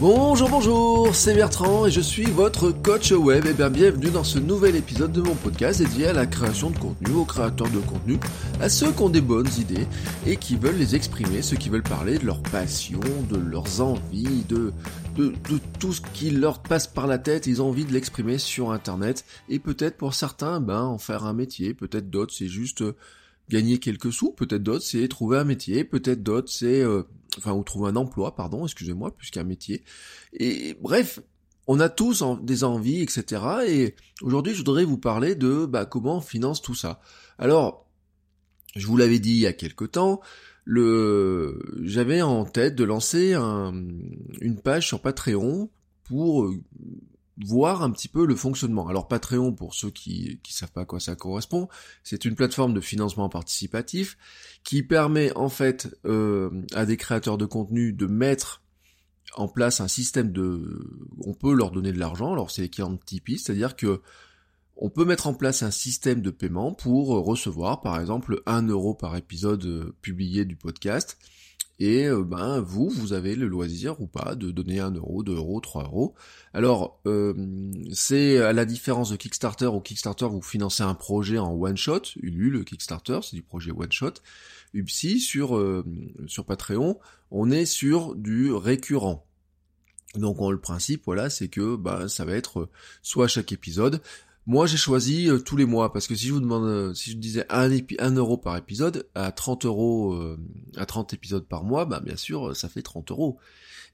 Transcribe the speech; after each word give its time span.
Bonjour, 0.00 0.48
bonjour, 0.48 1.14
c'est 1.14 1.34
Bertrand 1.34 1.84
et 1.84 1.90
je 1.90 2.00
suis 2.00 2.24
votre 2.24 2.70
coach 2.70 3.12
web. 3.12 3.44
Et 3.44 3.52
bien 3.52 3.68
bienvenue 3.68 4.08
dans 4.08 4.24
ce 4.24 4.38
nouvel 4.38 4.74
épisode 4.74 5.12
de 5.12 5.20
mon 5.20 5.34
podcast 5.34 5.78
dédié 5.78 6.06
à 6.06 6.14
la 6.14 6.24
création 6.24 6.70
de 6.70 6.78
contenu, 6.78 7.12
aux 7.12 7.26
créateurs 7.26 7.68
de 7.68 7.80
contenu, 7.80 8.18
à 8.62 8.70
ceux 8.70 8.92
qui 8.92 9.02
ont 9.02 9.10
des 9.10 9.20
bonnes 9.20 9.50
idées 9.58 9.86
et 10.26 10.38
qui 10.38 10.56
veulent 10.56 10.78
les 10.78 10.94
exprimer, 10.96 11.42
ceux 11.42 11.58
qui 11.58 11.68
veulent 11.68 11.82
parler 11.82 12.16
de 12.16 12.24
leur 12.24 12.42
passion, 12.42 13.00
de 13.28 13.36
leurs 13.36 13.82
envies, 13.82 14.42
de, 14.48 14.72
de, 15.16 15.34
de 15.50 15.60
tout 15.78 15.92
ce 15.92 16.00
qui 16.14 16.30
leur 16.30 16.60
passe 16.62 16.86
par 16.86 17.06
la 17.06 17.18
tête, 17.18 17.46
ils 17.46 17.60
ont 17.60 17.68
envie 17.68 17.84
de 17.84 17.92
l'exprimer 17.92 18.38
sur 18.38 18.72
internet 18.72 19.26
et 19.50 19.58
peut-être 19.58 19.98
pour 19.98 20.14
certains, 20.14 20.62
ben, 20.62 20.80
en 20.80 20.96
faire 20.96 21.26
un 21.26 21.34
métier, 21.34 21.74
peut-être 21.74 22.08
d'autres 22.08 22.32
c'est 22.32 22.48
juste 22.48 22.80
euh, 22.80 22.96
gagner 23.50 23.76
quelques 23.76 24.14
sous, 24.14 24.32
peut-être 24.32 24.62
d'autres 24.62 24.84
c'est 24.84 25.06
trouver 25.08 25.36
un 25.36 25.44
métier, 25.44 25.84
peut-être 25.84 26.22
d'autres 26.22 26.50
c'est 26.50 26.80
euh, 26.80 27.02
enfin 27.38 27.52
ou 27.52 27.62
trouver 27.62 27.90
un 27.90 27.96
emploi, 27.96 28.34
pardon, 28.34 28.64
excusez-moi, 28.64 29.14
plus 29.16 29.30
qu'un 29.30 29.44
métier. 29.44 29.84
Et 30.32 30.76
bref, 30.80 31.20
on 31.66 31.80
a 31.80 31.88
tous 31.88 32.22
des 32.42 32.64
envies, 32.64 33.00
etc. 33.02 33.42
Et 33.66 33.94
aujourd'hui, 34.22 34.54
je 34.54 34.58
voudrais 34.58 34.84
vous 34.84 34.98
parler 34.98 35.34
de 35.34 35.66
bah, 35.66 35.86
comment 35.86 36.16
on 36.16 36.20
finance 36.20 36.62
tout 36.62 36.74
ça. 36.74 37.00
Alors, 37.38 37.86
je 38.76 38.86
vous 38.86 38.96
l'avais 38.96 39.18
dit 39.18 39.32
il 39.32 39.40
y 39.40 39.46
a 39.46 39.52
quelque 39.52 39.84
temps, 39.84 40.20
le, 40.64 41.60
j'avais 41.82 42.22
en 42.22 42.44
tête 42.44 42.74
de 42.74 42.84
lancer 42.84 43.34
un, 43.34 43.72
une 44.40 44.60
page 44.60 44.86
sur 44.86 45.00
Patreon 45.00 45.70
pour 46.04 46.44
euh, 46.44 46.60
voir 47.44 47.82
un 47.82 47.90
petit 47.90 48.08
peu 48.08 48.26
le 48.26 48.36
fonctionnement. 48.36 48.88
Alors 48.88 49.08
Patreon, 49.08 49.52
pour 49.52 49.74
ceux 49.74 49.90
qui 49.90 50.40
qui 50.42 50.52
savent 50.52 50.72
pas 50.72 50.82
à 50.82 50.84
quoi 50.84 51.00
ça 51.00 51.16
correspond, 51.16 51.68
c'est 52.02 52.24
une 52.24 52.34
plateforme 52.34 52.74
de 52.74 52.80
financement 52.80 53.28
participatif 53.28 54.18
qui 54.64 54.82
permet 54.82 55.36
en 55.36 55.48
fait 55.48 55.96
euh, 56.04 56.50
à 56.74 56.86
des 56.86 56.96
créateurs 56.96 57.38
de 57.38 57.46
contenu 57.46 57.92
de 57.92 58.06
mettre 58.06 58.62
en 59.36 59.48
place 59.48 59.80
un 59.80 59.88
système 59.88 60.32
de... 60.32 60.88
On 61.24 61.34
peut 61.34 61.54
leur 61.54 61.70
donner 61.70 61.92
de 61.92 61.98
l'argent, 61.98 62.32
alors 62.32 62.50
c'est 62.50 62.62
l'équivalent 62.62 62.94
de 62.94 63.00
Tipeee, 63.04 63.38
c'est-à-dire 63.38 63.76
que 63.76 64.02
on 64.82 64.88
peut 64.88 65.04
mettre 65.04 65.26
en 65.26 65.34
place 65.34 65.62
un 65.62 65.70
système 65.70 66.22
de 66.22 66.30
paiement 66.30 66.72
pour 66.72 67.08
recevoir 67.08 67.82
par 67.82 68.00
exemple 68.00 68.42
un 68.46 68.66
euro 68.66 68.94
par 68.94 69.14
épisode 69.16 69.64
euh, 69.66 69.94
publié 70.00 70.44
du 70.44 70.56
podcast 70.56 71.18
et 71.80 72.06
euh, 72.06 72.22
ben 72.22 72.60
vous, 72.60 72.90
vous 72.90 73.14
avez 73.14 73.34
le 73.34 73.48
loisir 73.48 74.00
ou 74.02 74.06
pas 74.06 74.34
de 74.34 74.50
donner 74.50 74.80
1 74.80 74.92
euro, 74.92 75.22
2 75.22 75.34
euros, 75.34 75.60
3 75.60 75.84
euros. 75.84 76.14
Alors 76.52 77.00
euh, 77.06 77.34
c'est 77.92 78.38
à 78.38 78.52
la 78.52 78.66
différence 78.66 79.10
de 79.10 79.16
Kickstarter, 79.16 79.66
au 79.66 79.80
Kickstarter 79.80 80.26
vous 80.26 80.42
financez 80.42 80.82
un 80.82 80.94
projet 80.94 81.38
en 81.38 81.52
one 81.52 81.78
shot, 81.78 82.02
Ulu 82.16 82.50
le 82.50 82.64
Kickstarter, 82.64 83.20
c'est 83.22 83.34
du 83.34 83.42
projet 83.42 83.72
one 83.72 83.90
shot. 83.90 84.14
Upsi 84.74 85.18
sur 85.18 85.56
euh, 85.56 85.84
sur 86.26 86.44
Patreon, 86.44 87.00
on 87.30 87.50
est 87.50 87.66
sur 87.66 88.14
du 88.14 88.52
récurrent. 88.52 89.26
Donc 90.16 90.40
on, 90.40 90.50
le 90.50 90.60
principe, 90.60 91.02
voilà, 91.06 91.30
c'est 91.30 91.48
que 91.48 91.76
bah 91.76 92.08
ça 92.08 92.24
va 92.24 92.34
être 92.34 92.68
soit 93.00 93.28
chaque 93.28 93.52
épisode, 93.52 94.02
moi, 94.50 94.66
j'ai 94.66 94.76
choisi 94.76 95.30
euh, 95.30 95.38
tous 95.38 95.56
les 95.56 95.64
mois 95.64 95.92
parce 95.92 96.08
que 96.08 96.16
si 96.16 96.26
je 96.26 96.32
vous 96.32 96.40
demande, 96.40 96.64
euh, 96.64 96.92
si 96.92 97.12
je 97.12 97.16
disais 97.18 97.46
un, 97.50 97.70
un 98.00 98.10
euro 98.16 98.36
par 98.36 98.56
épisode, 98.56 99.08
à 99.14 99.30
30 99.30 99.64
euros, 99.64 100.14
euh, 100.14 100.40
à 100.76 100.86
30 100.86 101.14
épisodes 101.14 101.46
par 101.46 101.62
mois, 101.62 101.84
bah 101.84 102.00
bien 102.00 102.16
sûr, 102.16 102.56
ça 102.56 102.68
fait 102.68 102.82
30 102.82 103.12
euros. 103.12 103.38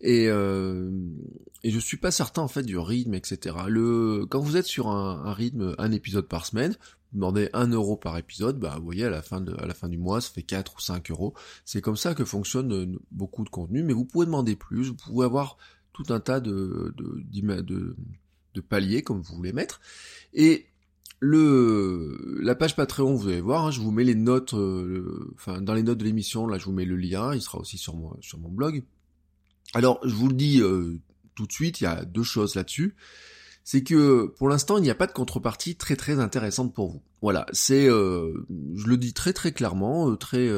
Et, 0.01 0.25
et 0.27 1.71
je 1.71 1.79
suis 1.79 1.97
pas 1.97 2.11
certain 2.11 2.43
en 2.43 2.49
fait 2.49 2.63
du 2.63 2.79
rythme, 2.79 3.15
etc. 3.15 3.57
Le, 3.67 4.27
quand 4.29 4.41
vous 4.41 4.57
êtes 4.57 4.67
sur 4.67 4.89
un, 4.89 5.33
rythme, 5.33 5.75
un 5.79 5.93
épisode 5.93 6.27
par 6.27 6.47
semaine, 6.47 6.73
vous 7.13 7.19
demandez 7.19 7.51
un 7.53 7.69
euro 7.69 7.97
par 7.97 8.17
épisode, 8.17 8.59
bah 8.59 8.77
vous 8.79 8.85
voyez 8.85 9.05
à 9.05 9.11
la 9.11 9.23
fin 9.23 9.41
de, 9.43 9.55
à 9.59 9.67
la 9.67 9.75
fin 9.75 9.89
du 9.89 9.99
mois, 9.99 10.21
ça 10.23 10.31
fait 10.31 10.43
4 10.43 10.75
ou 10.77 10.81
5 10.81 11.11
euros. 11.11 11.35
C'est 11.67 11.83
comme 11.83 11.97
ça 11.97 12.15
que 12.15 12.25
fonctionne 12.25 12.99
beaucoup 13.11 13.45
de 13.45 13.51
contenu, 13.51 13.83
mais 13.83 13.95
vous 13.95 14.05
pouvez 14.07 14.27
demander 14.27 14.57
plus, 14.57 14.89
vous 14.89 14.97
pouvez 14.97 15.25
avoir 15.27 15.59
tout 15.93 16.05
un 16.11 16.21
tas 16.21 16.41
de, 16.41 16.95
de, 16.97 17.63
de 17.63 17.97
de 18.57 18.61
paliers 18.61 19.03
comme 19.03 19.21
vous 19.21 19.37
voulez 19.37 19.53
mettre. 19.53 19.81
Et 20.33 20.67
le 21.21 22.41
la 22.43 22.55
page 22.55 22.77
Patreon, 22.77 23.15
vous 23.15 23.29
allez 23.29 23.41
voir, 23.41 23.67
hein, 23.67 23.71
je 23.71 23.81
vous 23.81 23.91
mets 23.91 24.05
les 24.05 24.15
notes, 24.15 24.55
euh, 24.55 25.33
enfin 25.35 25.61
dans 25.61 25.75
les 25.75 25.83
notes 25.83 25.99
de 25.99 26.05
l'émission, 26.05 26.47
là 26.47 26.59
je 26.59 26.65
vous 26.65 26.73
mets 26.73 26.85
le 26.85 26.97
lien, 26.97 27.35
il 27.35 27.41
sera 27.41 27.59
aussi 27.59 27.79
sur 27.79 27.97
mon 27.97 28.17
sur 28.21 28.39
mon 28.39 28.49
blog. 28.49 28.83
Alors 29.75 30.01
je 30.05 30.15
vous 30.15 30.29
le 30.29 30.35
dis 30.35 30.61
euh, 30.61 30.99
tout 31.35 31.47
de 31.47 31.53
suite, 31.53 31.81
il 31.81 31.85
y 31.85 31.87
a 31.87 32.05
deux 32.05 32.23
choses 32.23 32.55
là-dessus. 32.55 32.97
C'est 33.65 33.83
que 33.83 34.27
pour 34.39 34.49
l'instant 34.49 34.79
il 34.79 34.83
n'y 34.83 34.91
a 34.91 34.95
pas 34.95 35.09
de 35.09 35.13
contrepartie 35.13 35.77
très 35.77 35.97
très 35.97 36.21
intéressante 36.21 36.75
pour 36.75 36.89
vous. 36.89 37.03
Voilà, 37.23 37.47
c'est, 37.53 37.89
euh, 37.89 38.47
je 38.75 38.87
le 38.87 38.97
dis 38.97 39.13
très 39.13 39.33
très 39.33 39.53
clairement, 39.53 40.15
très 40.17 40.49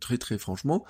très 0.00 0.18
très 0.18 0.36
franchement, 0.36 0.84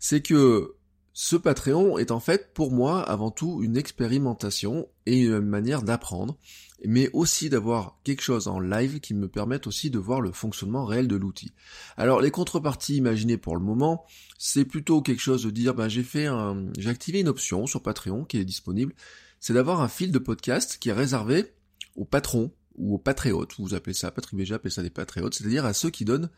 c'est 0.00 0.22
que 0.22 0.74
ce 1.14 1.36
Patreon 1.36 1.98
est 1.98 2.10
en 2.10 2.20
fait 2.20 2.54
pour 2.54 2.72
moi 2.72 3.02
avant 3.02 3.30
tout 3.30 3.62
une 3.62 3.76
expérimentation 3.76 4.88
et 5.04 5.22
une 5.22 5.40
manière 5.40 5.82
d'apprendre, 5.82 6.38
mais 6.84 7.10
aussi 7.12 7.50
d'avoir 7.50 7.98
quelque 8.02 8.22
chose 8.22 8.48
en 8.48 8.60
live 8.60 9.00
qui 9.00 9.12
me 9.12 9.28
permette 9.28 9.66
aussi 9.66 9.90
de 9.90 9.98
voir 9.98 10.20
le 10.20 10.32
fonctionnement 10.32 10.86
réel 10.86 11.08
de 11.08 11.16
l'outil. 11.16 11.52
Alors 11.96 12.20
les 12.20 12.30
contreparties 12.30 12.96
imaginées 12.96 13.36
pour 13.36 13.56
le 13.56 13.62
moment, 13.62 14.06
c'est 14.38 14.64
plutôt 14.64 15.02
quelque 15.02 15.20
chose 15.20 15.44
de 15.44 15.50
dire 15.50 15.74
ben 15.74 15.88
j'ai 15.88 16.02
fait 16.02 16.26
un 16.26 16.66
j'ai 16.78 16.88
activé 16.88 17.20
une 17.20 17.28
option 17.28 17.66
sur 17.66 17.82
Patreon 17.82 18.24
qui 18.24 18.38
est 18.38 18.44
disponible, 18.44 18.94
c'est 19.38 19.54
d'avoir 19.54 19.82
un 19.82 19.88
fil 19.88 20.12
de 20.12 20.18
podcast 20.18 20.78
qui 20.80 20.88
est 20.88 20.94
réservé 20.94 21.52
aux 21.94 22.06
patrons 22.06 22.52
ou 22.76 22.94
aux 22.94 22.98
patriotes, 22.98 23.54
vous 23.58 23.74
appelez 23.74 23.92
ça, 23.92 24.10
Patribéja 24.10 24.54
appelle 24.54 24.72
ça 24.72 24.82
des 24.82 24.88
patriotes, 24.88 25.34
c'est-à-dire 25.34 25.66
à 25.66 25.74
ceux 25.74 25.90
qui 25.90 26.06
donnent 26.06 26.30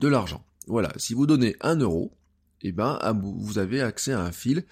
de 0.00 0.08
l'argent. 0.08 0.44
Voilà, 0.66 0.92
si 0.96 1.14
vous 1.14 1.26
donnez 1.26 1.56
un 1.62 1.76
euro, 1.76 2.12
eh 2.62 2.72
ben, 2.72 2.98
vous 3.22 3.58
avez 3.58 3.80
accès 3.80 4.12
à 4.12 4.20
un 4.20 4.32
fil 4.32 4.64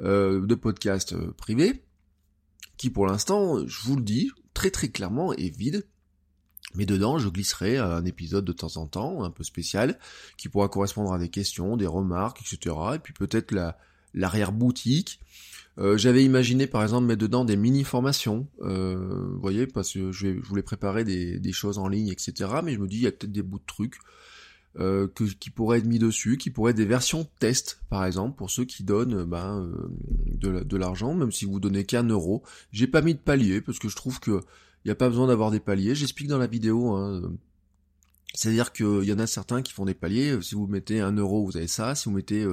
euh, 0.00 0.44
de 0.44 0.54
podcast 0.54 1.12
euh, 1.12 1.32
privé 1.36 1.84
qui, 2.76 2.90
pour 2.90 3.06
l'instant, 3.06 3.66
je 3.66 3.82
vous 3.82 3.96
le 3.96 4.02
dis 4.02 4.30
très 4.54 4.70
très 4.70 4.88
clairement, 4.88 5.32
est 5.32 5.56
vide. 5.56 5.86
Mais 6.74 6.86
dedans, 6.86 7.18
je 7.18 7.28
glisserai 7.28 7.76
un 7.76 8.04
épisode 8.04 8.44
de 8.44 8.52
temps 8.52 8.76
en 8.78 8.86
temps, 8.86 9.22
un 9.24 9.30
peu 9.30 9.44
spécial, 9.44 9.98
qui 10.38 10.48
pourra 10.48 10.68
correspondre 10.68 11.12
à 11.12 11.18
des 11.18 11.28
questions, 11.28 11.76
des 11.76 11.86
remarques, 11.86 12.40
etc. 12.40 12.74
Et 12.94 12.98
puis 12.98 13.12
peut-être 13.12 13.52
la 13.52 13.78
l'arrière-boutique. 14.14 15.20
Euh, 15.78 15.96
j'avais 15.96 16.22
imaginé 16.22 16.66
par 16.66 16.82
exemple 16.82 17.06
mettre 17.06 17.20
dedans 17.20 17.46
des 17.46 17.56
mini-formations, 17.56 18.46
vous 18.58 19.40
voyez, 19.40 19.66
parce 19.66 19.92
que 19.92 20.12
je, 20.12 20.34
je 20.34 20.46
voulais 20.46 20.62
préparer 20.62 21.04
des, 21.04 21.38
des, 21.38 21.52
choses 21.52 21.78
en 21.78 21.88
ligne, 21.88 22.08
etc. 22.08 22.50
Mais 22.62 22.74
je 22.74 22.78
me 22.78 22.88
dis, 22.88 22.96
il 22.96 23.02
y 23.02 23.06
a 23.06 23.12
peut-être 23.12 23.32
des 23.32 23.42
bouts 23.42 23.58
de 23.58 23.66
trucs 23.66 23.96
euh, 24.80 25.06
que, 25.06 25.24
qui 25.24 25.50
pourraient 25.50 25.78
être 25.78 25.86
mis 25.86 25.98
dessus, 25.98 26.38
qui 26.38 26.50
pourraient 26.50 26.70
être 26.70 26.78
des 26.78 26.86
versions 26.86 27.28
test, 27.38 27.82
par 27.90 28.06
exemple, 28.06 28.36
pour 28.38 28.50
ceux 28.50 28.64
qui 28.64 28.84
donnent 28.84 29.14
euh, 29.14 29.26
ben, 29.26 29.70
euh, 30.42 30.64
de, 30.64 30.76
l'argent, 30.78 31.14
même 31.14 31.30
si 31.30 31.44
vous 31.44 31.60
donnez 31.60 31.84
qu'un 31.84 32.04
euro. 32.04 32.42
J'ai 32.72 32.86
pas 32.86 33.02
mis 33.02 33.12
de 33.12 33.18
palier, 33.18 33.60
parce 33.60 33.78
que 33.78 33.90
je 33.90 33.96
trouve 33.96 34.18
que 34.18 34.40
il 34.84 34.88
n'y 34.88 34.90
a 34.90 34.94
pas 34.94 35.10
besoin 35.10 35.26
d'avoir 35.26 35.50
des 35.50 35.60
paliers. 35.60 35.94
J'explique 35.94 36.28
dans 36.28 36.38
la 36.38 36.46
vidéo. 36.46 36.92
Hein, 36.92 37.32
C'est-à-dire 38.34 38.72
qu'il 38.72 39.04
y 39.04 39.12
en 39.12 39.18
a 39.18 39.26
certains 39.26 39.60
qui 39.60 39.72
font 39.72 39.84
des 39.84 39.94
paliers. 39.94 40.40
Si 40.40 40.54
vous 40.54 40.66
mettez 40.66 41.00
un 41.00 41.12
euro, 41.12 41.44
vous 41.44 41.56
avez 41.56 41.68
ça. 41.68 41.94
Si 41.94 42.06
vous 42.06 42.16
mettez 42.16 42.44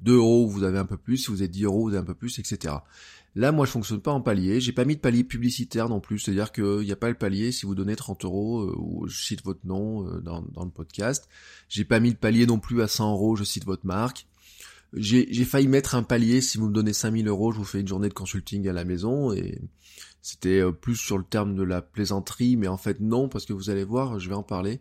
2 0.00 0.16
euros, 0.16 0.46
vous 0.46 0.62
avez 0.62 0.78
un 0.78 0.86
peu 0.86 0.96
plus. 0.96 1.18
Si 1.18 1.26
vous 1.30 1.42
avez 1.42 1.48
10 1.48 1.64
euros, 1.64 1.82
vous 1.82 1.88
avez 1.90 1.98
un 1.98 2.04
peu 2.04 2.14
plus, 2.14 2.38
etc. 2.38 2.76
Là, 3.36 3.52
moi, 3.52 3.64
je 3.64 3.70
fonctionne 3.70 4.00
pas 4.00 4.10
en 4.10 4.20
palier. 4.20 4.60
J'ai 4.60 4.72
pas 4.72 4.84
mis 4.84 4.96
de 4.96 5.00
palier 5.00 5.22
publicitaire 5.22 5.88
non 5.88 6.00
plus. 6.00 6.18
C'est-à-dire 6.18 6.50
qu'il 6.50 6.80
n'y 6.80 6.92
a 6.92 6.96
pas 6.96 7.08
le 7.08 7.14
palier 7.14 7.52
si 7.52 7.64
vous 7.64 7.74
donnez 7.74 7.94
30 7.94 8.24
euros 8.24 8.62
euh, 8.62 8.74
ou 8.76 9.06
je 9.06 9.22
cite 9.22 9.44
votre 9.44 9.64
nom 9.64 10.06
euh, 10.08 10.20
dans, 10.20 10.40
le 10.40 10.70
podcast. 10.70 11.28
J'ai 11.68 11.84
pas 11.84 12.00
mis 12.00 12.12
de 12.12 12.16
palier 12.16 12.46
non 12.46 12.58
plus 12.58 12.82
à 12.82 12.88
100 12.88 13.12
euros, 13.12 13.36
je 13.36 13.44
cite 13.44 13.64
votre 13.64 13.86
marque. 13.86 14.26
J'ai 14.92 15.44
failli 15.44 15.68
mettre 15.68 15.94
un 15.94 16.02
palier 16.02 16.40
si 16.40 16.58
vous 16.58 16.66
me 16.66 16.72
donnez 16.72 16.92
5000 16.92 17.28
euros, 17.28 17.52
je 17.52 17.58
vous 17.58 17.64
fais 17.64 17.80
une 17.80 17.86
journée 17.86 18.08
de 18.08 18.14
consulting 18.14 18.66
à 18.66 18.72
la 18.72 18.82
maison 18.82 19.32
et 19.32 19.60
c'était 20.20 20.58
euh, 20.58 20.72
plus 20.72 20.96
sur 20.96 21.16
le 21.16 21.22
terme 21.22 21.54
de 21.54 21.62
la 21.62 21.80
plaisanterie, 21.80 22.56
mais 22.56 22.66
en 22.66 22.76
fait 22.76 22.98
non, 22.98 23.28
parce 23.28 23.46
que 23.46 23.52
vous 23.52 23.70
allez 23.70 23.84
voir, 23.84 24.18
je 24.18 24.28
vais 24.28 24.34
en 24.34 24.42
parler. 24.42 24.80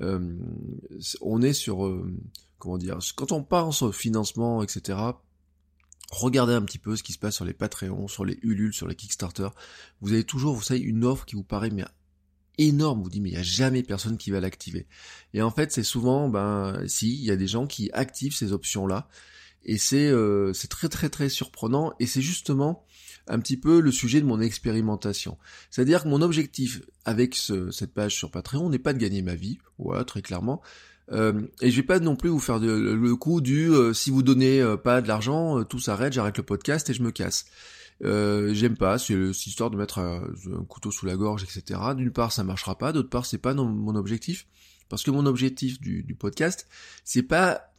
on 0.00 1.40
est 1.40 1.52
sur, 1.52 2.04
comment 2.58 2.78
dire, 2.78 2.98
quand 3.14 3.30
on 3.30 3.44
pense 3.44 3.82
au 3.82 3.92
financement, 3.92 4.64
etc., 4.64 5.12
regardez 6.14 6.54
un 6.54 6.62
petit 6.62 6.78
peu 6.78 6.96
ce 6.96 7.02
qui 7.02 7.12
se 7.12 7.18
passe 7.18 7.36
sur 7.36 7.44
les 7.44 7.52
Patreons, 7.52 8.08
sur 8.08 8.24
les 8.24 8.38
Ulule, 8.42 8.72
sur 8.72 8.86
les 8.86 8.94
Kickstarter. 8.94 9.48
Vous 10.00 10.12
avez 10.12 10.24
toujours, 10.24 10.54
vous 10.54 10.62
savez, 10.62 10.80
une 10.80 11.04
offre 11.04 11.26
qui 11.26 11.36
vous 11.36 11.44
paraît 11.44 11.70
mais 11.70 11.84
énorme. 12.58 13.02
Vous 13.02 13.10
dites 13.10 13.22
mais 13.22 13.30
il 13.30 13.34
n'y 13.34 13.38
a 13.38 13.42
jamais 13.42 13.82
personne 13.82 14.16
qui 14.16 14.30
va 14.30 14.40
l'activer. 14.40 14.86
Et 15.32 15.42
en 15.42 15.50
fait, 15.50 15.72
c'est 15.72 15.82
souvent, 15.82 16.28
ben, 16.28 16.82
si, 16.86 17.14
il 17.14 17.24
y 17.24 17.30
a 17.30 17.36
des 17.36 17.46
gens 17.46 17.66
qui 17.66 17.90
activent 17.92 18.34
ces 18.34 18.52
options-là. 18.52 19.08
Et 19.64 19.78
c'est 19.78 20.08
euh, 20.08 20.52
très 20.68 20.88
très 20.88 21.08
très 21.08 21.30
surprenant 21.30 21.94
et 21.98 22.06
c'est 22.06 22.20
justement 22.20 22.84
un 23.26 23.38
petit 23.38 23.56
peu 23.56 23.80
le 23.80 23.90
sujet 23.90 24.20
de 24.20 24.26
mon 24.26 24.40
expérimentation. 24.40 25.38
C'est-à-dire 25.70 26.02
que 26.02 26.08
mon 26.08 26.20
objectif 26.20 26.82
avec 27.06 27.34
cette 27.34 27.94
page 27.94 28.14
sur 28.14 28.30
Patreon 28.30 28.68
n'est 28.68 28.78
pas 28.78 28.92
de 28.92 28.98
gagner 28.98 29.22
ma 29.22 29.34
vie, 29.34 29.58
voilà, 29.78 30.04
très 30.04 30.20
clairement. 30.20 30.60
Euh, 31.12 31.42
et 31.60 31.70
je 31.70 31.76
vais 31.76 31.86
pas 31.86 32.00
non 32.00 32.16
plus 32.16 32.30
vous 32.30 32.40
faire 32.40 32.58
le 32.58 33.16
coup 33.16 33.40
du 33.40 33.70
euh, 33.70 33.92
si 33.92 34.10
vous 34.10 34.22
donnez 34.22 34.60
euh, 34.60 34.76
pas 34.76 35.02
de 35.02 35.08
l'argent, 35.08 35.62
tout 35.64 35.78
s'arrête, 35.78 36.12
j'arrête 36.12 36.38
le 36.38 36.42
podcast 36.42 36.88
et 36.90 36.94
je 36.94 37.02
me 37.02 37.10
casse. 37.10 37.46
J'aime 38.00 38.76
pas, 38.76 38.98
c'est 38.98 39.14
histoire 39.14 39.70
de 39.70 39.76
mettre 39.76 39.98
un, 39.98 40.26
couteau 40.68 40.90
sous 40.90 41.06
la 41.06 41.16
gorge, 41.16 41.42
etc. 41.44 41.80
D'une 41.96 42.10
part, 42.10 42.32
ça 42.32 42.44
marchera 42.44 42.76
pas, 42.76 42.92
d'autre 42.92 43.08
part, 43.08 43.24
c'est 43.24 43.38
pas 43.38 43.54
mon 43.54 43.94
objectif, 43.94 44.46
parce 44.88 45.02
que 45.02 45.10
mon 45.10 45.26
objectif 45.26 45.80
du 45.80 46.14
podcast, 46.14 46.66
c'est 47.04 47.22
pas 47.22 47.73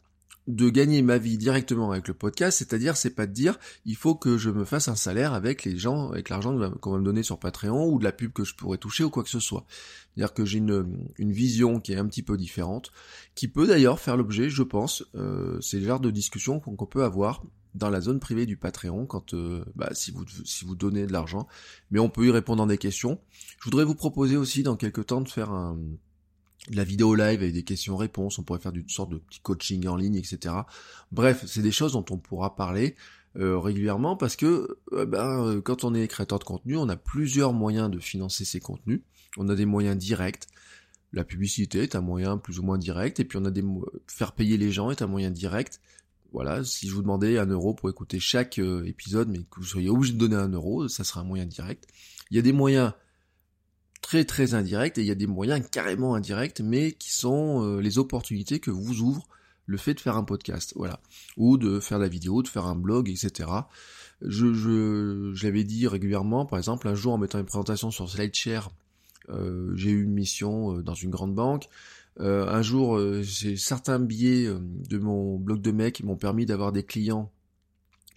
de 0.46 0.70
gagner 0.70 1.02
ma 1.02 1.18
vie 1.18 1.38
directement 1.38 1.90
avec 1.90 2.08
le 2.08 2.14
podcast, 2.14 2.58
c'est-à-dire 2.58 2.96
c'est 2.96 3.10
pas 3.10 3.26
de 3.26 3.32
dire 3.32 3.58
il 3.84 3.96
faut 3.96 4.14
que 4.14 4.38
je 4.38 4.50
me 4.50 4.64
fasse 4.64 4.88
un 4.88 4.94
salaire 4.94 5.34
avec 5.34 5.64
les 5.64 5.76
gens, 5.76 6.10
avec 6.10 6.28
l'argent 6.28 6.56
qu'on 6.80 6.92
va 6.92 6.98
me 6.98 7.04
donner 7.04 7.22
sur 7.22 7.38
Patreon 7.38 7.88
ou 7.88 7.98
de 7.98 8.04
la 8.04 8.12
pub 8.12 8.32
que 8.32 8.44
je 8.44 8.54
pourrais 8.54 8.78
toucher 8.78 9.04
ou 9.04 9.10
quoi 9.10 9.24
que 9.24 9.30
ce 9.30 9.40
soit. 9.40 9.66
C'est-à-dire 10.14 10.34
que 10.34 10.44
j'ai 10.44 10.58
une, 10.58 11.08
une, 11.18 11.32
vision 11.32 11.80
qui 11.80 11.92
est 11.92 11.96
un 11.96 12.06
petit 12.06 12.22
peu 12.22 12.36
différente, 12.36 12.90
qui 13.34 13.48
peut 13.48 13.66
d'ailleurs 13.66 13.98
faire 13.98 14.16
l'objet, 14.16 14.48
je 14.48 14.62
pense, 14.62 15.04
euh, 15.14 15.60
c'est 15.60 15.78
le 15.78 15.86
genre 15.86 16.00
de 16.00 16.10
discussion 16.10 16.60
qu'on 16.60 16.86
peut 16.86 17.04
avoir 17.04 17.42
dans 17.74 17.90
la 17.90 18.00
zone 18.00 18.20
privée 18.20 18.46
du 18.46 18.56
Patreon 18.56 19.06
quand 19.06 19.34
euh, 19.34 19.64
bah, 19.74 19.90
si 19.92 20.10
vous 20.10 20.24
si 20.44 20.64
vous 20.64 20.74
donnez 20.74 21.06
de 21.06 21.12
l'argent, 21.12 21.46
mais 21.90 21.98
on 21.98 22.08
peut 22.08 22.26
y 22.26 22.30
répondre 22.30 22.58
dans 22.58 22.66
des 22.66 22.78
questions. 22.78 23.20
Je 23.60 23.64
voudrais 23.64 23.84
vous 23.84 23.94
proposer 23.94 24.36
aussi 24.36 24.62
dans 24.62 24.76
quelques 24.76 25.06
temps 25.06 25.20
de 25.20 25.28
faire 25.28 25.50
un 25.50 25.78
la 26.70 26.84
vidéo 26.84 27.14
live 27.14 27.40
avec 27.40 27.52
des 27.52 27.62
questions-réponses, 27.62 28.38
on 28.38 28.42
pourrait 28.42 28.58
faire 28.58 28.74
une 28.74 28.88
sorte 28.88 29.10
de 29.10 29.18
petit 29.18 29.40
coaching 29.40 29.86
en 29.86 29.96
ligne, 29.96 30.16
etc. 30.16 30.54
Bref, 31.12 31.44
c'est 31.46 31.62
des 31.62 31.70
choses 31.70 31.92
dont 31.92 32.04
on 32.10 32.18
pourra 32.18 32.56
parler 32.56 32.96
euh, 33.38 33.58
régulièrement 33.58 34.16
parce 34.16 34.34
que 34.34 34.78
euh, 34.92 35.04
ben, 35.04 35.44
euh, 35.44 35.60
quand 35.60 35.84
on 35.84 35.94
est 35.94 36.08
créateur 36.08 36.38
de 36.38 36.44
contenu, 36.44 36.76
on 36.76 36.88
a 36.88 36.96
plusieurs 36.96 37.52
moyens 37.52 37.90
de 37.90 37.98
financer 37.98 38.44
ses 38.44 38.60
contenus. 38.60 39.02
On 39.36 39.48
a 39.48 39.54
des 39.54 39.66
moyens 39.66 39.96
directs. 39.96 40.46
La 41.12 41.22
publicité 41.22 41.82
est 41.82 41.94
un 41.94 42.00
moyen 42.00 42.38
plus 42.38 42.58
ou 42.58 42.62
moins 42.62 42.78
direct, 42.78 43.20
et 43.20 43.24
puis 43.24 43.38
on 43.40 43.44
a 43.44 43.50
des 43.50 43.64
faire 44.06 44.32
payer 44.32 44.56
les 44.56 44.72
gens 44.72 44.90
est 44.90 45.02
un 45.02 45.06
moyen 45.06 45.30
direct. 45.30 45.80
Voilà, 46.32 46.64
si 46.64 46.88
je 46.88 46.94
vous 46.94 47.02
demandais 47.02 47.38
un 47.38 47.46
euro 47.46 47.74
pour 47.74 47.88
écouter 47.88 48.18
chaque 48.20 48.58
épisode, 48.58 49.28
mais 49.28 49.38
que 49.38 49.60
vous 49.60 49.64
soyez 49.64 49.88
obligé 49.88 50.14
de 50.14 50.18
donner 50.18 50.34
un 50.36 50.48
euro, 50.48 50.88
ça 50.88 51.04
sera 51.04 51.20
un 51.20 51.24
moyen 51.24 51.46
direct. 51.46 51.86
Il 52.30 52.36
y 52.36 52.40
a 52.40 52.42
des 52.42 52.52
moyens 52.52 52.92
très 54.02 54.24
très 54.24 54.54
indirect 54.54 54.98
et 54.98 55.02
il 55.02 55.06
y 55.06 55.10
a 55.10 55.16
des 55.16 55.26
moyens 55.26 55.66
carrément 55.70 56.14
indirects 56.14 56.60
mais 56.60 56.92
qui 56.92 57.12
sont 57.12 57.64
euh, 57.64 57.80
les 57.80 57.98
opportunités 57.98 58.60
que 58.60 58.70
vous 58.70 59.00
ouvre 59.00 59.26
le 59.68 59.76
fait 59.78 59.94
de 59.94 60.00
faire 60.00 60.16
un 60.16 60.22
podcast, 60.22 60.74
voilà, 60.76 61.00
ou 61.36 61.58
de 61.58 61.80
faire 61.80 61.98
la 61.98 62.06
vidéo, 62.06 62.40
de 62.40 62.46
faire 62.46 62.66
un 62.66 62.76
blog, 62.76 63.08
etc. 63.08 63.50
Je, 64.22 64.54
je, 64.54 65.32
je 65.34 65.44
l'avais 65.44 65.64
dit 65.64 65.88
régulièrement, 65.88 66.46
par 66.46 66.60
exemple, 66.60 66.86
un 66.86 66.94
jour 66.94 67.14
en 67.14 67.18
mettant 67.18 67.40
une 67.40 67.46
présentation 67.46 67.90
sur 67.90 68.08
SlideShare, 68.08 68.70
euh, 69.28 69.72
j'ai 69.74 69.90
eu 69.90 70.04
une 70.04 70.12
mission 70.12 70.76
euh, 70.76 70.82
dans 70.84 70.94
une 70.94 71.10
grande 71.10 71.34
banque. 71.34 71.68
un 72.20 72.62
jour, 72.62 73.00
j'ai 73.22 73.56
certains 73.56 73.98
billets 73.98 74.48
de 74.48 74.98
mon 74.98 75.36
blog 75.36 75.60
de 75.60 75.72
mec 75.72 75.96
qui 75.96 76.06
m'ont 76.06 76.16
permis 76.16 76.46
d'avoir 76.46 76.70
des 76.70 76.84
clients, 76.84 77.32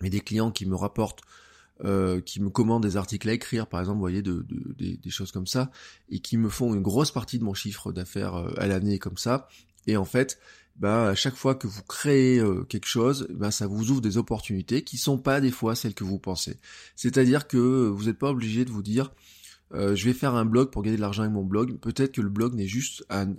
mais 0.01 0.11
des 0.11 0.21
clients 0.21 0.51
qui 0.51 0.67
me 0.67 0.75
rapportent 0.75 1.21
euh, 1.85 2.19
qui 2.19 2.41
me 2.41 2.49
commandent 2.49 2.83
des 2.83 2.97
articles 2.97 3.29
à 3.29 3.31
écrire, 3.31 3.65
par 3.65 3.79
exemple, 3.79 3.95
vous 3.95 4.01
voyez, 4.01 4.21
de, 4.21 4.45
des, 4.77 5.09
choses 5.09 5.31
comme 5.31 5.47
ça, 5.47 5.71
et 6.09 6.19
qui 6.19 6.35
me 6.35 6.49
font 6.49 6.73
une 6.73 6.81
grosse 6.81 7.11
partie 7.11 7.39
de 7.39 7.45
mon 7.45 7.53
chiffre 7.53 7.93
d'affaires 7.93 8.35
euh, 8.35 8.51
à 8.57 8.67
l'année 8.67 8.99
comme 8.99 9.15
ça. 9.15 9.47
Et 9.87 9.95
en 9.95 10.03
fait, 10.03 10.39
bah, 10.75 11.07
à 11.07 11.15
chaque 11.15 11.35
fois 11.35 11.55
que 11.55 11.67
vous 11.67 11.81
créez 11.83 12.37
euh, 12.39 12.63
quelque 12.63 12.85
chose, 12.85 13.29
bah, 13.29 13.49
ça 13.49 13.65
vous 13.65 13.91
ouvre 13.91 14.01
des 14.01 14.17
opportunités 14.17 14.83
qui 14.83 14.97
sont 14.97 15.17
pas 15.17 15.39
des 15.39 15.51
fois 15.51 15.73
celles 15.73 15.93
que 15.93 16.03
vous 16.03 16.19
pensez. 16.19 16.57
C'est-à-dire 16.97 17.47
que 17.47 17.87
vous 17.87 18.05
n'êtes 18.05 18.19
pas 18.19 18.31
obligé 18.31 18.65
de 18.65 18.71
vous 18.71 18.83
dire, 18.83 19.13
je 19.71 20.03
vais 20.03 20.13
faire 20.13 20.35
un 20.35 20.45
blog 20.45 20.71
pour 20.71 20.81
gagner 20.81 20.97
de 20.97 21.01
l'argent 21.01 21.21
avec 21.21 21.33
mon 21.33 21.45
blog. 21.45 21.77
Peut-être 21.79 22.11
que 22.11 22.21
le 22.21 22.29
blog 22.29 22.55
n'est 22.55 22.67
juste 22.67 23.05
un, 23.09 23.35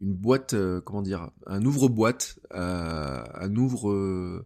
une 0.00 0.14
boîte, 0.14 0.54
comment 0.84 1.02
dire, 1.02 1.30
un 1.46 1.62
ouvre-boîte, 1.62 2.38
un 2.52 3.56
ouvre 3.56 4.44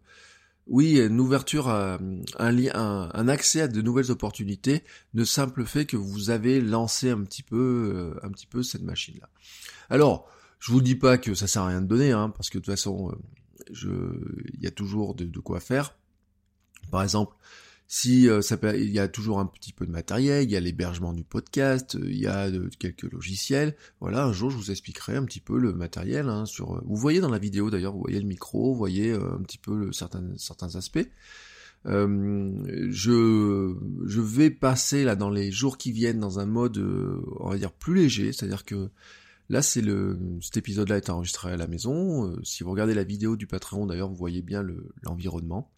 oui, 0.67 0.99
une 0.99 1.21
ouverture, 1.21 1.69
un, 1.69 1.99
un, 2.39 3.11
un, 3.15 3.29
accès 3.29 3.61
à 3.63 3.69
de 3.69 3.81
nouvelles 3.83 4.11
opportunités, 4.11 4.83
de 5.15 5.25
simple 5.25 5.65
fait 5.65 5.87
que 5.87 5.97
vous 5.97 6.31
avez 6.31 6.61
lancé 6.61 7.11
un 7.11 7.23
petit 7.23 7.43
peu, 7.43 7.93
euh, 7.95 8.27
un 8.27 8.31
petit 8.31 8.47
peu 8.47 8.63
cette 8.63 8.83
machine-là. 8.83 9.29
Alors, 9.91 10.29
je 10.59 10.73
vous 10.73 10.81
dis 10.81 10.97
pas 10.97 11.19
que 11.19 11.35
ça 11.35 11.47
sert 11.47 11.63
à 11.63 11.69
rien 11.69 11.83
de 11.83 11.87
donner, 11.87 12.11
hein, 12.11 12.31
parce 12.31 12.51
que 12.51 12.59
de 12.59 12.65
toute 12.65 12.73
façon, 12.73 13.13
euh, 13.85 14.45
il 14.55 14.63
y 14.63 14.67
a 14.67 14.73
toujours 14.73 15.15
de 15.15 15.39
quoi 15.39 15.61
faire. 15.61 15.97
Par 16.91 17.03
exemple, 17.03 17.35
si 17.89 18.29
euh, 18.29 18.43
ça 18.43 18.57
il 18.75 18.91
y 18.91 18.99
a 18.99 19.07
toujours 19.09 19.39
un 19.39 19.47
petit 19.47 19.73
peu 19.73 19.87
de 19.87 19.93
matériel, 19.93 20.45
il 20.45 20.51
y 20.51 20.57
a 20.57 20.61
l'hébergement 20.61 21.13
du 21.13 21.23
podcast, 21.23 21.95
euh, 21.95 22.11
il 22.11 22.19
y 22.19 22.27
a 22.27 22.51
quelques 22.79 23.11
logiciels. 23.11 23.77
Voilà, 24.01 24.25
un 24.25 24.33
jour 24.33 24.51
je 24.51 24.57
vous 24.57 24.71
expliquerai 24.71 25.15
un 25.17 25.25
petit 25.25 25.41
peu 25.41 25.59
le 25.59 25.73
matériel. 25.73 26.29
Hein, 26.29 26.47
sur, 26.47 26.75
euh, 26.75 26.83
vous 26.85 26.97
voyez 26.97 27.21
dans 27.21 27.31
la 27.31 27.39
vidéo 27.39 27.71
d'ailleurs, 27.71 27.93
vous 27.93 28.01
voyez 28.01 28.21
le 28.21 28.27
micro, 28.27 28.73
vous 28.73 28.79
voyez 28.79 29.13
un 29.13 29.41
petit 29.43 29.59
peu 29.59 29.93
certains 29.93 30.75
aspects. 30.75 31.09
je 31.85 33.75
je 34.07 34.21
vais 34.21 34.51
passer 34.51 35.05
là 35.05 35.15
dans 35.15 35.31
les 35.31 35.53
jours 35.53 35.79
qui 35.79 35.93
viennent 35.93 36.21
dans 36.21 36.41
un 36.41 36.47
mode 36.47 36.79
on 37.39 37.51
va 37.51 37.57
dire 37.57 37.73
plus 37.73 37.95
léger, 37.95 38.33
c'est-à-dire 38.33 38.65
que 38.65 38.91
Là, 39.49 39.63
c'est 39.63 39.81
le 39.81 40.19
cet 40.43 40.57
épisode-là 40.57 40.97
est 40.97 41.09
enregistré 41.09 41.53
à 41.53 41.57
la 41.57 41.69
maison. 41.69 42.37
si 42.43 42.65
vous 42.65 42.73
regardez 42.73 42.95
la 42.95 43.05
vidéo 43.05 43.37
du 43.37 43.47
Patreon, 43.47 43.87
d'ailleurs, 43.87 44.09
vous 44.09 44.17
voyez 44.17 44.43
bien 44.43 44.67
l'environnement 45.05 45.71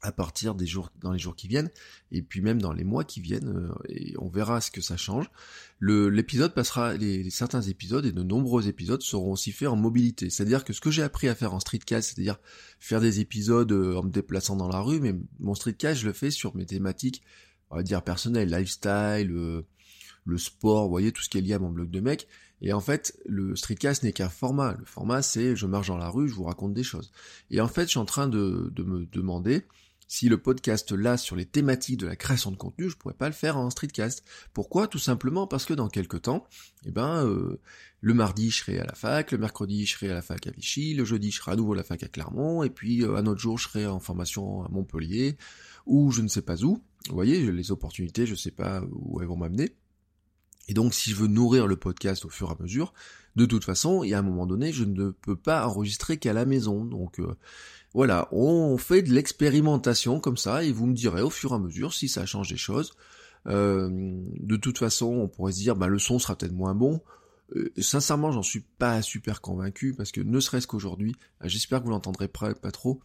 à 0.00 0.12
partir 0.12 0.54
des 0.54 0.66
jours 0.66 0.90
dans 1.00 1.12
les 1.12 1.18
jours 1.18 1.34
qui 1.34 1.48
viennent 1.48 1.70
et 2.12 2.22
puis 2.22 2.40
même 2.40 2.62
dans 2.62 2.72
les 2.72 2.84
mois 2.84 3.04
qui 3.04 3.20
viennent 3.20 3.48
euh, 3.48 3.74
et 3.88 4.14
on 4.18 4.28
verra 4.28 4.60
ce 4.60 4.70
que 4.70 4.80
ça 4.80 4.96
change. 4.96 5.30
Le 5.78 6.08
l'épisode 6.08 6.54
passera 6.54 6.94
les, 6.94 7.30
certains 7.30 7.62
épisodes 7.62 8.06
et 8.06 8.12
de 8.12 8.22
nombreux 8.22 8.68
épisodes 8.68 9.02
seront 9.02 9.32
aussi 9.32 9.52
faits 9.52 9.68
en 9.68 9.76
mobilité, 9.76 10.30
c'est-à-dire 10.30 10.64
que 10.64 10.72
ce 10.72 10.80
que 10.80 10.90
j'ai 10.90 11.02
appris 11.02 11.28
à 11.28 11.34
faire 11.34 11.54
en 11.54 11.60
streetcast, 11.60 12.14
c'est-à-dire 12.14 12.38
faire 12.78 13.00
des 13.00 13.20
épisodes 13.20 13.72
euh, 13.72 13.96
en 13.96 14.04
me 14.04 14.10
déplaçant 14.10 14.56
dans 14.56 14.68
la 14.68 14.80
rue, 14.80 15.00
mais 15.00 15.14
mon 15.40 15.54
streetcast 15.54 16.00
je 16.00 16.06
le 16.06 16.12
fais 16.12 16.30
sur 16.30 16.54
mes 16.54 16.66
thématiques 16.66 17.22
on 17.70 17.76
va 17.76 17.82
dire 17.82 18.02
personnelles, 18.02 18.48
lifestyle, 18.48 19.30
euh, 19.32 19.62
le 20.24 20.38
sport, 20.38 20.84
vous 20.84 20.90
voyez 20.90 21.12
tout 21.12 21.22
ce 21.22 21.28
qui 21.28 21.38
est 21.38 21.40
lié 21.40 21.54
à 21.54 21.58
mon 21.58 21.70
blog 21.70 21.90
de 21.90 22.00
mec. 22.00 22.28
Et 22.60 22.72
en 22.72 22.80
fait, 22.80 23.18
le 23.26 23.56
streetcast 23.56 24.02
n'est 24.02 24.12
qu'un 24.12 24.28
format. 24.28 24.74
Le 24.78 24.84
format, 24.84 25.22
c'est 25.22 25.56
je 25.56 25.66
marche 25.66 25.88
dans 25.88 25.96
la 25.96 26.08
rue, 26.08 26.28
je 26.28 26.34
vous 26.34 26.44
raconte 26.44 26.74
des 26.74 26.82
choses. 26.82 27.12
Et 27.50 27.60
en 27.60 27.68
fait, 27.68 27.82
je 27.82 27.88
suis 27.88 27.98
en 27.98 28.04
train 28.04 28.28
de, 28.28 28.70
de 28.74 28.82
me 28.82 29.06
demander 29.06 29.64
si 30.08 30.28
le 30.28 30.38
podcast 30.38 30.90
là 30.90 31.16
sur 31.16 31.36
les 31.36 31.44
thématiques 31.44 31.98
de 31.98 32.06
la 32.06 32.16
création 32.16 32.50
de 32.50 32.56
contenu, 32.56 32.88
je 32.88 32.96
pourrais 32.96 33.14
pas 33.14 33.28
le 33.28 33.34
faire 33.34 33.58
en 33.58 33.68
streetcast. 33.70 34.24
Pourquoi? 34.54 34.88
Tout 34.88 34.98
simplement 34.98 35.46
parce 35.46 35.66
que 35.66 35.74
dans 35.74 35.88
quelques 35.88 36.22
temps, 36.22 36.46
eh 36.86 36.90
ben, 36.90 37.24
euh, 37.26 37.60
le 38.00 38.14
mardi 38.14 38.50
je 38.50 38.58
serai 38.62 38.80
à 38.80 38.84
la 38.84 38.94
fac, 38.94 39.30
le 39.30 39.38
mercredi 39.38 39.86
je 39.86 39.94
serai 39.94 40.10
à 40.10 40.14
la 40.14 40.22
fac 40.22 40.46
à 40.46 40.50
Vichy, 40.50 40.94
le 40.94 41.04
jeudi 41.04 41.30
je 41.30 41.36
serai 41.36 41.52
à 41.52 41.56
nouveau 41.56 41.74
à 41.74 41.76
la 41.76 41.84
fac 41.84 42.02
à 42.02 42.08
Clermont, 42.08 42.62
et 42.62 42.70
puis 42.70 43.04
euh, 43.04 43.16
un 43.16 43.26
autre 43.26 43.40
jour 43.40 43.58
je 43.58 43.68
serai 43.68 43.86
en 43.86 44.00
formation 44.00 44.64
à 44.64 44.68
Montpellier, 44.70 45.36
ou 45.86 46.10
je 46.10 46.22
ne 46.22 46.28
sais 46.28 46.42
pas 46.42 46.62
où. 46.64 46.82
Vous 47.08 47.14
voyez, 47.14 47.52
les 47.52 47.70
opportunités, 47.70 48.26
je 48.26 48.34
sais 48.34 48.50
pas 48.50 48.82
où 48.90 49.20
elles 49.20 49.28
vont 49.28 49.36
m'amener. 49.36 49.76
Et 50.68 50.74
donc, 50.74 50.94
si 50.94 51.10
je 51.10 51.16
veux 51.16 51.26
nourrir 51.26 51.66
le 51.66 51.76
podcast 51.76 52.24
au 52.24 52.28
fur 52.28 52.48
et 52.48 52.52
à 52.52 52.62
mesure, 52.62 52.92
de 53.36 53.46
toute 53.46 53.64
façon, 53.64 54.04
il 54.04 54.10
y 54.10 54.14
a 54.14 54.18
un 54.18 54.22
moment 54.22 54.46
donné, 54.46 54.72
je 54.72 54.84
ne 54.84 55.10
peux 55.10 55.36
pas 55.36 55.66
enregistrer 55.66 56.18
qu'à 56.18 56.32
la 56.32 56.44
maison. 56.44 56.84
Donc, 56.84 57.20
euh, 57.20 57.36
voilà, 57.94 58.28
on 58.32 58.76
fait 58.76 59.02
de 59.02 59.12
l'expérimentation 59.12 60.20
comme 60.20 60.36
ça, 60.36 60.64
et 60.64 60.72
vous 60.72 60.86
me 60.86 60.94
direz 60.94 61.22
au 61.22 61.30
fur 61.30 61.52
et 61.52 61.54
à 61.54 61.58
mesure 61.58 61.94
si 61.94 62.08
ça 62.08 62.26
change 62.26 62.50
des 62.50 62.56
choses. 62.56 62.92
Euh, 63.46 63.88
de 63.90 64.56
toute 64.56 64.78
façon, 64.78 65.06
on 65.06 65.28
pourrait 65.28 65.52
se 65.52 65.58
dire, 65.58 65.74
bah, 65.74 65.86
le 65.86 65.98
son 65.98 66.18
sera 66.18 66.36
peut-être 66.36 66.52
moins 66.52 66.74
bon. 66.74 67.00
Euh, 67.56 67.72
sincèrement, 67.78 68.30
j'en 68.30 68.42
suis 68.42 68.60
pas 68.60 69.00
super 69.00 69.40
convaincu, 69.40 69.94
parce 69.94 70.12
que 70.12 70.20
ne 70.20 70.40
serait-ce 70.40 70.66
qu'aujourd'hui, 70.66 71.16
j'espère 71.44 71.78
que 71.80 71.84
vous 71.84 71.92
l'entendrez 71.92 72.28
pas, 72.28 72.54
pas 72.54 72.72
trop, 72.72 73.00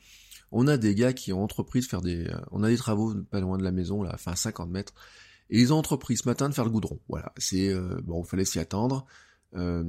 on 0.51 0.67
a 0.67 0.77
des 0.77 0.95
gars 0.95 1.13
qui 1.13 1.31
ont 1.31 1.41
entrepris 1.41 1.79
de 1.79 1.85
faire 1.85 2.01
des... 2.01 2.29
on 2.51 2.63
a 2.63 2.69
des 2.69 2.77
travaux 2.77 3.15
pas 3.31 3.39
loin 3.39 3.57
de 3.57 3.63
la 3.63 3.71
maison, 3.71 4.03
là, 4.03 4.11
enfin 4.13 4.35
50 4.35 4.69
mètres, 4.69 4.93
et 5.49 5.59
ils 5.59 5.73
ont 5.73 5.77
entrepris 5.77 6.17
ce 6.17 6.27
matin 6.27 6.49
de 6.49 6.53
faire 6.53 6.65
le 6.65 6.71
goudron. 6.71 6.99
Voilà, 7.09 7.33
c'est... 7.37 7.73
bon, 8.03 8.23
il 8.23 8.27
fallait 8.27 8.45
s'y 8.45 8.59
attendre. 8.59 9.05
Euh, 9.55 9.83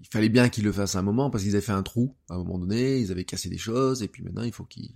il 0.00 0.06
fallait 0.08 0.28
bien 0.28 0.48
qu'ils 0.48 0.64
le 0.64 0.72
fassent 0.72 0.96
à 0.96 0.98
un 0.98 1.02
moment 1.02 1.30
parce 1.30 1.42
qu'ils 1.42 1.54
avaient 1.54 1.64
fait 1.64 1.72
un 1.72 1.82
trou 1.82 2.14
à 2.28 2.34
un 2.34 2.38
moment 2.38 2.58
donné, 2.58 2.98
ils 2.98 3.10
avaient 3.10 3.24
cassé 3.24 3.48
des 3.48 3.56
choses 3.56 4.02
et 4.02 4.08
puis 4.08 4.22
maintenant 4.22 4.42
il 4.42 4.52
faut 4.52 4.64
qu'ils 4.64 4.92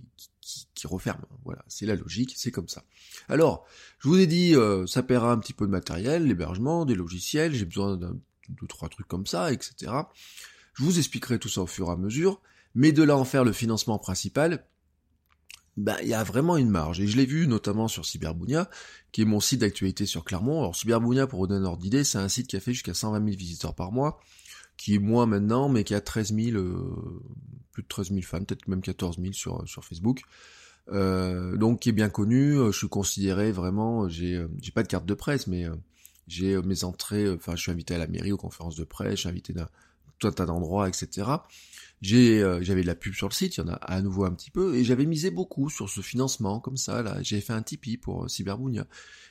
referment. 0.85 1.27
Voilà, 1.45 1.63
c'est 1.67 1.85
la 1.85 1.95
logique, 1.95 2.33
c'est 2.35 2.51
comme 2.51 2.67
ça. 2.67 2.83
Alors, 3.29 3.65
je 3.99 4.09
vous 4.09 4.19
ai 4.19 4.27
dit, 4.27 4.55
euh, 4.55 4.85
ça 4.85 5.01
paiera 5.01 5.31
un 5.31 5.37
petit 5.37 5.53
peu 5.53 5.65
de 5.65 5.71
matériel, 5.71 6.27
l'hébergement, 6.27 6.85
des 6.85 6.95
logiciels, 6.95 7.53
j'ai 7.55 7.65
besoin 7.65 7.97
d'un 7.97 8.17
deux 8.49 8.67
trois 8.67 8.89
trucs 8.89 9.07
comme 9.07 9.25
ça, 9.25 9.53
etc. 9.53 9.91
Je 10.73 10.83
vous 10.83 10.97
expliquerai 10.97 11.39
tout 11.39 11.47
ça 11.47 11.61
au 11.61 11.67
fur 11.67 11.87
et 11.87 11.91
à 11.91 11.95
mesure, 11.95 12.41
mais 12.75 12.91
de 12.91 13.01
là 13.01 13.17
en 13.17 13.23
faire 13.23 13.45
le 13.45 13.53
financement 13.53 13.97
principal, 13.97 14.65
bah, 15.77 15.97
il 16.01 16.07
y 16.07 16.13
a 16.13 16.23
vraiment 16.23 16.57
une 16.57 16.69
marge. 16.69 16.99
Et 16.99 17.07
je 17.07 17.17
l'ai 17.17 17.25
vu 17.25 17.47
notamment 17.47 17.87
sur 17.87 18.05
Cyberbounia, 18.05 18.69
qui 19.11 19.21
est 19.21 19.25
mon 19.25 19.39
site 19.39 19.61
d'actualité 19.61 20.05
sur 20.05 20.23
Clermont. 20.23 20.59
Alors 20.59 20.75
Cyberbounia, 20.75 21.27
pour 21.27 21.39
vous 21.39 21.47
donner 21.47 21.65
un 21.65 21.69
ordre 21.69 21.81
d'idée, 21.81 22.03
c'est 22.03 22.19
un 22.19 22.29
site 22.29 22.47
qui 22.47 22.55
a 22.55 22.59
fait 22.59 22.73
jusqu'à 22.73 22.93
120 22.93 23.23
000 23.25 23.37
visiteurs 23.37 23.75
par 23.75 23.91
mois. 23.91 24.19
qui 24.77 24.95
est 24.95 24.99
moins 24.99 25.25
maintenant, 25.27 25.69
mais 25.69 25.83
qui 25.83 25.93
a 25.93 26.01
13 26.01 26.33
000, 26.35 26.63
plus 27.71 27.83
de 27.83 27.87
13 27.87 28.09
000 28.09 28.21
fans, 28.23 28.39
peut-être 28.43 28.67
même 28.67 28.81
14 28.81 29.17
000 29.19 29.33
sur, 29.33 29.67
sur 29.67 29.85
Facebook. 29.85 30.21
Euh, 30.91 31.55
donc 31.57 31.81
qui 31.81 31.89
est 31.89 31.93
bien 31.93 32.09
connu, 32.09 32.55
je 32.55 32.77
suis 32.77 32.89
considéré 32.89 33.51
vraiment, 33.51 34.09
j'ai 34.09 34.45
pas 34.73 34.83
de 34.83 34.87
carte 34.87 35.05
de 35.05 35.13
presse, 35.13 35.47
mais 35.47 35.67
j'ai 36.27 36.59
mes 36.61 36.83
entrées, 36.83 37.29
enfin 37.29 37.55
je 37.55 37.61
suis 37.61 37.71
invité 37.71 37.95
à 37.95 37.99
la 37.99 38.07
mairie 38.07 38.31
aux 38.31 38.37
conférences 38.37 38.75
de 38.75 38.83
presse, 38.83 39.11
je 39.11 39.19
suis 39.21 39.29
invité 39.29 39.53
un 40.25 40.31
tas 40.31 40.45
d'endroits, 40.45 40.87
etc. 40.87 41.27
J'ai, 42.01 42.39
j'avais 42.61 42.81
de 42.81 42.87
la 42.87 42.95
pub 42.95 43.13
sur 43.13 43.29
le 43.29 43.33
site, 43.33 43.55
il 43.55 43.61
y 43.61 43.63
en 43.63 43.69
a 43.69 43.75
à 43.75 44.01
nouveau 44.01 44.25
un 44.25 44.33
petit 44.33 44.51
peu, 44.51 44.75
et 44.75 44.83
j'avais 44.83 45.05
misé 45.05 45.31
beaucoup 45.31 45.69
sur 45.69 45.89
ce 45.89 46.01
financement 46.01 46.59
comme 46.59 46.75
ça. 46.75 47.01
Là, 47.01 47.17
j'ai 47.21 47.39
fait 47.39 47.53
un 47.53 47.61
Tipeee 47.61 47.97
pour 47.97 48.29
Cyberbounia. 48.29 48.85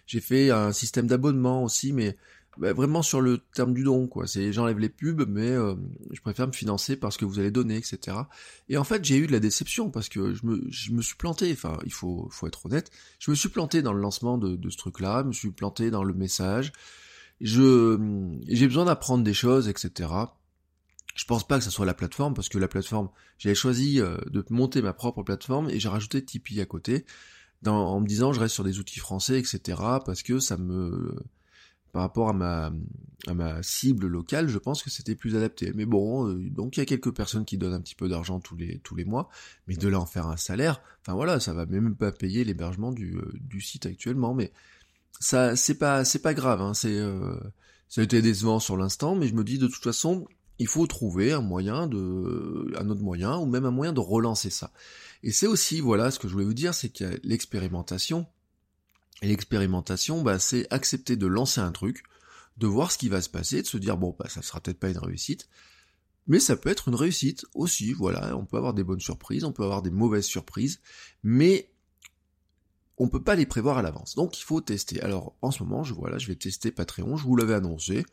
J'ai 0.07 0.21
fait 0.21 0.51
un 0.51 0.73
système 0.73 1.07
d'abonnement 1.07 1.65
aussi, 1.65 1.93
mais 1.93 2.17
bah, 2.59 2.75
vraiment 2.75 3.01
sur 3.03 3.23
le 3.23 3.39
terme 3.39 3.73
du 3.73 3.83
don, 3.83 4.07
quoi. 4.07 4.27
C'est 4.27 4.53
j'enlève 4.53 4.79
les 4.79 4.91
pubs, 4.91 5.27
mais 5.27 5.49
euh, 5.49 5.75
je 6.11 6.21
préfère 6.21 6.47
me 6.47 6.53
financer 6.53 6.97
parce 6.97 7.17
que 7.17 7.25
vous 7.25 7.39
allez 7.39 7.51
donner, 7.51 7.77
etc. 7.77 8.17
Et 8.69 8.77
en 8.77 8.85
fait, 8.85 9.05
j'ai 9.05 9.17
eu 9.17 9.27
de 9.27 9.33
la 9.33 9.41
déception 9.41 9.91
parce 9.91 10.11
que 10.11 10.35
je 10.35 10.45
me, 10.45 10.63
je 10.69 10.93
me 10.93 11.01
suis 11.01 11.17
planté. 11.17 11.51
Enfin, 11.53 11.79
il 11.85 11.93
faut, 11.93 12.29
faut 12.31 12.47
être 12.47 12.67
honnête. 12.67 12.91
Je 13.21 13.31
me 13.31 13.37
suis 13.37 13.49
planté 13.49 13.81
dans 13.81 13.95
le 13.95 14.01
lancement 14.01 14.37
de, 14.37 14.57
de 14.57 14.71
ce 14.71 14.77
truc-là. 14.77 15.23
Je 15.23 15.29
me 15.29 15.33
suis 15.33 15.51
planté 15.51 15.91
dans 15.91 16.05
le 16.05 16.13
message. 16.13 16.73
Je, 17.41 17.99
j'ai 18.49 18.67
besoin 18.67 18.85
d'apprendre 18.85 19.25
des 19.25 19.35
choses, 19.35 19.69
etc. 19.69 20.11
Je 21.15 21.25
pense 21.25 21.47
pas 21.47 21.59
que 21.59 21.65
ce 21.65 21.71
soit 21.71 21.87
la 21.87 21.95
plateforme 21.95 22.35
parce 22.35 22.49
que 22.49 22.59
la 22.59 22.69
plateforme, 22.69 23.11
j'avais 23.39 23.55
choisi 23.55 24.01
euh, 24.01 24.17
de 24.31 24.45
monter 24.51 24.83
ma 24.83 24.93
propre 24.93 25.23
plateforme 25.23 25.69
et 25.69 25.79
j'ai 25.79 25.89
rajouté 25.89 26.25
Tipeee 26.25 26.61
à 26.61 26.67
côté, 26.67 27.05
dans, 27.63 27.87
en 27.87 28.01
me 28.01 28.07
disant 28.07 28.33
je 28.33 28.41
reste 28.41 28.55
sur 28.55 28.65
des 28.65 28.79
outils 28.79 28.99
français, 28.99 29.39
etc. 29.39 29.79
Parce 30.05 30.23
que 30.23 30.39
ça 30.39 30.57
me 30.57 31.15
par 31.93 32.03
rapport 32.03 32.31
à 32.31 32.33
ma, 32.33 32.73
à 33.27 33.35
ma 33.35 33.63
cible 33.63 34.07
locale, 34.07 34.49
je 34.49 34.59
pense 34.59 34.83
que 34.83 34.91
c'était 34.91 35.15
plus 35.15 35.37
adapté. 35.37 35.73
Mais 35.75 35.85
bon, 35.85 36.27
euh, 36.27 36.51
donc 36.51 36.77
il 36.77 36.81
y 36.81 36.83
a 36.83 36.87
quelques 36.87 37.15
personnes 37.15 37.45
qui 37.45 37.59
donnent 37.59 37.75
un 37.75 37.81
petit 37.83 37.95
peu 37.95 38.09
d'argent 38.09 38.41
tous 38.41 38.57
les, 38.57 38.79
tous 38.79 38.97
les 38.97 39.05
mois, 39.05 39.29
mais 39.69 39.77
de 39.77 39.89
là 39.89 40.01
en 40.01 40.07
faire 40.07 40.27
un 40.27 40.39
salaire, 40.39 40.81
enfin 41.03 41.13
voilà, 41.15 41.39
ça 41.39 41.53
va 41.53 41.67
même 41.67 41.95
pas 41.95 42.11
payer 42.11 42.45
l'hébergement 42.45 42.93
du, 42.93 43.17
euh, 43.17 43.31
du 43.35 43.61
site 43.61 43.85
actuellement, 43.85 44.35
mais 44.35 44.53
ça 45.21 45.55
c'est 45.55 45.75
pas 45.75 46.05
c'est 46.05 46.21
pas 46.21 46.35
grave, 46.35 46.63
hein, 46.63 46.73
c'est 46.75 46.99
euh, 46.99 47.39
ça 47.89 48.01
a 48.01 48.05
été 48.05 48.23
décevant 48.23 48.59
sur 48.59 48.79
l'instant, 48.79 49.15
mais 49.15 49.29
je 49.29 49.35
me 49.35 49.45
dis 49.45 49.59
de 49.59 49.67
toute 49.67 49.85
façon, 49.85 50.27
il 50.63 50.69
faut 50.69 50.87
trouver 50.87 51.33
un 51.33 51.41
moyen 51.41 51.87
de 51.89 52.73
un 52.79 52.89
autre 52.89 53.03
moyen 53.03 53.37
ou 53.37 53.47
même 53.47 53.65
un 53.65 53.71
moyen 53.71 53.93
de 53.93 54.01
relancer 54.01 54.51
ça. 54.51 54.73
Et 55.23 55.33
c'est 55.33 55.49
aussi 55.49 55.81
voilà 55.81 56.11
ce 56.11 56.19
que 56.19 56.29
je 56.29 56.33
voulais 56.33 56.45
vous 56.45 56.55
dire, 56.55 56.73
c'est 56.73 56.89
qu'il 56.89 57.07
y 57.07 57.27
l'expérimentation 57.27 58.27
et 59.23 59.29
l'expérimentation, 59.29 60.23
bah, 60.23 60.39
c'est 60.39 60.67
accepter 60.73 61.17
de 61.17 61.27
lancer 61.27 61.61
un 61.61 61.71
truc, 61.73 62.03
de 62.59 62.67
voir 62.67 62.91
ce 62.91 62.99
qui 62.99 63.09
va 63.09 63.23
se 63.23 63.29
passer, 63.29 63.63
de 63.63 63.67
se 63.67 63.77
dire 63.77 63.97
bon 63.97 64.15
bah 64.19 64.29
ça 64.29 64.43
sera 64.43 64.61
peut-être 64.61 64.81
pas 64.81 64.91
une 64.91 64.99
réussite, 64.99 65.49
mais 66.27 66.39
ça 66.39 66.57
peut 66.57 66.71
être 66.71 66.89
une 66.89 66.95
réussite 66.95 67.45
aussi, 67.55 67.93
voilà, 67.93 68.37
on 68.37 68.45
peut 68.45 68.57
avoir 68.57 68.75
des 68.75 68.85
bonnes 68.85 69.01
surprises, 69.01 69.45
on 69.45 69.53
peut 69.53 69.65
avoir 69.65 69.83
des 69.83 69.91
mauvaises 69.91 70.27
surprises, 70.27 70.81
mais 71.23 71.73
on 72.99 73.09
peut 73.09 73.23
pas 73.23 73.35
les 73.35 73.47
prévoir 73.47 73.79
à 73.79 73.83
l'avance. 73.83 74.15
Donc 74.15 74.39
il 74.39 74.45
faut 74.45 74.61
tester. 74.61 75.01
Alors 75.03 75.35
en 75.43 75.51
ce 75.51 75.63
moment, 75.63 75.83
je 75.83 75.95
voilà, 75.95 76.19
je 76.19 76.29
vais 76.29 76.37
tester 76.37 76.71
Patreon, 76.71 77.17
je 77.17 77.25
vous 77.25 77.37
l'avais 77.37 77.55
annoncé. 77.55 78.05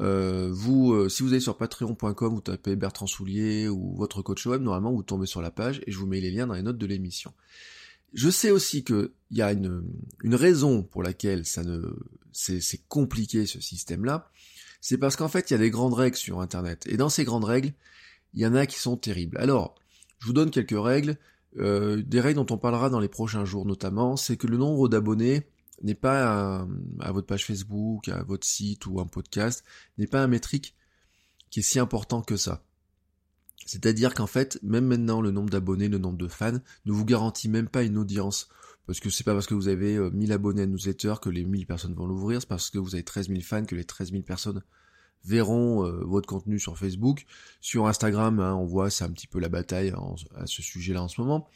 Euh, 0.00 0.48
vous, 0.52 0.92
euh, 0.92 1.08
si 1.08 1.22
vous 1.22 1.30
allez 1.30 1.40
sur 1.40 1.56
patreon.com, 1.56 2.34
vous 2.34 2.40
tapez 2.40 2.76
Bertrand 2.76 3.06
Soulier 3.06 3.68
ou 3.68 3.96
votre 3.96 4.22
coach 4.22 4.46
web, 4.46 4.62
normalement 4.62 4.92
vous 4.92 5.02
tombez 5.02 5.26
sur 5.26 5.42
la 5.42 5.50
page 5.50 5.80
et 5.86 5.92
je 5.92 5.98
vous 5.98 6.06
mets 6.06 6.20
les 6.20 6.30
liens 6.30 6.46
dans 6.46 6.54
les 6.54 6.62
notes 6.62 6.78
de 6.78 6.86
l'émission. 6.86 7.32
Je 8.14 8.30
sais 8.30 8.50
aussi 8.50 8.84
qu'il 8.84 9.10
y 9.32 9.42
a 9.42 9.52
une, 9.52 9.84
raison 10.24 10.82
pour 10.82 11.02
laquelle 11.02 11.44
ça 11.44 11.62
ne 11.62 11.82
c'est 12.32 12.88
compliqué 12.88 13.46
ce 13.46 13.60
système-là. 13.60 14.30
C'est 14.80 14.98
parce 14.98 15.16
qu'en 15.16 15.28
fait, 15.28 15.50
il 15.50 15.54
y 15.54 15.56
a 15.56 15.58
des 15.58 15.70
grandes 15.70 15.94
règles 15.94 16.16
sur 16.16 16.40
Internet. 16.40 16.86
Et 16.88 16.96
dans 16.96 17.08
ces 17.08 17.24
grandes 17.24 17.44
règles, 17.44 17.72
il 18.34 18.40
y 18.40 18.46
en 18.46 18.54
a 18.54 18.66
qui 18.66 18.78
sont 18.78 18.96
terribles. 18.96 19.36
Alors, 19.38 19.74
je 20.20 20.26
vous 20.26 20.32
donne 20.32 20.50
quelques 20.50 20.78
règles. 20.78 21.18
Euh, 21.58 22.02
des 22.02 22.20
règles 22.20 22.36
dont 22.36 22.54
on 22.54 22.58
parlera 22.58 22.88
dans 22.88 23.00
les 23.00 23.08
prochains 23.08 23.44
jours 23.44 23.66
notamment, 23.66 24.16
c'est 24.16 24.36
que 24.36 24.46
le 24.46 24.56
nombre 24.56 24.88
d'abonnés 24.88 25.46
n'est 25.82 25.94
pas 25.94 26.66
à 27.00 27.12
votre 27.12 27.26
page 27.26 27.46
Facebook, 27.46 28.08
à 28.08 28.22
votre 28.22 28.46
site 28.46 28.86
ou 28.86 29.00
un 29.00 29.06
podcast, 29.06 29.64
n'est 29.96 30.06
pas 30.06 30.22
un 30.22 30.28
métrique 30.28 30.74
qui 31.50 31.60
est 31.60 31.62
si 31.62 31.78
important 31.78 32.22
que 32.22 32.36
ça. 32.36 32.62
C'est-à-dire 33.66 34.14
qu'en 34.14 34.26
fait, 34.26 34.58
même 34.62 34.86
maintenant, 34.86 35.20
le 35.20 35.30
nombre 35.30 35.50
d'abonnés, 35.50 35.88
le 35.88 35.98
nombre 35.98 36.16
de 36.16 36.28
fans 36.28 36.58
ne 36.86 36.92
vous 36.92 37.04
garantit 37.04 37.48
même 37.48 37.68
pas 37.68 37.82
une 37.82 37.98
audience. 37.98 38.48
Parce 38.86 39.00
que 39.00 39.10
c'est 39.10 39.24
pas 39.24 39.34
parce 39.34 39.46
que 39.46 39.52
vous 39.52 39.68
avez 39.68 39.98
1000 39.98 40.32
euh, 40.32 40.34
abonnés 40.34 40.62
à 40.62 40.66
newsletter 40.66 41.16
que 41.20 41.28
les 41.28 41.44
1000 41.44 41.66
personnes 41.66 41.94
vont 41.94 42.06
l'ouvrir, 42.06 42.40
c'est 42.40 42.48
parce 42.48 42.70
que 42.70 42.78
vous 42.78 42.94
avez 42.94 43.04
13 43.04 43.28
000 43.28 43.40
fans 43.42 43.66
que 43.66 43.74
les 43.74 43.84
13 43.84 44.12
000 44.12 44.22
personnes 44.22 44.62
verront 45.24 45.84
euh, 45.84 46.02
votre 46.04 46.26
contenu 46.26 46.58
sur 46.58 46.78
Facebook. 46.78 47.26
Sur 47.60 47.86
Instagram, 47.86 48.40
hein, 48.40 48.54
on 48.54 48.64
voit 48.64 48.88
c'est 48.88 49.04
un 49.04 49.10
petit 49.10 49.26
peu 49.26 49.38
la 49.38 49.50
bataille 49.50 49.92
à 50.34 50.46
ce 50.46 50.62
sujet-là 50.62 51.02
en 51.02 51.08
ce 51.08 51.20
moment. 51.20 51.50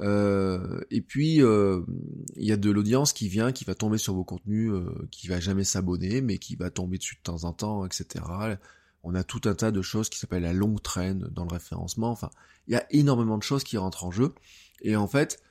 Euh, 0.00 0.80
et 0.90 1.02
puis 1.02 1.36
il 1.36 2.44
y 2.44 2.52
a 2.52 2.56
de 2.56 2.70
l'audience 2.70 3.12
qui 3.12 3.28
vient, 3.28 3.52
qui 3.52 3.64
va 3.64 3.74
tomber 3.74 3.98
sur 3.98 4.14
vos 4.14 4.24
contenus, 4.24 4.72
qui 5.10 5.28
va 5.28 5.40
jamais 5.40 5.64
s'abonner, 5.64 6.20
mais 6.20 6.38
qui 6.38 6.56
va 6.56 6.70
tomber 6.70 6.98
dessus 6.98 7.16
de 7.16 7.22
temps 7.22 7.44
en 7.44 7.52
temps, 7.52 7.84
etc 7.84 8.56
on 9.02 9.14
a 9.14 9.24
tout 9.24 9.40
un 9.44 9.54
tas 9.54 9.70
de 9.70 9.82
choses 9.82 10.08
qui 10.08 10.18
s'appellent 10.18 10.42
la 10.42 10.52
longue 10.52 10.82
traîne 10.82 11.28
dans 11.32 11.44
le 11.44 11.52
référencement. 11.52 12.10
Enfin, 12.10 12.30
il 12.66 12.74
y 12.74 12.76
a 12.76 12.86
énormément 12.90 13.38
de 13.38 13.42
choses 13.42 13.64
qui 13.64 13.76
rentrent 13.76 14.04
en 14.04 14.10
jeu. 14.10 14.34
Et 14.82 14.96
en 14.96 15.06
fait, 15.06 15.42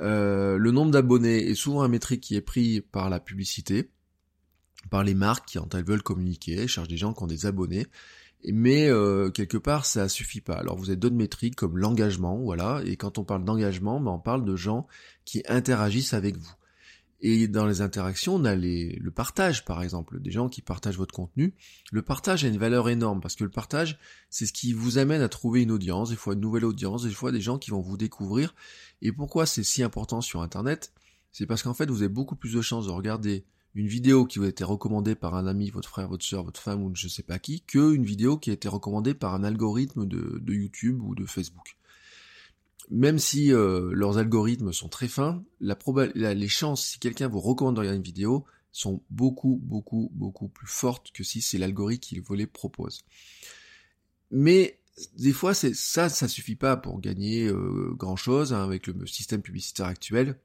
euh, 0.00 0.58
le 0.58 0.70
nombre 0.70 0.90
d'abonnés 0.90 1.48
est 1.48 1.54
souvent 1.54 1.82
un 1.82 1.88
métrique 1.88 2.20
qui 2.20 2.36
est 2.36 2.42
pris 2.42 2.80
par 2.80 3.08
la 3.08 3.20
publicité, 3.20 3.90
par 4.90 5.04
les 5.04 5.14
marques 5.14 5.48
qui, 5.48 5.58
quand 5.58 5.74
elles 5.74 5.84
veulent 5.84 6.02
communiquer, 6.02 6.68
cherchent 6.68 6.88
des 6.88 6.96
gens 6.96 7.14
qui 7.14 7.22
ont 7.22 7.26
des 7.26 7.46
abonnés. 7.46 7.86
Mais 8.44 8.88
euh, 8.88 9.30
quelque 9.30 9.58
part, 9.58 9.84
ça 9.84 10.08
suffit 10.08 10.40
pas. 10.40 10.54
Alors 10.54 10.76
vous 10.76 10.90
avez 10.90 10.96
d'autres 10.96 11.16
métriques 11.16 11.56
comme 11.56 11.76
l'engagement, 11.76 12.38
voilà. 12.38 12.80
Et 12.84 12.96
quand 12.96 13.18
on 13.18 13.24
parle 13.24 13.44
d'engagement, 13.44 14.00
ben, 14.00 14.12
on 14.12 14.18
parle 14.18 14.44
de 14.44 14.56
gens 14.56 14.86
qui 15.24 15.42
interagissent 15.48 16.14
avec 16.14 16.36
vous. 16.36 16.54
Et 17.20 17.48
dans 17.48 17.66
les 17.66 17.80
interactions, 17.80 18.36
on 18.36 18.44
a 18.44 18.54
le 18.54 19.10
partage, 19.10 19.64
par 19.64 19.82
exemple, 19.82 20.20
des 20.20 20.30
gens 20.30 20.48
qui 20.48 20.62
partagent 20.62 20.98
votre 20.98 21.14
contenu. 21.14 21.52
Le 21.90 22.02
partage 22.02 22.44
a 22.44 22.48
une 22.48 22.58
valeur 22.58 22.88
énorme 22.88 23.20
parce 23.20 23.34
que 23.34 23.42
le 23.42 23.50
partage, 23.50 23.98
c'est 24.30 24.46
ce 24.46 24.52
qui 24.52 24.72
vous 24.72 24.98
amène 24.98 25.20
à 25.20 25.28
trouver 25.28 25.62
une 25.62 25.72
audience, 25.72 26.10
des 26.10 26.16
fois 26.16 26.34
une 26.34 26.40
nouvelle 26.40 26.64
audience, 26.64 27.02
des 27.02 27.10
fois 27.10 27.32
des 27.32 27.40
gens 27.40 27.58
qui 27.58 27.72
vont 27.72 27.80
vous 27.80 27.96
découvrir. 27.96 28.54
Et 29.02 29.10
pourquoi 29.10 29.46
c'est 29.46 29.64
si 29.64 29.82
important 29.82 30.20
sur 30.20 30.42
Internet? 30.42 30.92
C'est 31.32 31.46
parce 31.46 31.64
qu'en 31.64 31.74
fait, 31.74 31.90
vous 31.90 32.02
avez 32.02 32.08
beaucoup 32.08 32.36
plus 32.36 32.54
de 32.54 32.62
chances 32.62 32.86
de 32.86 32.92
regarder 32.92 33.44
une 33.74 33.86
vidéo 33.86 34.24
qui 34.24 34.38
vous 34.38 34.46
a 34.46 34.48
été 34.48 34.64
recommandée 34.64 35.14
par 35.14 35.34
un 35.34 35.46
ami, 35.46 35.70
votre 35.70 35.88
frère, 35.88 36.08
votre 36.08 36.24
soeur, 36.24 36.44
votre 36.44 36.60
femme 36.60 36.82
ou 36.82 36.90
je 36.94 37.08
sais 37.08 37.22
pas 37.22 37.38
qui, 37.38 37.60
qu'une 37.60 38.04
vidéo 38.04 38.38
qui 38.38 38.50
a 38.50 38.52
été 38.54 38.68
recommandée 38.68 39.14
par 39.14 39.34
un 39.34 39.44
algorithme 39.44 40.06
de, 40.06 40.52
YouTube 40.52 41.00
ou 41.02 41.14
de 41.14 41.24
Facebook 41.26 41.76
même 42.90 43.18
si 43.18 43.52
euh, 43.52 43.90
leurs 43.92 44.16
algorithmes 44.16 44.72
sont 44.72 44.88
très 44.88 45.08
fins, 45.08 45.44
les 45.60 46.48
chances, 46.48 46.86
si 46.86 46.98
quelqu'un 46.98 47.28
vous 47.28 47.38
recommande 47.38 47.74
de 47.74 47.80
regarder 47.80 47.98
une 47.98 48.02
vidéo, 48.02 48.46
sont 48.72 49.02
beaucoup, 49.10 49.60
beaucoup, 49.62 50.10
beaucoup 50.14 50.48
plus 50.48 50.66
fortes 50.66 51.12
que 51.12 51.24
si 51.24 51.42
c'est 51.42 51.58
l'algorithme 51.58 52.00
qui 52.00 52.18
vous 52.18 52.34
les 52.34 52.46
propose. 52.46 53.04
Mais 54.30 54.78
des 55.16 55.32
fois, 55.32 55.54
ça, 55.54 56.08
ça 56.08 56.28
suffit 56.28 56.56
pas 56.56 56.76
pour 56.76 57.00
gagner 57.00 57.46
euh, 57.46 57.92
grand 57.94 58.16
chose 58.16 58.52
hein, 58.52 58.62
avec 58.62 58.86
le 58.86 59.06
système 59.06 59.42
publicitaire 59.42 59.86
actuel. 59.86 60.38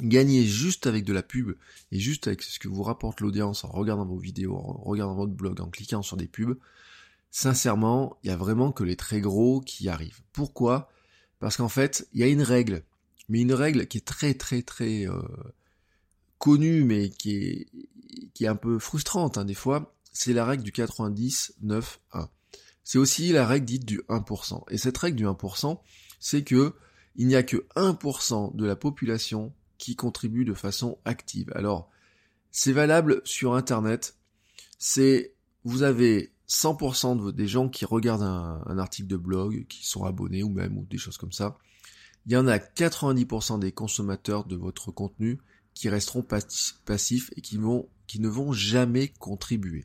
Gagner 0.00 0.44
juste 0.44 0.86
avec 0.86 1.04
de 1.04 1.12
la 1.12 1.22
pub 1.22 1.54
et 1.90 1.98
juste 1.98 2.26
avec 2.26 2.42
ce 2.42 2.58
que 2.58 2.68
vous 2.68 2.82
rapporte 2.82 3.20
l'audience 3.20 3.64
en 3.64 3.68
regardant 3.68 4.06
vos 4.06 4.18
vidéos, 4.18 4.56
en 4.56 4.82
regardant 4.84 5.14
votre 5.14 5.32
blog, 5.32 5.60
en 5.60 5.68
cliquant 5.68 6.02
sur 6.02 6.16
des 6.16 6.28
pubs. 6.28 6.56
Sincèrement, 7.30 8.16
il 8.22 8.28
y 8.28 8.30
a 8.30 8.36
vraiment 8.36 8.72
que 8.72 8.84
les 8.84 8.96
très 8.96 9.20
gros 9.20 9.60
qui 9.60 9.88
arrivent. 9.88 10.22
Pourquoi? 10.32 10.90
Parce 11.40 11.56
qu'en 11.56 11.68
fait, 11.68 12.08
il 12.12 12.20
y 12.20 12.22
a 12.22 12.28
une 12.28 12.42
règle, 12.42 12.84
mais 13.28 13.40
une 13.40 13.52
règle 13.52 13.86
qui 13.86 13.98
est 13.98 14.06
très 14.06 14.34
très 14.34 14.62
très 14.62 15.06
euh, 15.06 15.20
connue, 16.38 16.84
mais 16.84 17.10
qui 17.10 17.36
est, 17.36 17.66
qui 18.34 18.44
est 18.44 18.48
un 18.48 18.56
peu 18.56 18.78
frustrante 18.78 19.38
hein, 19.38 19.44
des 19.44 19.54
fois, 19.54 19.94
c'est 20.12 20.32
la 20.32 20.44
règle 20.44 20.62
du 20.62 20.72
90-9-1. 20.72 21.96
C'est 22.84 22.98
aussi 22.98 23.32
la 23.32 23.46
règle 23.46 23.66
dite 23.66 23.84
du 23.84 24.00
1%. 24.08 24.64
Et 24.70 24.78
cette 24.78 24.98
règle 24.98 25.16
du 25.16 25.24
1%, 25.24 25.80
c'est 26.20 26.44
que 26.44 26.74
il 27.16 27.26
n'y 27.26 27.34
a 27.34 27.42
que 27.42 27.66
1% 27.76 28.56
de 28.56 28.64
la 28.64 28.76
population 28.76 29.52
qui 29.82 29.96
contribue 29.96 30.44
de 30.44 30.54
façon 30.54 30.98
active. 31.04 31.50
Alors, 31.56 31.90
c'est 32.52 32.70
valable 32.70 33.20
sur 33.24 33.54
Internet. 33.54 34.14
C'est, 34.78 35.34
vous 35.64 35.82
avez 35.82 36.30
100% 36.48 37.32
des 37.32 37.48
gens 37.48 37.68
qui 37.68 37.84
regardent 37.84 38.22
un, 38.22 38.78
article 38.78 39.08
de 39.08 39.16
blog, 39.16 39.66
qui 39.68 39.84
sont 39.84 40.04
abonnés 40.04 40.44
ou 40.44 40.50
même 40.50 40.78
ou 40.78 40.86
des 40.88 40.98
choses 40.98 41.18
comme 41.18 41.32
ça, 41.32 41.58
il 42.26 42.32
y 42.32 42.36
en 42.36 42.46
a 42.46 42.58
90% 42.58 43.58
des 43.58 43.72
consommateurs 43.72 44.44
de 44.44 44.54
votre 44.54 44.92
contenu 44.92 45.40
qui 45.74 45.88
resteront 45.88 46.22
passifs 46.22 47.30
et 47.34 47.40
qui, 47.40 47.56
vont, 47.56 47.88
qui 48.06 48.20
ne 48.20 48.28
vont 48.28 48.52
jamais 48.52 49.08
contribuer. 49.08 49.84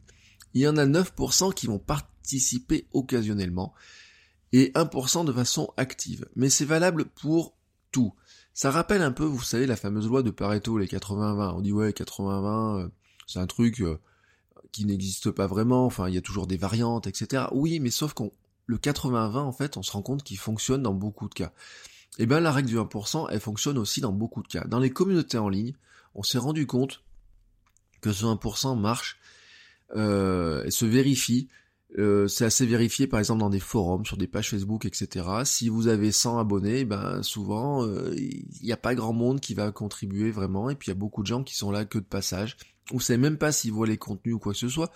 Il 0.53 0.61
y 0.61 0.67
en 0.67 0.77
a 0.77 0.85
9% 0.85 1.55
qui 1.55 1.65
vont 1.65 1.79
participer 1.79 2.85
occasionnellement 2.93 3.73
et 4.51 4.71
1% 4.75 5.25
de 5.25 5.33
façon 5.33 5.73
active. 5.75 6.27
Mais 6.35 6.51
c'est 6.51 6.65
valable 6.65 7.05
pour 7.05 7.57
tout. 7.91 8.13
Ça 8.57 8.71
rappelle 8.71 9.03
un 9.03 9.11
peu, 9.11 9.23
vous 9.23 9.43
savez, 9.43 9.67
la 9.67 9.75
fameuse 9.75 10.07
loi 10.07 10.23
de 10.23 10.31
Pareto, 10.31 10.79
les 10.79 10.87
80-20. 10.87 11.53
On 11.57 11.61
dit 11.61 11.71
ouais, 11.71 11.91
80-20, 11.91 12.85
euh, 12.85 12.87
c'est 13.27 13.37
un 13.37 13.45
truc, 13.45 13.81
euh, 13.81 13.99
qui 14.71 14.85
n'existe 14.85 15.29
pas 15.29 15.45
vraiment, 15.45 15.85
enfin 15.85 16.09
il 16.09 16.15
y 16.15 16.17
a 16.17 16.21
toujours 16.21 16.47
des 16.47 16.57
variantes, 16.57 17.05
etc. 17.05 17.43
Oui, 17.51 17.79
mais 17.79 17.91
sauf 17.91 18.13
qu'on 18.13 18.31
le 18.65 18.77
80-20, 18.79 19.37
en 19.37 19.51
fait, 19.51 19.77
on 19.77 19.83
se 19.83 19.91
rend 19.91 20.01
compte 20.01 20.23
qu'il 20.23 20.39
fonctionne 20.39 20.81
dans 20.81 20.95
beaucoup 20.95 21.29
de 21.29 21.35
cas. 21.35 21.53
Et 22.17 22.23
eh 22.23 22.25
bien 22.25 22.39
la 22.39 22.51
règle 22.51 22.69
du 22.69 22.77
1%, 22.77 23.27
elle 23.29 23.39
fonctionne 23.39 23.77
aussi 23.77 24.01
dans 24.01 24.11
beaucoup 24.11 24.41
de 24.41 24.47
cas. 24.47 24.63
Dans 24.63 24.79
les 24.79 24.89
communautés 24.89 25.37
en 25.37 25.49
ligne, 25.49 25.75
on 26.15 26.23
s'est 26.23 26.39
rendu 26.39 26.65
compte 26.65 27.03
que 28.01 28.11
ce 28.11 28.25
1% 28.25 28.75
marche 28.79 29.19
euh, 29.95 30.63
et 30.63 30.71
se 30.71 30.87
vérifie. 30.87 31.47
Euh, 31.97 32.27
c'est 32.27 32.45
assez 32.45 32.65
vérifié 32.65 33.07
par 33.07 33.19
exemple 33.19 33.39
dans 33.39 33.49
des 33.49 33.59
forums, 33.59 34.05
sur 34.05 34.17
des 34.17 34.27
pages 34.27 34.51
Facebook, 34.51 34.85
etc. 34.85 35.25
Si 35.45 35.67
vous 35.67 35.87
avez 35.87 36.11
100 36.11 36.37
abonnés, 36.37 36.85
ben 36.85 37.23
souvent 37.23 37.83
euh, 37.85 38.13
il 38.15 38.45
n'y 38.61 38.71
a 38.71 38.77
pas 38.77 38.93
grand 38.93 39.13
monde 39.13 39.39
qui 39.39 39.55
va 39.55 39.71
contribuer 39.71 40.29
vraiment, 40.29 40.69
et 40.69 40.75
puis 40.75 40.87
il 40.87 40.91
y 40.91 40.91
a 40.91 40.99
beaucoup 40.99 41.23
de 41.23 41.27
gens 41.27 41.43
qui 41.43 41.55
sont 41.55 41.71
là 41.71 41.85
que 41.85 41.97
de 41.97 42.03
passage. 42.03 42.57
Vous 42.91 42.99
savez 42.99 43.17
même 43.17 43.37
pas 43.37 43.51
s'ils 43.51 43.71
voient 43.71 43.87
les 43.87 43.97
contenus 43.97 44.35
ou 44.35 44.39
quoi 44.39 44.53
que 44.53 44.59
ce 44.59 44.69
soit. 44.69 44.91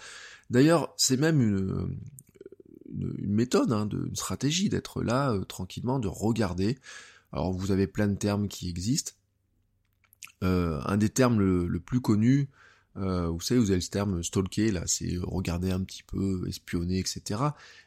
D'ailleurs, 0.49 0.93
c'est 0.97 1.17
même 1.17 1.41
une, 1.41 1.97
méthode, 3.19 3.71
hein, 3.71 3.87
une 3.91 4.15
stratégie 4.15 4.69
d'être 4.69 5.01
là 5.01 5.31
euh, 5.31 5.43
tranquillement, 5.43 5.97
de 5.97 6.07
regarder. 6.07 6.77
Alors 7.31 7.53
vous 7.53 7.71
avez 7.71 7.87
plein 7.87 8.07
de 8.07 8.15
termes 8.15 8.47
qui 8.47 8.69
existent. 8.69 9.13
Euh, 10.43 10.81
un 10.85 10.97
des 10.97 11.09
termes 11.09 11.39
le, 11.39 11.79
plus 11.79 12.01
connu, 12.01 12.49
euh, 12.97 13.27
vous 13.27 13.39
savez, 13.39 13.59
vous 13.59 13.71
avez 13.71 13.79
le 13.79 13.87
terme 13.87 14.23
stalker, 14.23 14.71
là, 14.71 14.83
c'est 14.85 15.17
regarder 15.21 15.71
un 15.71 15.81
petit 15.81 16.03
peu, 16.03 16.43
espionner, 16.47 16.99
etc. 16.99 17.41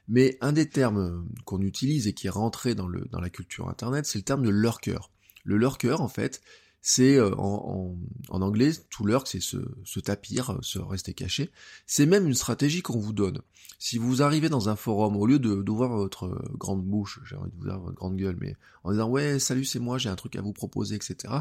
Mais 0.08 0.38
un 0.40 0.52
des 0.52 0.68
termes 0.68 1.26
qu'on 1.44 1.60
utilise 1.60 2.06
et 2.06 2.14
qui 2.14 2.26
est 2.26 2.30
rentré 2.30 2.74
dans, 2.74 2.88
le, 2.88 3.06
dans 3.10 3.20
la 3.20 3.30
culture 3.30 3.68
internet, 3.68 4.06
c'est 4.06 4.18
le 4.18 4.24
terme 4.24 4.42
de 4.42 4.50
lurker. 4.50 4.98
Le 5.44 5.58
lurker, 5.58 6.00
en 6.00 6.08
fait, 6.08 6.40
c'est 6.80 7.16
euh, 7.16 7.34
en, 7.36 7.96
anglais, 8.30 8.72
to 8.90 9.06
lurk, 9.06 9.26
c'est 9.26 9.40
se, 9.40 9.56
se 9.84 10.00
tapir, 10.00 10.58
se 10.62 10.78
rester 10.78 11.14
caché. 11.14 11.50
C'est 11.86 12.06
même 12.06 12.26
une 12.26 12.34
stratégie 12.34 12.82
qu'on 12.82 12.98
vous 12.98 13.12
donne. 13.12 13.40
Si 13.78 13.98
vous 13.98 14.22
arrivez 14.22 14.48
dans 14.48 14.68
un 14.68 14.76
forum, 14.76 15.16
au 15.16 15.26
lieu 15.26 15.38
d'ouvrir 15.38 15.90
votre 15.90 16.42
grande 16.54 16.84
bouche, 16.84 17.20
j'ai 17.24 17.36
envie 17.36 17.50
de 17.50 17.56
vous 17.56 17.64
dire 17.64 17.78
votre 17.78 17.96
grande 17.96 18.16
gueule, 18.16 18.36
mais 18.40 18.56
en 18.84 18.92
disant 18.92 19.08
ouais, 19.08 19.38
salut, 19.38 19.64
c'est 19.64 19.78
moi, 19.78 19.98
j'ai 19.98 20.08
un 20.08 20.16
truc 20.16 20.36
à 20.36 20.42
vous 20.42 20.52
proposer, 20.52 20.94
etc. 20.94 21.34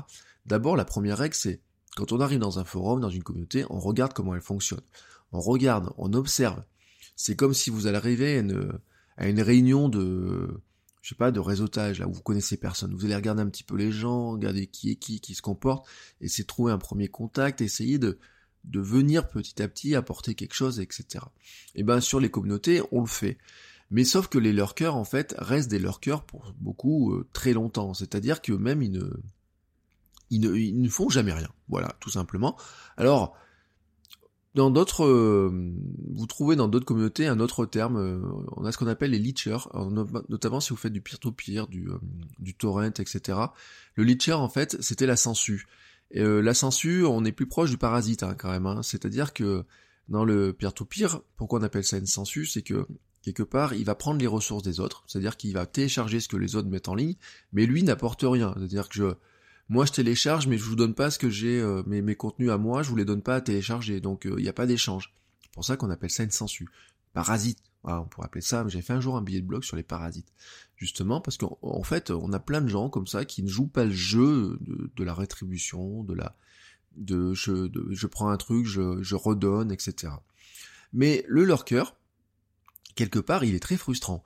D'abord, 0.45 0.75
la 0.75 0.85
première 0.85 1.17
règle, 1.17 1.35
c'est 1.35 1.61
quand 1.95 2.11
on 2.11 2.19
arrive 2.19 2.39
dans 2.39 2.59
un 2.59 2.63
forum, 2.63 3.01
dans 3.01 3.09
une 3.09 3.23
communauté, 3.23 3.65
on 3.69 3.79
regarde 3.79 4.13
comment 4.13 4.35
elle 4.35 4.41
fonctionne. 4.41 4.81
On 5.31 5.39
regarde, 5.39 5.91
on 5.97 6.13
observe. 6.13 6.63
C'est 7.15 7.35
comme 7.35 7.53
si 7.53 7.69
vous 7.69 7.87
allez 7.87 7.97
arriver 7.97 8.43
à 9.17 9.27
une 9.27 9.41
réunion 9.41 9.89
de 9.89 10.61
je 11.03 11.09
sais 11.09 11.15
pas, 11.15 11.31
de 11.31 11.39
réseautage, 11.41 11.99
là 11.99 12.07
où 12.07 12.13
vous 12.13 12.21
connaissez 12.21 12.55
personne. 12.55 12.95
Vous 12.95 13.03
allez 13.03 13.15
regarder 13.15 13.41
un 13.41 13.49
petit 13.49 13.65
peu 13.65 13.75
les 13.75 13.91
gens, 13.91 14.31
regarder 14.31 14.67
qui 14.67 14.91
est 14.91 14.95
qui, 14.95 15.19
qui 15.19 15.35
se 15.35 15.41
comporte, 15.41 15.85
essayer 16.21 16.45
de 16.45 16.47
trouver 16.47 16.71
un 16.71 16.77
premier 16.77 17.09
contact, 17.09 17.59
essayer 17.59 17.99
de, 17.99 18.19
de 18.63 18.79
venir 18.79 19.27
petit 19.27 19.61
à 19.61 19.67
petit 19.67 19.95
apporter 19.95 20.33
quelque 20.33 20.53
chose, 20.53 20.79
etc. 20.79 21.25
Et 21.75 21.83
ben 21.83 21.99
sur 21.99 22.21
les 22.21 22.31
communautés, 22.31 22.81
on 22.93 23.01
le 23.01 23.07
fait. 23.07 23.37
Mais 23.91 24.05
sauf 24.05 24.29
que 24.29 24.37
les 24.37 24.53
lurkers, 24.53 24.95
en 24.95 25.03
fait, 25.03 25.35
restent 25.37 25.69
des 25.69 25.77
lurkers 25.77 26.23
pour 26.23 26.53
beaucoup 26.57 27.13
euh, 27.13 27.27
très 27.33 27.51
longtemps. 27.51 27.93
C'est-à-dire 27.93 28.41
que 28.41 28.53
même 28.53 28.81
ils 28.81 28.91
ne, 28.91 29.03
ils 30.33 30.81
ne, 30.81 30.89
font 30.89 31.09
jamais 31.09 31.33
rien. 31.33 31.49
Voilà, 31.69 31.95
tout 31.99 32.09
simplement. 32.09 32.57
Alors, 32.97 33.35
dans 34.55 34.69
d'autres, 34.69 35.05
euh, 35.05 35.73
vous 36.13 36.25
trouvez 36.27 36.55
dans 36.55 36.67
d'autres 36.67 36.85
communautés 36.85 37.27
un 37.27 37.39
autre 37.39 37.65
terme. 37.65 37.97
Euh, 37.97 38.19
on 38.55 38.65
a 38.65 38.71
ce 38.71 38.77
qu'on 38.77 38.87
appelle 38.87 39.11
les 39.11 39.19
leechers, 39.19 39.69
notamment 40.29 40.59
si 40.59 40.69
vous 40.69 40.75
faites 40.75 40.93
du 40.93 41.01
peer-to-peer, 41.01 41.67
du, 41.67 41.89
euh, 41.89 41.97
du 42.39 42.53
torrent, 42.53 42.83
etc. 42.83 43.39
Le 43.95 44.03
leecher, 44.03 44.33
en 44.33 44.49
fait, 44.49 44.81
c'était 44.81 45.07
la 45.07 45.15
sensu. 45.15 45.67
Et 46.11 46.21
la 46.21 46.53
sensu, 46.53 47.03
on 47.05 47.25
est 47.25 47.31
plus 47.31 47.47
proche 47.47 47.71
du 47.71 47.77
parasite 47.77 48.21
hein, 48.21 48.35
quand 48.37 48.51
même. 48.51 48.67
Hein. 48.67 48.83
C'est-à-dire 48.83 49.33
que 49.33 49.65
dans 50.09 50.25
le 50.25 50.53
peer-to-peer, 50.53 51.21
pourquoi 51.37 51.59
on 51.59 51.63
appelle 51.63 51.83
ça 51.83 51.97
une 51.97 52.05
sensu, 52.05 52.45
c'est 52.45 52.61
que 52.61 52.85
quelque 53.23 53.41
part, 53.41 53.73
il 53.73 53.85
va 53.85 53.95
prendre 53.95 54.19
les 54.19 54.27
ressources 54.27 54.61
des 54.61 54.79
autres, 54.79 55.03
c'est-à-dire 55.07 55.37
qu'il 55.37 55.53
va 55.53 55.65
télécharger 55.65 56.19
ce 56.19 56.27
que 56.27 56.37
les 56.37 56.55
autres 56.55 56.67
mettent 56.67 56.89
en 56.89 56.95
ligne, 56.95 57.15
mais 57.51 57.65
lui 57.65 57.81
n'apporte 57.81 58.21
rien. 58.23 58.53
C'est-à-dire 58.55 58.89
que 58.89 58.95
je 58.95 59.05
moi 59.73 59.85
je 59.85 59.91
télécharge, 59.91 60.45
mais 60.45 60.57
je 60.57 60.63
vous 60.63 60.75
donne 60.75 60.93
pas 60.93 61.09
ce 61.09 61.17
que 61.17 61.31
j'ai, 61.31 61.59
euh, 61.59 61.81
mes, 61.87 62.15
contenus 62.15 62.51
à 62.51 62.59
moi, 62.59 62.83
je 62.83 62.89
vous 62.89 62.95
les 62.95 63.05
donne 63.05 63.23
pas 63.23 63.35
à 63.35 63.41
télécharger, 63.41 63.99
donc 63.99 64.21
il 64.25 64.31
euh, 64.31 64.35
n'y 64.39 64.47
a 64.47 64.53
pas 64.53 64.67
d'échange. 64.67 65.11
C'est 65.41 65.51
pour 65.51 65.65
ça 65.65 65.77
qu'on 65.77 65.89
appelle 65.89 66.11
ça 66.11 66.23
une 66.23 66.31
sensu. 66.31 66.69
Parasite, 67.13 67.57
on 67.83 68.05
pourrait 68.05 68.27
appeler 68.27 68.43
ça, 68.43 68.63
j'ai 68.67 68.83
fait 68.83 68.93
un 68.93 69.01
jour 69.01 69.17
un 69.17 69.23
billet 69.23 69.41
de 69.41 69.47
blog 69.47 69.63
sur 69.63 69.75
les 69.75 69.83
parasites. 69.83 70.31
Justement 70.77 71.21
parce 71.21 71.37
qu'en 71.37 71.83
fait, 71.83 72.11
on 72.11 72.31
a 72.33 72.39
plein 72.39 72.61
de 72.61 72.67
gens 72.67 72.89
comme 72.89 73.07
ça 73.07 73.25
qui 73.25 73.41
ne 73.41 73.49
jouent 73.49 73.67
pas 73.67 73.85
le 73.85 73.91
jeu 73.91 74.59
de, 74.61 75.03
la 75.03 75.13
rétribution, 75.13 76.03
de 76.03 76.13
la... 76.13 76.35
De 76.95 77.33
je, 77.33 77.71
je 77.89 78.07
prends 78.07 78.29
un 78.29 78.37
truc, 78.37 78.67
je, 78.67 79.01
je 79.01 79.15
redonne, 79.15 79.71
etc. 79.71 80.13
Mais 80.91 81.25
le 81.27 81.43
lurker, 81.45 81.95
quelque 82.95 83.19
part, 83.19 83.43
il 83.43 83.55
est 83.55 83.59
très 83.59 83.77
frustrant. 83.77 84.23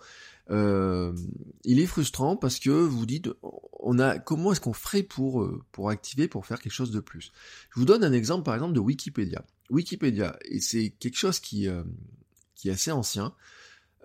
Euh, 0.50 1.14
il 1.66 1.80
est 1.80 1.86
frustrant 1.86 2.38
parce 2.38 2.60
que 2.60 2.70
vous 2.70 3.06
dites, 3.06 3.30
on 3.80 4.00
a, 4.00 4.18
comment 4.18 4.54
est-ce 4.54 4.62
qu'on 4.62 4.74
ferait 4.74 5.04
pour, 5.04 5.44
euh, 5.44 5.62
activer, 5.90 6.28
pour 6.28 6.46
faire 6.46 6.62
quelque 6.62 6.74
chose 6.74 6.92
de 6.92 7.00
plus? 7.00 7.32
Je 7.74 7.80
vous 7.80 7.86
donne 7.86 8.04
un 8.04 8.14
exemple, 8.14 8.44
par 8.44 8.56
exemple, 8.56 8.74
de 8.74 8.80
Wikipédia. 8.80 9.46
Wikipédia, 9.70 10.38
et 10.46 10.62
c'est 10.62 10.92
quelque 11.00 11.18
chose 11.18 11.40
qui, 11.40 11.68
euh, 11.68 11.84
qui 12.56 12.70
est 12.70 12.74
assez 12.74 12.92
ancien. 12.92 13.34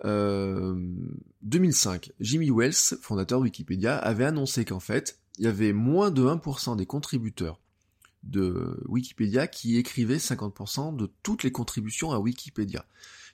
2005, 0.03 2.11
Jimmy 2.19 2.51
Wells, 2.51 2.97
fondateur 3.01 3.39
de 3.39 3.45
Wikipédia, 3.45 3.97
avait 3.97 4.25
annoncé 4.25 4.65
qu'en 4.65 4.81
fait, 4.81 5.17
il 5.37 5.45
y 5.45 5.47
avait 5.47 5.71
moins 5.71 6.11
de 6.11 6.23
1% 6.23 6.75
des 6.75 6.85
contributeurs 6.85 7.61
de 8.23 8.83
Wikipédia 8.89 9.47
qui 9.47 9.77
écrivaient 9.77 10.17
50% 10.17 10.97
de 10.97 11.09
toutes 11.23 11.43
les 11.43 11.53
contributions 11.53 12.11
à 12.11 12.19
Wikipédia. 12.19 12.85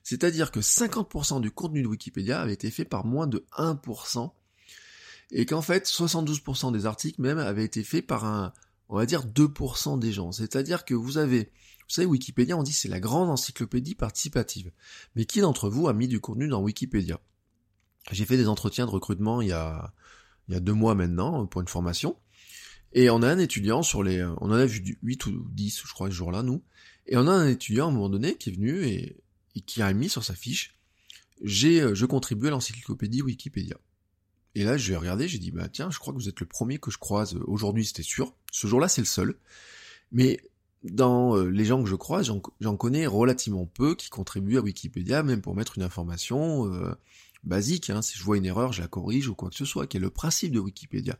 C'est-à-dire 0.09 0.49
que 0.49 0.59
50% 0.59 1.39
du 1.39 1.51
contenu 1.51 1.83
de 1.83 1.87
Wikipédia 1.87 2.41
avait 2.41 2.53
été 2.53 2.71
fait 2.71 2.83
par 2.83 3.05
moins 3.05 3.27
de 3.27 3.45
1%, 3.59 4.31
et 5.29 5.45
qu'en 5.45 5.61
fait 5.61 5.85
72% 5.85 6.71
des 6.71 6.87
articles 6.87 7.21
même 7.21 7.37
avaient 7.37 7.63
été 7.63 7.83
faits 7.83 8.07
par 8.07 8.25
un, 8.25 8.51
on 8.87 8.97
va 8.97 9.05
dire 9.05 9.23
2% 9.23 9.99
des 9.99 10.11
gens. 10.11 10.31
C'est-à-dire 10.31 10.83
que 10.83 10.95
vous 10.95 11.19
avez, 11.19 11.43
vous 11.43 11.89
savez, 11.93 12.07
Wikipédia, 12.07 12.57
on 12.57 12.63
dit 12.63 12.73
c'est 12.73 12.89
la 12.89 12.99
grande 12.99 13.29
encyclopédie 13.29 13.93
participative. 13.93 14.71
Mais 15.15 15.25
qui 15.25 15.41
d'entre 15.41 15.69
vous 15.69 15.87
a 15.87 15.93
mis 15.93 16.07
du 16.07 16.19
contenu 16.19 16.47
dans 16.47 16.63
Wikipédia? 16.63 17.19
J'ai 18.11 18.25
fait 18.25 18.37
des 18.37 18.47
entretiens 18.47 18.87
de 18.87 18.91
recrutement 18.91 19.43
il 19.43 19.49
y 19.49 19.53
a, 19.53 19.93
il 20.47 20.55
y 20.55 20.57
a 20.57 20.59
deux 20.59 20.73
mois 20.73 20.95
maintenant 20.95 21.45
pour 21.45 21.61
une 21.61 21.67
formation. 21.67 22.17
Et 22.93 23.11
on 23.11 23.21
a 23.21 23.29
un 23.29 23.37
étudiant 23.37 23.83
sur 23.83 24.01
les, 24.01 24.23
on 24.23 24.47
en 24.47 24.53
a 24.53 24.65
vu 24.65 24.97
8 25.03 25.27
ou 25.27 25.47
10, 25.51 25.83
je 25.85 25.93
crois, 25.93 26.09
ce 26.09 26.15
jour-là, 26.15 26.41
nous. 26.41 26.63
Et 27.05 27.15
on 27.15 27.27
a 27.27 27.31
un 27.31 27.47
étudiant 27.47 27.85
à 27.85 27.89
un 27.89 27.93
moment 27.93 28.09
donné 28.09 28.37
qui 28.37 28.49
est 28.49 28.53
venu 28.53 28.87
et 28.87 29.21
qui 29.61 29.81
a 29.81 29.91
mis 29.93 30.09
sur 30.09 30.23
sa 30.23 30.35
fiche 30.35 30.79
j'ai 31.41 31.81
euh, 31.81 31.95
je 31.95 32.05
contribue 32.05 32.47
à 32.47 32.51
l'encyclopédie 32.51 33.21
Wikipédia. 33.21 33.77
Et 34.55 34.63
là, 34.63 34.77
je 34.77 34.89
vais 34.89 34.97
regarder, 34.97 35.27
j'ai 35.27 35.37
dit 35.37 35.51
bah 35.51 35.69
tiens, 35.69 35.89
je 35.89 35.99
crois 35.99 36.13
que 36.13 36.17
vous 36.17 36.29
êtes 36.29 36.39
le 36.39 36.45
premier 36.45 36.79
que 36.79 36.91
je 36.91 36.97
croise 36.97 37.35
euh, 37.35 37.43
aujourd'hui, 37.47 37.85
c'était 37.85 38.03
sûr. 38.03 38.33
Ce 38.51 38.67
jour-là, 38.67 38.87
c'est 38.87 39.01
le 39.01 39.07
seul. 39.07 39.35
Mais 40.11 40.41
dans 40.83 41.37
euh, 41.37 41.49
les 41.49 41.65
gens 41.65 41.83
que 41.83 41.89
je 41.89 41.95
croise, 41.95 42.31
j'en 42.59 42.77
connais 42.77 43.05
relativement 43.05 43.65
peu 43.65 43.95
qui 43.95 44.09
contribuent 44.09 44.57
à 44.57 44.61
Wikipédia, 44.61 45.23
même 45.23 45.41
pour 45.41 45.55
mettre 45.55 45.77
une 45.77 45.83
information 45.83 46.71
basique. 47.43 47.89
Hein. 47.89 48.01
Si 48.01 48.17
je 48.17 48.23
vois 48.23 48.37
une 48.37 48.45
erreur, 48.45 48.73
je 48.73 48.81
la 48.81 48.87
corrige 48.87 49.27
ou 49.27 49.35
quoi 49.35 49.49
que 49.49 49.55
ce 49.55 49.65
soit, 49.65 49.87
qui 49.87 49.97
est 49.97 49.99
le 49.99 50.09
principe 50.09 50.51
de 50.51 50.59
Wikipédia. 50.59 51.17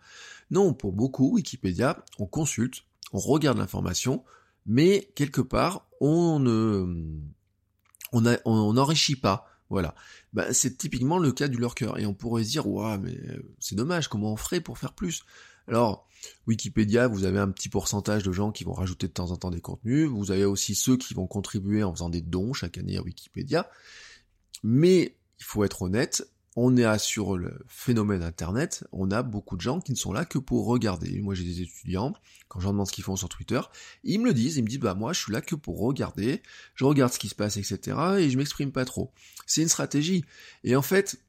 Non, 0.50 0.74
pour 0.74 0.94
beaucoup, 0.94 1.36
Wikipédia, 1.36 2.04
on 2.18 2.26
consulte, 2.26 2.84
on 3.14 3.20
regarde 3.20 3.58
l'information, 3.58 4.24
mais 4.66 5.12
quelque 5.16 5.42
part, 5.42 5.88
on 6.00 6.40
ne 6.40 7.20
on 8.12 8.74
n'enrichit 8.74 9.16
pas. 9.16 9.48
Voilà. 9.70 9.94
Bah, 10.34 10.54
c'est 10.54 10.78
typiquement 10.78 11.20
le 11.20 11.32
cas 11.32 11.48
du 11.48 11.58
lurker. 11.58 11.92
Et 11.98 12.06
on 12.06 12.14
pourrait 12.14 12.44
se 12.44 12.50
dire, 12.50 12.68
ouais, 12.68 12.98
mais 12.98 13.16
euh, 13.30 13.42
c'est 13.60 13.76
dommage, 13.76 14.08
comment 14.08 14.34
on 14.34 14.38
ferait 14.38 14.62
pour 14.62 14.78
faire 14.78 14.94
plus? 14.94 15.24
Alors, 15.68 16.08
Wikipédia, 16.48 17.08
vous 17.08 17.26
avez 17.26 17.40
un 17.40 17.50
petit 17.50 17.70
pourcentage 17.70 18.24
de 18.24 18.32
gens 18.32 18.52
qui 18.52 18.64
vont 18.64 18.74
rajouter 18.74 19.08
de 19.08 19.14
temps 19.14 19.32
en 19.32 19.38
temps 19.38 19.52
des 19.52 19.62
contenus. 19.62 20.08
Vous 20.08 20.32
avez 20.32 20.46
aussi 20.46 20.74
ceux 20.74 20.98
qui 20.98 21.14
vont 21.14 21.28
contribuer 21.28 21.84
en 21.84 21.94
faisant 21.94 22.10
des 22.10 22.22
dons 22.22 22.54
chaque 22.54 22.78
année 22.78 22.98
à 22.98 23.04
Wikipédia. 23.04 23.70
Mais, 24.64 25.16
il 25.40 25.46
faut 25.46 25.64
être 25.64 25.84
honnête, 25.84 26.28
on 26.62 26.76
est 26.76 26.98
sur 26.98 27.38
le 27.38 27.58
phénomène 27.68 28.22
Internet, 28.22 28.86
on 28.92 29.12
a 29.12 29.24
beaucoup 29.24 29.56
de 29.56 29.62
gens 29.62 29.80
qui 29.80 29.94
ne 29.94 29.98
sont 29.98 30.12
là 30.12 30.26
que 30.26 30.38
pour 30.38 30.66
regarder. 30.66 31.22
Moi 31.22 31.34
j'ai 31.34 31.46
des 31.46 31.62
étudiants, 31.62 32.14
quand 32.50 32.60
je 32.60 32.66
leur 32.66 32.74
demande 32.74 32.88
ce 32.88 32.92
qu'ils 32.92 33.06
font 33.06 33.16
sur 33.16 33.30
Twitter, 33.30 33.62
ils 34.04 34.20
me 34.20 34.26
le 34.26 34.34
disent, 34.34 34.58
ils 34.58 34.64
me 34.64 34.68
disent 34.68 34.80
bah 34.80 34.94
moi 34.94 35.14
je 35.14 35.22
suis 35.22 35.32
là 35.32 35.40
que 35.40 35.56
pour 35.56 35.80
regarder, 35.80 36.42
je 36.76 36.84
regarde 36.84 37.14
ce 37.14 37.20
qui 37.20 37.30
se 37.30 37.36
passe, 37.36 37.56
etc. 37.56 37.98
et 38.18 38.30
je 38.30 38.38
m'exprime 38.38 38.74
pas 38.74 38.84
trop. 38.84 39.14
C'est 39.46 39.62
une 39.62 39.70
stratégie. 39.70 40.26
Et 40.66 40.76
en 40.76 40.82
fait, 40.82 41.22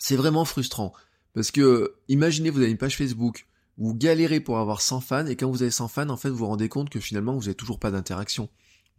c'est 0.00 0.16
vraiment 0.16 0.44
frustrant. 0.44 0.92
Parce 1.32 1.52
que 1.52 1.94
imaginez 2.08 2.50
vous 2.50 2.58
avez 2.60 2.72
une 2.72 2.76
page 2.76 2.96
Facebook, 2.96 3.46
vous 3.78 3.94
galérez 3.94 4.40
pour 4.40 4.58
avoir 4.58 4.80
100 4.80 5.00
fans, 5.00 5.26
et 5.26 5.36
quand 5.36 5.48
vous 5.48 5.62
avez 5.62 5.70
100 5.70 5.86
fans, 5.86 6.08
en 6.08 6.16
fait 6.16 6.28
vous 6.28 6.38
vous 6.38 6.46
rendez 6.46 6.68
compte 6.68 6.90
que 6.90 6.98
finalement 6.98 7.34
vous 7.34 7.42
n'avez 7.42 7.54
toujours 7.54 7.78
pas 7.78 7.92
d'interaction. 7.92 8.48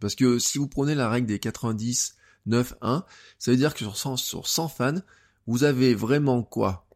Parce 0.00 0.14
que 0.14 0.38
si 0.38 0.56
vous 0.56 0.66
prenez 0.66 0.94
la 0.94 1.10
règle 1.10 1.26
des 1.26 1.38
90, 1.38 2.16
9, 2.46 2.74
1, 2.80 3.04
ça 3.38 3.50
veut 3.50 3.56
dire 3.58 3.74
que 3.74 3.80
sur 3.80 3.98
100, 3.98 4.16
sur 4.16 4.48
100 4.48 4.68
fans, 4.68 5.00
vous 5.46 5.64
avez 5.64 5.94
vraiment 5.94 6.42
quoi? 6.42 6.86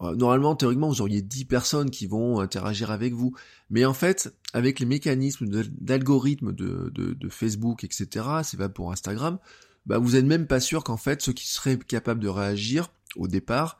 Normalement, 0.00 0.54
théoriquement, 0.54 0.88
vous 0.88 1.00
auriez 1.00 1.22
10 1.22 1.44
personnes 1.46 1.90
qui 1.90 2.06
vont 2.06 2.38
interagir 2.38 2.92
avec 2.92 3.14
vous. 3.14 3.34
Mais 3.68 3.84
en 3.84 3.94
fait, 3.94 4.32
avec 4.52 4.78
les 4.78 4.86
mécanismes 4.86 5.48
d'algorithme 5.48 6.52
de, 6.52 7.28
Facebook, 7.28 7.82
etc., 7.82 8.26
c'est 8.44 8.56
pas 8.56 8.68
pour 8.68 8.92
Instagram, 8.92 9.38
bah 9.86 9.98
vous 9.98 10.16
êtes 10.16 10.24
même 10.24 10.46
pas 10.46 10.60
sûr 10.60 10.84
qu'en 10.84 10.96
fait, 10.96 11.22
ceux 11.22 11.32
qui 11.32 11.48
seraient 11.48 11.78
capables 11.78 12.20
de 12.20 12.28
réagir 12.28 12.90
au 13.16 13.26
départ 13.26 13.78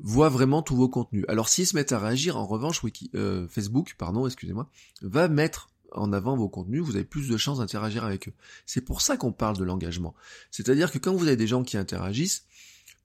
voient 0.00 0.30
vraiment 0.30 0.62
tous 0.62 0.74
vos 0.74 0.88
contenus. 0.88 1.24
Alors 1.28 1.48
s'ils 1.48 1.66
se 1.66 1.76
mettent 1.76 1.92
à 1.92 1.98
réagir, 1.98 2.38
en 2.38 2.46
revanche, 2.46 2.82
Wiki, 2.82 3.10
euh, 3.14 3.46
Facebook, 3.48 3.94
pardon, 3.98 4.26
excusez-moi, 4.26 4.68
va 5.02 5.28
mettre 5.28 5.68
en 5.94 6.12
avant 6.12 6.36
vos 6.36 6.48
contenus, 6.48 6.82
vous 6.82 6.96
avez 6.96 7.04
plus 7.04 7.28
de 7.28 7.36
chances 7.36 7.58
d'interagir 7.58 8.04
avec 8.04 8.28
eux. 8.28 8.32
C'est 8.66 8.80
pour 8.80 9.00
ça 9.00 9.16
qu'on 9.16 9.32
parle 9.32 9.56
de 9.56 9.64
l'engagement. 9.64 10.14
C'est-à-dire 10.50 10.90
que 10.90 10.98
quand 10.98 11.14
vous 11.14 11.26
avez 11.26 11.36
des 11.36 11.46
gens 11.46 11.64
qui 11.64 11.76
interagissent, 11.76 12.44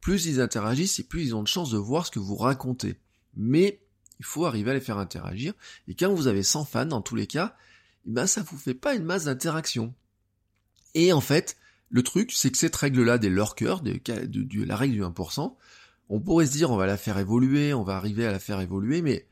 plus 0.01 0.25
ils 0.25 0.41
interagissent 0.41 0.99
et 0.99 1.03
plus 1.03 1.23
ils 1.23 1.35
ont 1.35 1.43
de 1.43 1.47
chances 1.47 1.71
de 1.71 1.77
voir 1.77 2.05
ce 2.05 2.11
que 2.11 2.19
vous 2.19 2.35
racontez. 2.35 2.99
Mais 3.35 3.81
il 4.19 4.25
faut 4.25 4.45
arriver 4.45 4.71
à 4.71 4.73
les 4.73 4.81
faire 4.81 4.97
interagir. 4.97 5.53
Et 5.87 5.95
quand 5.95 6.13
vous 6.13 6.27
avez 6.27 6.43
100 6.43 6.65
fans, 6.65 6.85
dans 6.85 7.01
tous 7.01 7.15
les 7.15 7.27
cas, 7.27 7.55
eh 8.07 8.11
ben 8.11 8.27
ça 8.27 8.41
vous 8.41 8.57
fait 8.57 8.73
pas 8.73 8.95
une 8.95 9.03
masse 9.03 9.25
d'interaction. 9.25 9.93
Et 10.93 11.13
en 11.13 11.21
fait, 11.21 11.57
le 11.89 12.03
truc, 12.03 12.31
c'est 12.33 12.51
que 12.51 12.57
cette 12.57 12.75
règle-là 12.75 13.17
des 13.17 13.29
lurkers, 13.29 13.81
de, 13.81 13.99
de, 14.03 14.63
la 14.63 14.75
règle 14.75 14.95
du 14.95 15.01
1%, 15.01 15.55
on 16.09 16.19
pourrait 16.19 16.45
se 16.45 16.51
dire 16.51 16.71
on 16.71 16.77
va 16.77 16.87
la 16.87 16.97
faire 16.97 17.17
évoluer, 17.17 17.73
on 17.73 17.83
va 17.83 17.95
arriver 17.97 18.25
à 18.25 18.31
la 18.31 18.39
faire 18.39 18.61
évoluer, 18.61 19.01
mais 19.01 19.27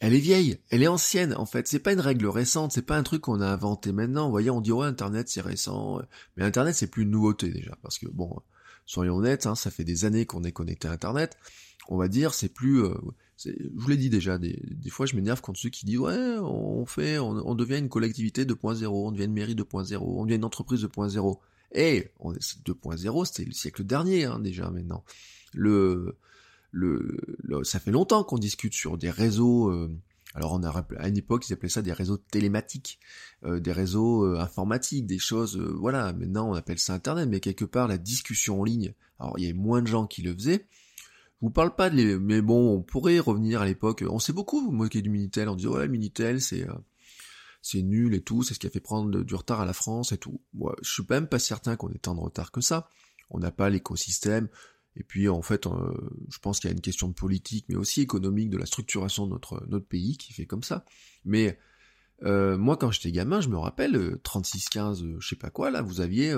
elle 0.00 0.14
est 0.14 0.18
vieille, 0.18 0.58
elle 0.70 0.82
est 0.82 0.88
ancienne 0.88 1.34
en 1.34 1.46
fait. 1.46 1.68
C'est 1.68 1.78
pas 1.78 1.92
une 1.92 2.00
règle 2.00 2.26
récente, 2.26 2.72
c'est 2.72 2.82
pas 2.82 2.96
un 2.96 3.02
truc 3.02 3.22
qu'on 3.22 3.40
a 3.40 3.46
inventé 3.46 3.92
maintenant. 3.92 4.24
Vous 4.24 4.30
voyez, 4.30 4.50
on 4.50 4.60
dit 4.60 4.72
ouais 4.72 4.86
Internet 4.86 5.28
c'est 5.28 5.42
récent, 5.42 6.00
mais 6.36 6.42
Internet 6.42 6.74
c'est 6.74 6.88
plus 6.88 7.02
une 7.02 7.10
nouveauté 7.10 7.50
déjà, 7.50 7.76
parce 7.82 7.98
que 7.98 8.06
bon, 8.08 8.34
soyons 8.86 9.16
honnêtes, 9.16 9.46
hein, 9.46 9.54
ça 9.54 9.70
fait 9.70 9.84
des 9.84 10.04
années 10.04 10.26
qu'on 10.26 10.42
est 10.42 10.52
connecté 10.52 10.88
à 10.88 10.92
Internet. 10.92 11.36
On 11.88 11.96
va 11.96 12.08
dire, 12.08 12.34
c'est 12.34 12.48
plus. 12.48 12.82
Euh, 12.82 12.94
je 13.44 13.52
vous 13.74 13.88
l'ai 13.88 13.96
dit 13.96 14.10
déjà, 14.10 14.38
des, 14.38 14.58
fois 14.90 15.06
je 15.06 15.16
m'énerve 15.16 15.40
contre 15.40 15.58
ceux 15.58 15.70
qui 15.70 15.86
disent 15.86 15.98
ouais, 15.98 16.36
on 16.40 16.84
fait, 16.86 17.18
on, 17.18 17.54
devient 17.54 17.78
une 17.78 17.88
collectivité 17.88 18.44
2.0, 18.44 18.86
on 18.86 19.12
devient 19.12 19.24
une 19.24 19.32
mairie 19.32 19.54
2.0, 19.54 19.96
on 19.98 20.24
devient 20.24 20.36
une 20.36 20.44
entreprise 20.44 20.84
2.0. 20.84 21.38
Eh, 21.72 22.10
2.0, 22.20 23.24
c'était 23.24 23.44
le 23.44 23.52
siècle 23.52 23.84
dernier 23.84 24.24
hein, 24.24 24.40
déjà 24.40 24.70
maintenant. 24.70 25.04
Le, 25.54 26.18
le, 26.70 27.18
ça 27.64 27.80
fait 27.80 27.90
longtemps 27.90 28.24
qu'on 28.24 28.38
discute 28.38 28.74
sur 28.74 28.98
des 28.98 29.10
réseaux. 29.10 29.70
Euh, 29.70 29.90
alors 30.34 30.52
on 30.52 30.62
a 30.62 30.70
à 30.98 31.08
une 31.08 31.16
époque 31.16 31.48
ils 31.48 31.52
appelaient 31.52 31.68
ça 31.68 31.82
des 31.82 31.92
réseaux 31.92 32.16
télématiques, 32.16 33.00
euh, 33.44 33.58
des 33.58 33.72
réseaux 33.72 34.24
euh, 34.24 34.38
informatiques, 34.38 35.06
des 35.06 35.18
choses. 35.18 35.56
Euh, 35.56 35.74
voilà, 35.76 36.12
maintenant 36.12 36.48
on 36.48 36.54
appelle 36.54 36.78
ça 36.78 36.94
Internet, 36.94 37.28
mais 37.28 37.40
quelque 37.40 37.64
part 37.64 37.88
la 37.88 37.98
discussion 37.98 38.60
en 38.60 38.64
ligne. 38.64 38.94
Alors 39.18 39.38
il 39.38 39.42
y 39.42 39.44
avait 39.46 39.58
moins 39.58 39.82
de 39.82 39.88
gens 39.88 40.06
qui 40.06 40.22
le 40.22 40.32
faisaient. 40.32 40.66
Je 41.40 41.46
vous 41.46 41.50
parle 41.50 41.74
pas 41.74 41.90
de 41.90 41.96
les, 41.96 42.18
mais 42.18 42.42
bon, 42.42 42.76
on 42.76 42.82
pourrait 42.82 43.18
revenir 43.18 43.62
à 43.62 43.66
l'époque. 43.66 44.04
On 44.08 44.18
s'est 44.18 44.32
beaucoup 44.32 44.70
moqué 44.70 45.02
du 45.02 45.08
Minitel. 45.08 45.48
On 45.48 45.56
disait 45.56 45.68
ouais 45.68 45.88
Minitel 45.88 46.40
c'est 46.40 46.66
c'est 47.62 47.82
nul 47.82 48.14
et 48.14 48.22
tout, 48.22 48.42
c'est 48.42 48.54
ce 48.54 48.58
qui 48.58 48.66
a 48.66 48.70
fait 48.70 48.80
prendre 48.80 49.22
du 49.22 49.34
retard 49.34 49.60
à 49.60 49.64
la 49.66 49.72
France 49.72 50.12
et 50.12 50.18
tout. 50.18 50.40
Moi, 50.54 50.76
je 50.82 50.90
suis 50.90 51.02
même 51.10 51.26
pas 51.26 51.38
certain 51.38 51.76
qu'on 51.76 51.90
ait 51.90 51.98
tant 51.98 52.14
de 52.14 52.20
retard 52.20 52.52
que 52.52 52.60
ça. 52.60 52.88
On 53.30 53.38
n'a 53.38 53.50
pas 53.50 53.68
l'écosystème. 53.68 54.48
Et 55.00 55.02
puis 55.02 55.30
en 55.30 55.40
fait, 55.40 55.66
euh, 55.66 55.94
je 56.28 56.38
pense 56.40 56.60
qu'il 56.60 56.68
y 56.68 56.72
a 56.72 56.74
une 56.74 56.82
question 56.82 57.08
de 57.08 57.14
politique, 57.14 57.64
mais 57.70 57.74
aussi 57.74 58.02
économique 58.02 58.50
de 58.50 58.58
la 58.58 58.66
structuration 58.66 59.26
de 59.26 59.32
notre, 59.32 59.78
pays 59.78 60.18
qui 60.18 60.34
fait 60.34 60.44
comme 60.44 60.62
ça. 60.62 60.84
Mais 61.24 61.58
euh, 62.22 62.58
moi, 62.58 62.76
quand 62.76 62.90
j'étais 62.90 63.10
gamin, 63.10 63.40
je 63.40 63.48
me 63.48 63.56
rappelle, 63.56 63.96
36-15, 64.22 65.02
euh, 65.02 65.16
je 65.18 65.26
sais 65.26 65.36
pas 65.36 65.48
quoi, 65.48 65.70
là, 65.70 65.80
vous 65.80 66.02
aviez 66.02 66.34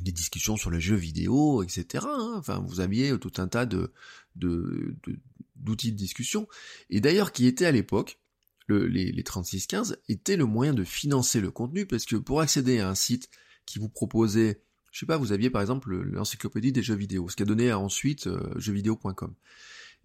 des 0.00 0.12
discussions 0.12 0.56
sur 0.56 0.70
les 0.70 0.80
jeux 0.80 0.94
vidéo, 0.94 1.64
etc. 1.64 2.06
Hein. 2.08 2.34
Enfin, 2.36 2.64
vous 2.64 2.78
aviez 2.78 3.18
tout 3.18 3.32
un 3.38 3.48
tas 3.48 3.66
de, 3.66 3.92
d'outils 4.36 5.90
de 5.90 5.96
discussion. 5.96 6.46
Et 6.88 7.00
d'ailleurs, 7.00 7.32
qui 7.32 7.46
était 7.46 7.66
à 7.66 7.72
l'époque, 7.72 8.20
le, 8.68 8.86
les, 8.86 9.10
les 9.10 9.22
36-15, 9.24 9.96
était 10.08 10.36
le 10.36 10.44
moyen 10.44 10.72
de 10.72 10.84
financer 10.84 11.40
le 11.40 11.50
contenu, 11.50 11.84
parce 11.84 12.04
que 12.04 12.14
pour 12.14 12.40
accéder 12.40 12.78
à 12.78 12.88
un 12.88 12.94
site 12.94 13.28
qui 13.66 13.80
vous 13.80 13.88
proposait 13.88 14.62
je 14.90 14.98
sais 14.98 15.06
pas, 15.06 15.16
vous 15.16 15.32
aviez 15.32 15.50
par 15.50 15.60
exemple 15.60 15.94
l'encyclopédie 15.94 16.72
des 16.72 16.82
jeux 16.82 16.94
vidéo, 16.94 17.28
ce 17.28 17.36
qui 17.36 17.42
a 17.42 17.46
donné 17.46 17.72
ensuite 17.72 18.26
euh, 18.26 18.52
jeuxvideo.com. 18.56 19.34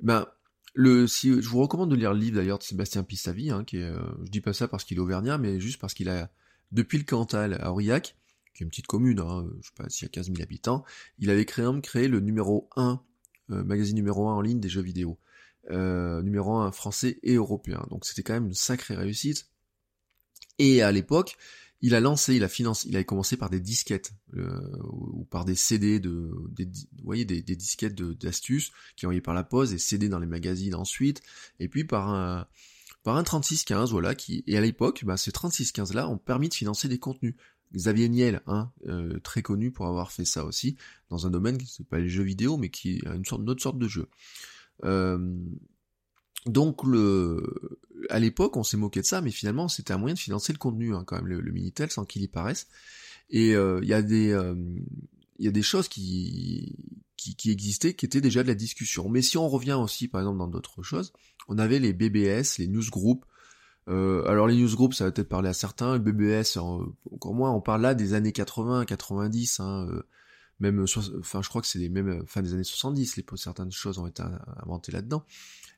Ben, 0.02 0.28
le, 0.74 1.08
si, 1.08 1.42
je 1.42 1.48
vous 1.48 1.60
recommande 1.60 1.90
de 1.90 1.96
lire 1.96 2.14
le 2.14 2.20
livre 2.20 2.36
d'ailleurs 2.36 2.60
de 2.60 2.64
Sébastien 2.64 3.04
Pissavi, 3.04 3.50
hein, 3.50 3.64
qui 3.64 3.78
euh, 3.78 3.98
je 4.26 4.30
dis 4.30 4.42
pas 4.42 4.54
ça 4.54 4.68
parce 4.68 4.84
qu'il 4.84 4.98
est 4.98 5.02
auvergnat, 5.02 5.38
mais 5.38 5.60
juste 5.60 5.80
parce 5.80 5.94
qu'il 5.94 6.10
a, 6.10 6.30
depuis 6.72 6.98
le 6.98 7.06
Cantal 7.06 7.58
à 7.62 7.72
Aurillac, 7.72 8.18
qui 8.54 8.64
est 8.64 8.66
une 8.66 8.70
petite 8.70 8.88
commune, 8.88 9.20
hein, 9.20 9.48
je 9.62 9.68
sais 9.68 9.74
pas 9.76 9.90
s'il 9.90 10.06
y 10.06 10.10
a 10.10 10.10
15 10.10 10.28
000 10.28 10.42
habitants, 10.42 10.84
il 11.20 11.30
avait 11.30 11.46
créé, 11.46 11.66
créé 11.82 12.08
le 12.08 12.20
numéro 12.20 12.70
1, 12.76 13.02
euh, 13.52 13.64
magazine 13.64 13.96
numéro 13.96 14.28
1 14.28 14.34
en 14.34 14.42
ligne 14.42 14.60
des 14.60 14.70
jeux 14.70 14.82
vidéo. 14.82 15.18
Euh, 15.72 16.22
numéro 16.22 16.58
1 16.58 16.72
français 16.72 17.18
et 17.24 17.36
européen. 17.36 17.88
Donc 17.90 18.06
c'était 18.06 18.22
quand 18.22 18.34
même 18.34 18.48
une 18.48 18.54
sacrée 18.54 18.96
réussite. 18.96 19.50
Et 20.60 20.84
à 20.84 20.92
l'époque, 20.92 21.38
il 21.86 21.94
a 21.94 22.00
lancé, 22.00 22.36
il 22.36 22.44
a 22.44 22.48
financé, 22.48 22.90
il 22.90 22.98
a 22.98 23.04
commencé 23.04 23.38
par 23.38 23.52
des 23.52 23.60
disquettes 23.60 24.14
euh, 24.36 24.60
ou 24.90 25.24
par 25.26 25.46
des 25.46 25.54
CD 25.54 26.00
de, 26.00 26.10
vous 26.10 27.04
voyez, 27.04 27.26
des, 27.26 27.44
disquettes 27.44 27.94
d'astuces 27.94 28.72
qui 28.96 29.06
envoyées 29.06 29.22
par 29.22 29.36
la 29.36 29.44
pose 29.44 29.72
et 29.72 29.78
CD 29.78 30.10
dans 30.10 30.18
les 30.18 30.26
magazines 30.26 30.74
ensuite, 30.74 31.22
et 31.60 31.68
puis 31.68 31.84
par 31.84 32.10
un 32.10 32.48
par 33.04 33.18
un 33.18 33.24
3615, 33.24 33.92
voilà, 33.92 34.16
qui 34.16 34.44
et 34.48 34.58
à 34.58 34.62
l'époque, 34.62 35.04
bah, 35.06 35.16
ces 35.16 35.32
3615 35.32 35.94
là 35.94 36.10
ont 36.10 36.18
permis 36.18 36.50
de 36.50 36.56
financer 36.56 36.88
des 36.88 36.98
contenus. 36.98 37.36
Xavier 37.72 38.10
Niel, 38.10 38.42
hein, 38.48 38.72
euh, 38.88 39.20
très 39.20 39.44
connu 39.44 39.70
pour 39.70 39.86
avoir 39.86 40.12
fait 40.12 40.26
ça 40.26 40.44
aussi, 40.44 40.78
dans 41.12 41.28
un 41.28 41.30
domaine 41.30 41.60
qui 41.60 41.82
n'est 41.82 41.86
pas 41.86 42.00
les 42.00 42.10
jeux 42.10 42.24
vidéo, 42.24 42.58
mais 42.58 42.70
qui 42.70 42.96
est 42.96 43.06
une 43.06 43.26
sorte, 43.26 43.44
une 43.44 43.50
autre 43.50 43.62
sorte 43.62 43.78
de 43.78 43.88
jeu. 43.88 44.08
Euh, 44.86 45.38
donc 46.48 46.84
le, 46.84 47.80
à 48.10 48.20
l'époque, 48.20 48.58
on 48.58 48.64
s'est 48.64 48.78
moqué 48.78 49.02
de 49.02 49.06
ça, 49.06 49.22
mais 49.22 49.32
finalement, 49.32 49.68
c'était 49.68 49.94
un 49.94 49.98
moyen 49.98 50.14
de 50.14 50.20
financer 50.20 50.54
le 50.54 50.58
contenu, 50.58 50.96
hein, 50.96 51.04
quand 51.06 51.16
même, 51.16 51.28
le, 51.28 51.52
Minitel, 51.52 51.92
sans 51.92 52.06
qu'il 52.06 52.22
y 52.22 52.28
paraisse. 52.28 52.68
Et 53.30 53.56
euh, 53.56 53.80
il 53.82 53.90
y 53.90 53.94
a 53.94 54.02
des, 54.02 54.32
euh, 54.32 54.56
il 55.40 55.46
y 55.46 55.48
a 55.48 55.52
des 55.52 55.62
choses 55.62 55.88
qui, 55.88 56.76
qui, 57.18 57.36
qui, 57.36 57.52
existaient, 57.52 57.94
qui 57.94 58.06
étaient 58.06 58.22
déjà 58.22 58.44
de 58.44 58.48
la 58.48 58.56
discussion. 58.56 59.10
Mais 59.10 59.22
si 59.22 59.38
on 59.38 59.48
revient 59.50 59.74
aussi, 59.74 60.08
par 60.08 60.22
exemple, 60.22 60.40
dans 60.40 60.48
d'autres 60.48 60.84
choses, 60.84 61.14
on 61.48 61.58
avait 61.58 61.80
les 61.80 61.94
BBS, 61.94 62.58
les 62.60 62.68
newsgroups. 62.68 63.26
Euh, 63.88 64.26
alors 64.28 64.48
les 64.48 64.56
newsgroups, 64.56 64.96
ça 64.96 65.06
va 65.06 65.12
peut-être 65.12 65.30
parler 65.30 65.50
à 65.50 65.54
certains. 65.54 65.94
Le 65.94 66.00
BBS, 66.00 66.58
encore 66.58 67.34
moins, 67.34 67.52
on 67.52 67.62
parle 67.62 67.82
là 67.82 67.94
des 67.96 68.14
années 68.14 68.32
80, 68.32 68.86
90. 68.86 69.60
Hein, 69.60 69.88
euh, 70.64 70.72
même, 70.72 70.86
enfin, 71.20 71.42
je 71.42 71.50
crois 71.50 71.62
que 71.62 71.68
c'est 71.68 71.80
les 71.80 71.90
mêmes 71.90 72.24
fin 72.28 72.42
des 72.42 72.54
années 72.54 72.64
70. 72.64 73.18
Les 73.18 73.26
certaines 73.36 73.72
choses 73.72 73.98
ont 74.00 74.08
été 74.08 74.24
inventées 74.64 74.92
là-dedans. 74.92 75.26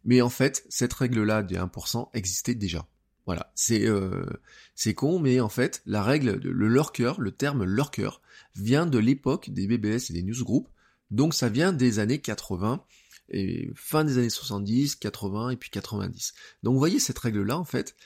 Mais 0.03 0.21
en 0.21 0.29
fait, 0.29 0.65
cette 0.69 0.93
règle-là 0.93 1.43
des 1.43 1.55
1% 1.55 2.09
existait 2.13 2.55
déjà. 2.55 2.85
Voilà, 3.25 3.51
c'est 3.55 3.85
euh, 3.85 4.25
c'est 4.73 4.93
con, 4.93 5.19
mais 5.19 5.41
en 5.41 5.49
fait, 5.49 5.81
la 5.85 6.01
règle, 6.01 6.39
le 6.41 6.67
lurker, 6.69 7.11
le 7.19 7.31
terme 7.31 7.65
lurker, 7.65 8.21
vient 8.55 8.85
de 8.85 8.97
l'époque 8.97 9.49
des 9.49 9.67
BBS 9.67 10.09
et 10.09 10.13
des 10.13 10.23
newsgroups, 10.23 10.69
donc 11.11 11.33
ça 11.33 11.49
vient 11.49 11.73
des 11.73 11.99
années 11.99 12.21
80, 12.21 12.85
et 13.29 13.69
fin 13.75 14.05
des 14.05 14.17
années 14.17 14.29
70, 14.29 14.95
80 14.95 15.49
et 15.49 15.57
puis 15.57 15.69
90. 15.69 16.33
Donc 16.63 16.73
vous 16.73 16.79
voyez 16.79 16.99
cette 16.99 17.19
règle-là, 17.19 17.57
en 17.57 17.65
fait, 17.65 17.97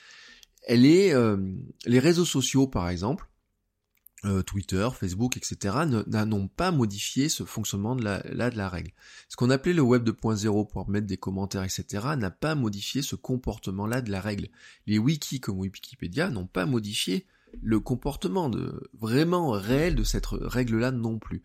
elle 0.66 0.84
est... 0.84 1.14
Euh, 1.14 1.36
les 1.86 2.00
réseaux 2.00 2.24
sociaux, 2.24 2.66
par 2.66 2.88
exemple, 2.88 3.28
euh, 4.24 4.42
Twitter, 4.42 4.88
Facebook, 4.94 5.36
etc. 5.36 5.76
n'ont 5.86 6.46
pas 6.46 6.70
modifié 6.70 7.28
ce 7.28 7.44
fonctionnement 7.44 7.96
de 7.96 8.04
la, 8.04 8.68
règle. 8.68 8.92
Ce 9.28 9.34
qu'on 9.36 9.50
appelait 9.50 9.72
le 9.72 9.82
web 9.82 10.08
2.0 10.08 10.68
pour 10.68 10.88
mettre 10.88 11.08
des 11.08 11.16
commentaires, 11.16 11.64
etc. 11.64 12.06
n'a 12.16 12.30
pas 12.30 12.54
modifié 12.54 13.02
ce 13.02 13.16
comportement-là 13.16 14.00
de 14.00 14.12
la 14.12 14.20
règle. 14.20 14.48
Les 14.86 14.98
wikis 14.98 15.40
comme 15.40 15.58
Wikipédia 15.58 16.30
n'ont 16.30 16.46
pas 16.46 16.66
modifié 16.66 17.26
le 17.60 17.80
comportement 17.80 18.50
vraiment 18.94 19.50
réel 19.50 19.96
de 19.96 20.04
cette 20.04 20.26
règle-là 20.26 20.92
non 20.92 21.18
plus. 21.18 21.42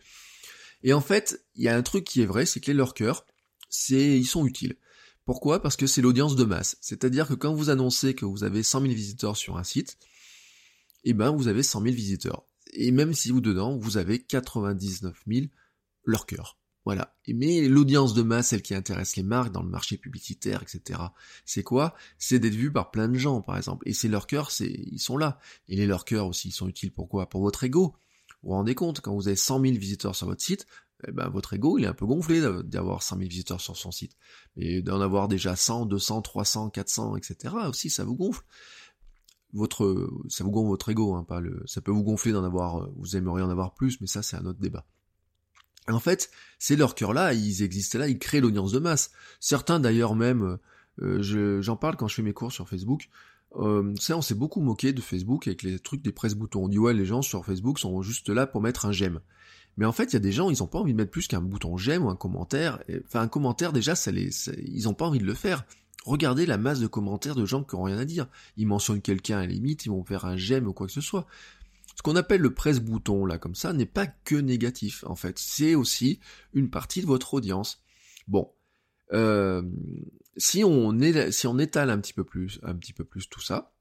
Et 0.84 0.94
en 0.94 1.02
fait, 1.02 1.44
il 1.56 1.63
y 1.63 1.68
a 1.70 1.76
un 1.76 1.82
truc 1.82 2.04
qui 2.04 2.22
est 2.22 2.26
vrai, 2.28 2.46
c'est 2.46 2.60
que 2.60 2.68
les 2.68 2.78
lurkers, 2.78 3.26
c'est, 3.70 4.20
ils 4.20 4.28
sont 4.28 4.46
utiles. 4.46 4.78
Pourquoi? 5.26 5.62
Parce 5.62 5.76
que 5.76 5.88
c'est 5.88 6.02
l'audience 6.02 6.36
de 6.36 6.46
masse. 6.46 6.78
C'est-à-dire 6.80 7.28
que 7.28 7.34
quand 7.34 7.54
vous 7.54 7.70
annoncez 7.70 8.13
que 8.13 8.26
vous 8.26 8.44
avez 8.44 8.62
100 8.62 8.82
000 8.82 8.94
visiteurs 8.94 9.36
sur 9.36 9.58
un 9.58 9.63
site, 9.63 9.98
eh 11.04 11.13
ben 11.13 11.32
vous 11.32 11.48
avez 11.48 11.63
100 11.63 11.82
000 11.82 11.94
visiteurs 11.96 12.46
et 12.78 12.92
même 12.92 13.13
si 13.13 13.32
vous 13.32 13.42
dedans, 13.42 13.78
vous 13.78 13.98
avez 13.98 14.20
99 14.20 15.24
000 15.28 15.48
lurkers. 16.06 16.58
Voilà. 16.86 17.13
Mais 17.28 17.68
l'audience 17.68 18.13
de 18.13 18.22
masse, 18.22 18.48
celle 18.48 18.62
qui 18.62 18.74
intéresse 18.74 19.18
les 19.18 19.24
marques 19.24 19.52
dans 19.52 19.62
le 19.62 19.68
marché 19.68 19.98
publicitaire, 19.98 20.63
etc. 20.63 21.02
C'est 21.44 21.63
quoi? 21.63 21.96
C'est 22.18 22.40
d'être 22.40 22.54
vu 22.56 22.72
par 22.72 22.92
plein 22.92 23.10
de 23.10 23.18
gens, 23.18 23.42
par 23.42 23.58
exemple. 23.58 23.90
Et 23.90 23.94
ces 23.94 24.08
lurkers, 24.08 24.52
c'est, 24.52 24.70
ils 24.70 25.00
sont 25.00 25.18
là. 25.18 25.38
Et 25.68 25.76
les 25.76 25.86
lurkers 25.86 26.26
aussi, 26.26 26.48
ils 26.48 26.54
sont 26.54 26.70
utiles 26.70 26.94
pourquoi 26.94 27.28
Pour 27.28 27.42
votre 27.42 27.66
ego. 27.66 27.94
Vous 28.42 28.50
vous 28.50 28.56
rendez 28.56 28.74
compte, 28.74 29.02
quand 29.02 29.13
vous 29.13 29.28
avez 29.28 29.36
100 29.36 29.60
000 29.60 29.74
visiteurs 29.78 30.16
sur 30.16 30.28
votre 30.28 30.42
site, 30.42 30.66
eh 31.06 31.12
ben, 31.12 31.28
votre 31.28 31.54
ego, 31.54 31.78
il 31.78 31.84
est 31.84 31.88
un 31.88 31.94
peu 31.94 32.06
gonflé 32.06 32.40
d'avoir 32.63 33.04
100 33.04 33.18
000 33.18 33.28
visiteurs 33.28 33.60
sur 33.60 33.76
son 33.76 33.92
site. 33.92 34.16
Mais 34.56 34.82
d'en 34.82 35.02
avoir 35.02 35.28
déjà 35.28 35.58
100, 35.58 35.88
200, 35.88 36.22
300, 36.22 36.70
400, 36.70 37.18
etc. 37.18 37.54
aussi, 37.68 37.90
ça 37.90 38.06
vous 38.06 38.16
gonfle 38.16 38.44
votre, 39.54 40.10
ça 40.30 40.44
vous 40.44 40.52
gonfle 40.52 40.70
votre 40.70 40.90
ego, 40.90 41.16
hein, 41.16 41.24
pas 41.24 41.40
le, 41.40 41.64
ça 41.66 41.82
peut 41.82 41.92
vous 41.92 42.04
gonfler 42.04 42.32
d'en 42.32 42.44
avoir, 42.44 42.84
euh, 42.84 42.94
vous 42.98 43.16
aimeriez 43.16 43.44
en 43.44 43.50
avoir 43.50 43.74
plus, 43.74 44.00
mais 44.02 44.08
ça 44.08 44.22
c'est 44.22 44.38
un 44.38 44.46
autre 44.46 44.60
débat. 44.60 44.86
En 45.90 46.00
fait, 46.00 46.30
ces 46.60 46.76
lurkers-là, 46.76 47.34
ils 47.34 47.64
existaient 47.64 47.98
là, 47.98 48.10
ils 48.10 48.20
créent 48.20 48.42
l'audience 48.42 48.74
de 48.74 48.80
masse. 48.80 49.12
Certains 49.40 49.80
d'ailleurs 49.80 50.16
même, 50.16 50.58
euh, 51.02 51.62
j'en 51.62 51.78
parle 51.78 51.96
quand 51.96 52.10
je 52.10 52.16
fais 52.16 52.22
mes 52.22 52.34
cours 52.34 52.52
sur 52.52 52.68
Facebook, 52.68 53.10
euh, 53.56 53.94
ça, 54.00 54.18
on 54.18 54.22
s'est 54.22 54.36
beaucoup 54.36 54.62
moqué 54.62 54.94
de 54.94 55.02
Facebook 55.02 55.48
avec 55.48 55.64
les 55.64 55.80
trucs 55.80 56.02
des 56.02 56.12
presse-boutons. 56.12 56.66
On 56.66 56.68
dit 56.68 56.80
ouais, 56.80 56.94
les 56.94 57.06
gens 57.06 57.22
sur 57.22 57.46
Facebook 57.46 57.80
sont 57.80 58.02
juste 58.02 58.30
là 58.30 58.46
pour 58.46 58.62
mettre 58.62 58.86
un 58.86 58.92
j'aime. 58.92 59.22
Mais 59.78 59.86
en 59.86 59.92
fait, 59.92 60.06
il 60.06 60.14
y 60.14 60.18
a 60.18 60.20
des 60.20 60.32
gens, 60.32 60.50
ils 60.50 60.64
ont 60.64 60.68
pas 60.68 60.80
envie 60.80 60.92
de 60.92 60.98
mettre 60.98 61.12
plus 61.12 61.28
qu'un 61.28 61.42
bouton 61.42 61.78
j'aime 61.78 62.06
ou 62.06 62.10
un 62.10 62.16
commentaire. 62.16 62.84
Enfin, 63.06 63.22
un 63.22 63.28
commentaire 63.28 63.74
déjà, 63.74 63.96
ça 63.96 64.12
les, 64.12 64.30
ils 64.66 64.90
ont 64.90 64.94
pas 64.94 65.06
envie 65.06 65.20
de 65.20 65.26
le 65.26 65.36
faire. 65.36 65.66
Regardez 66.08 66.46
la 66.46 66.58
masse 66.58 66.80
de 66.80 66.88
commentaires 66.88 67.36
de 67.36 67.46
gens 67.46 67.65
qui 67.65 67.76
ont 67.76 67.84
rien 67.84 67.98
à 67.98 68.06
dire. 68.06 68.28
Ils 68.56 68.65
mentionnent 68.65 69.02
quelqu'un 69.02 69.39
à 69.39 69.41
la 69.41 69.48
limite, 69.48 69.86
ils 69.86 69.89
vont 69.89 70.06
faire 70.06 70.24
un 70.24 70.38
j'aime 70.38 70.65
ou 70.65 70.72
quoi 70.72 70.88
que 70.88 70.93
ce 70.93 71.02
soit. 71.02 71.28
Ce 71.98 72.02
qu'on 72.02 72.15
appelle 72.15 72.39
le 72.39 72.54
presse-bouton 72.54 73.26
là 73.26 73.38
comme 73.38 73.56
ça 73.56 73.74
n'est 73.74 73.86
pas 73.86 74.08
que 74.08 74.36
négatif 74.36 75.04
en 75.06 75.15
fait. 75.15 75.38
C'est 75.38 75.76
aussi 75.76 76.22
une 76.54 76.70
partie 76.70 77.02
de 77.02 77.08
votre 77.08 77.34
audience. 77.34 77.84
Bon, 78.30 78.50
euh, 79.12 79.62
si 80.38 80.63
on, 80.63 80.98
est, 81.00 81.32
si 81.34 81.46
on 81.46 81.60
étale 81.60 81.89
un 81.89 82.00
petit 82.00 82.13
peu 82.13 82.24
plus, 82.24 82.62
un 82.63 82.76
petit 82.76 82.93
peu 82.93 83.04
plus 83.04 83.28
tout 83.28 83.41
ça, 83.41 83.74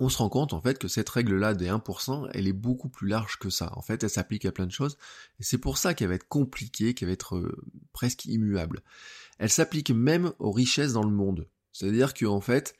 on 0.00 0.08
se 0.08 0.18
rend 0.18 0.28
compte 0.28 0.52
en 0.52 0.60
fait 0.60 0.78
que 0.78 0.88
cette 0.88 1.08
règle-là 1.08 1.54
des 1.54 1.68
1%, 1.68 2.28
elle 2.34 2.48
est 2.48 2.52
beaucoup 2.52 2.88
plus 2.88 3.06
large 3.06 3.38
que 3.38 3.50
ça. 3.50 3.70
En 3.76 3.82
fait, 3.82 4.02
elle 4.02 4.10
s'applique 4.10 4.44
à 4.46 4.52
plein 4.52 4.66
de 4.66 4.72
choses, 4.72 4.98
et 5.38 5.44
c'est 5.44 5.58
pour 5.58 5.78
ça 5.78 5.94
qu'elle 5.94 6.08
va 6.08 6.14
être 6.14 6.28
compliquée, 6.28 6.92
qu'elle 6.92 7.08
va 7.08 7.12
être 7.12 7.36
euh, 7.36 7.64
presque 7.92 8.24
immuable. 8.24 8.82
Elle 9.38 9.50
s'applique 9.50 9.90
même 9.90 10.32
aux 10.38 10.52
richesses 10.52 10.92
dans 10.92 11.04
le 11.04 11.10
monde. 11.10 11.48
C'est-à-dire 11.72 12.14
que 12.14 12.26
en 12.26 12.40
fait, 12.40 12.74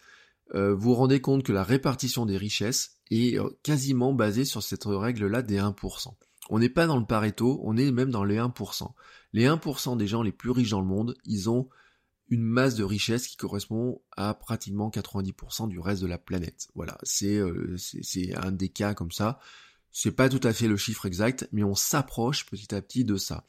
euh, 0.54 0.74
vous 0.74 0.90
vous 0.90 0.94
rendez 0.94 1.20
compte 1.20 1.42
que 1.42 1.52
la 1.52 1.64
répartition 1.64 2.26
des 2.26 2.36
richesses 2.36 2.98
est 3.10 3.38
euh, 3.38 3.48
quasiment 3.62 4.12
basée 4.12 4.44
sur 4.44 4.62
cette 4.62 4.84
règle-là 4.84 5.42
des 5.42 5.58
1%. 5.58 6.14
On 6.48 6.58
n'est 6.58 6.68
pas 6.68 6.86
dans 6.86 6.98
le 6.98 7.04
Pareto, 7.04 7.60
on 7.64 7.76
est 7.76 7.90
même 7.90 8.10
dans 8.10 8.24
les 8.24 8.36
1%. 8.36 8.92
Les 9.32 9.46
1% 9.46 9.96
des 9.96 10.06
gens 10.06 10.22
les 10.22 10.32
plus 10.32 10.50
riches 10.50 10.70
dans 10.70 10.80
le 10.80 10.86
monde, 10.86 11.16
ils 11.24 11.50
ont 11.50 11.68
une 12.28 12.42
masse 12.42 12.74
de 12.74 12.84
richesse 12.84 13.26
qui 13.26 13.36
correspond 13.36 14.00
à 14.16 14.34
pratiquement 14.34 14.90
90% 14.90 15.68
du 15.68 15.78
reste 15.78 16.02
de 16.02 16.06
la 16.06 16.18
planète. 16.18 16.68
Voilà, 16.74 16.98
euh, 17.22 17.76
c'est 17.76 18.02
c'est 18.02 18.34
un 18.36 18.52
des 18.52 18.68
cas 18.68 18.94
comme 18.94 19.12
ça. 19.12 19.38
C'est 19.92 20.12
pas 20.12 20.28
tout 20.28 20.40
à 20.42 20.52
fait 20.52 20.68
le 20.68 20.76
chiffre 20.76 21.06
exact, 21.06 21.48
mais 21.52 21.64
on 21.64 21.74
s'approche 21.74 22.46
petit 22.46 22.74
à 22.74 22.82
petit 22.82 23.04
de 23.04 23.16
ça. 23.16 23.44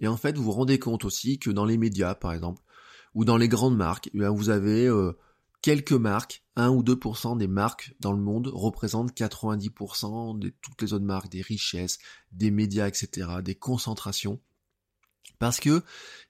Et 0.00 0.08
en 0.08 0.16
fait, 0.16 0.36
vous 0.36 0.44
vous 0.44 0.52
rendez 0.52 0.78
compte 0.78 1.04
aussi 1.04 1.38
que 1.38 1.50
dans 1.50 1.64
les 1.64 1.78
médias, 1.78 2.14
par 2.14 2.32
exemple, 2.32 2.62
ou 3.14 3.24
dans 3.24 3.36
les 3.36 3.48
grandes 3.48 3.76
marques, 3.76 4.10
eh 4.14 4.28
vous 4.28 4.50
avez 4.50 4.86
euh, 4.86 5.12
quelques 5.62 5.92
marques, 5.92 6.44
1 6.56 6.70
ou 6.70 6.82
2% 6.82 7.36
des 7.36 7.48
marques 7.48 7.94
dans 8.00 8.12
le 8.12 8.20
monde 8.20 8.50
représentent 8.52 9.12
90% 9.12 10.38
de 10.38 10.52
toutes 10.60 10.80
les 10.82 10.92
autres 10.92 11.04
marques, 11.04 11.30
des 11.30 11.42
richesses, 11.42 11.98
des 12.32 12.50
médias, 12.50 12.88
etc., 12.88 13.28
des 13.42 13.54
concentrations. 13.54 14.40
Parce 15.38 15.58
que 15.58 15.82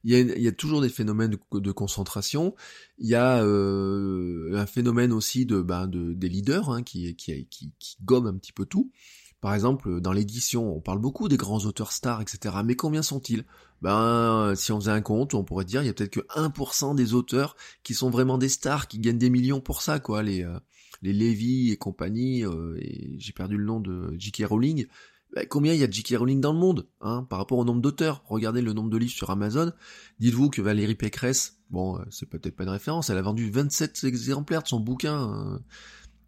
il 0.05 0.13
y, 0.13 0.47
a, 0.47 0.53
toujours 0.53 0.81
des 0.81 0.89
phénomènes 0.89 1.37
de, 1.53 1.73
concentration. 1.73 2.55
Il 2.99 3.09
y 3.09 3.17
a 3.17 3.43
euh, 3.43 4.53
un 4.55 4.67
phénomène 4.67 5.13
aussi 5.13 5.47
de, 5.47 5.63
ben, 5.63 5.89
de 5.89 6.13
des 6.13 6.29
leaders 6.29 6.71
hein, 6.71 6.85
qui, 6.85 7.17
qui, 7.17 7.45
qui, 7.47 7.75
qui 7.77 7.97
gomment 8.05 8.29
un 8.29 8.39
petit 8.39 8.53
peu 8.53 8.67
tout. 8.67 8.93
Par 9.41 9.55
exemple, 9.55 10.01
dans 10.01 10.13
l'édition, 10.13 10.77
on 10.77 10.81
parle 10.81 10.99
beaucoup 10.99 11.29
des 11.29 11.37
grands 11.37 11.65
auteurs 11.65 11.93
stars, 11.93 12.21
etc. 12.21 12.57
Mais 12.65 12.77
combien 12.77 13.03
sont-ils? 13.03 13.45
Ben, 13.81 14.53
si 14.55 14.73
on 14.73 14.81
faisait 14.81 14.91
un 14.91 15.01
compte, 15.01 15.33
on 15.33 15.45
pourrait 15.45 15.65
dire 15.65 15.83
il 15.83 15.87
y 15.87 15.89
a 15.89 15.95
peut-être 15.95 16.13
que 16.13 16.21
1% 16.37 16.95
des 16.95 17.15
auteurs 17.15 17.57
qui 17.83 17.95
sont 17.95 18.11
vraiment 18.11 18.37
des 18.37 18.51
stars, 18.51 18.89
qui 18.89 18.99
gagnent 18.99 19.19
des 19.19 19.31
millions 19.31 19.61
pour 19.61 19.81
ça, 19.81 19.99
quoi. 19.99 20.23
Les 20.23 20.45
euh, 20.45 20.59
les 21.03 21.13
Lévy 21.13 21.71
et 21.71 21.77
compagnie. 21.77 22.45
Euh, 22.45 22.77
et 22.81 23.17
j'ai 23.19 23.33
perdu 23.33 23.57
le 23.57 23.65
nom 23.65 23.81
de 23.81 24.15
J.K. 24.19 24.45
Rowling. 24.47 24.87
Ben, 25.35 25.47
combien 25.49 25.75
il 25.75 25.81
y 25.81 25.85
a 25.85 25.87
de 25.87 25.93
J.K. 25.93 26.17
Rowling 26.19 26.41
dans 26.41 26.53
le 26.53 26.59
monde, 26.59 26.89
hein, 27.01 27.27
par 27.31 27.39
rapport 27.39 27.59
au 27.59 27.65
nombre 27.65 27.81
d'auteurs? 27.81 28.23
Regardez 28.27 28.63
le 28.63 28.73
nombre 28.73 28.91
de 28.91 28.97
livres 28.97 29.13
sur 29.13 29.31
Amazon. 29.31 29.73
Dites-vous 30.19 30.51
que 30.51 30.61
Valérie 30.61 30.97
Pécresse, 30.97 31.59
bon, 31.71 31.99
euh, 31.99 32.03
c'est 32.11 32.29
peut-être 32.29 32.57
pas 32.57 32.65
une 32.65 32.71
référence, 32.71 33.11
elle 33.11 33.19
a 33.19 33.23
vendu 33.23 33.51
27 33.51 34.05
exemplaires 34.05 34.63
de 34.63 34.69
son 34.69 34.81
bouquin. 34.81 35.61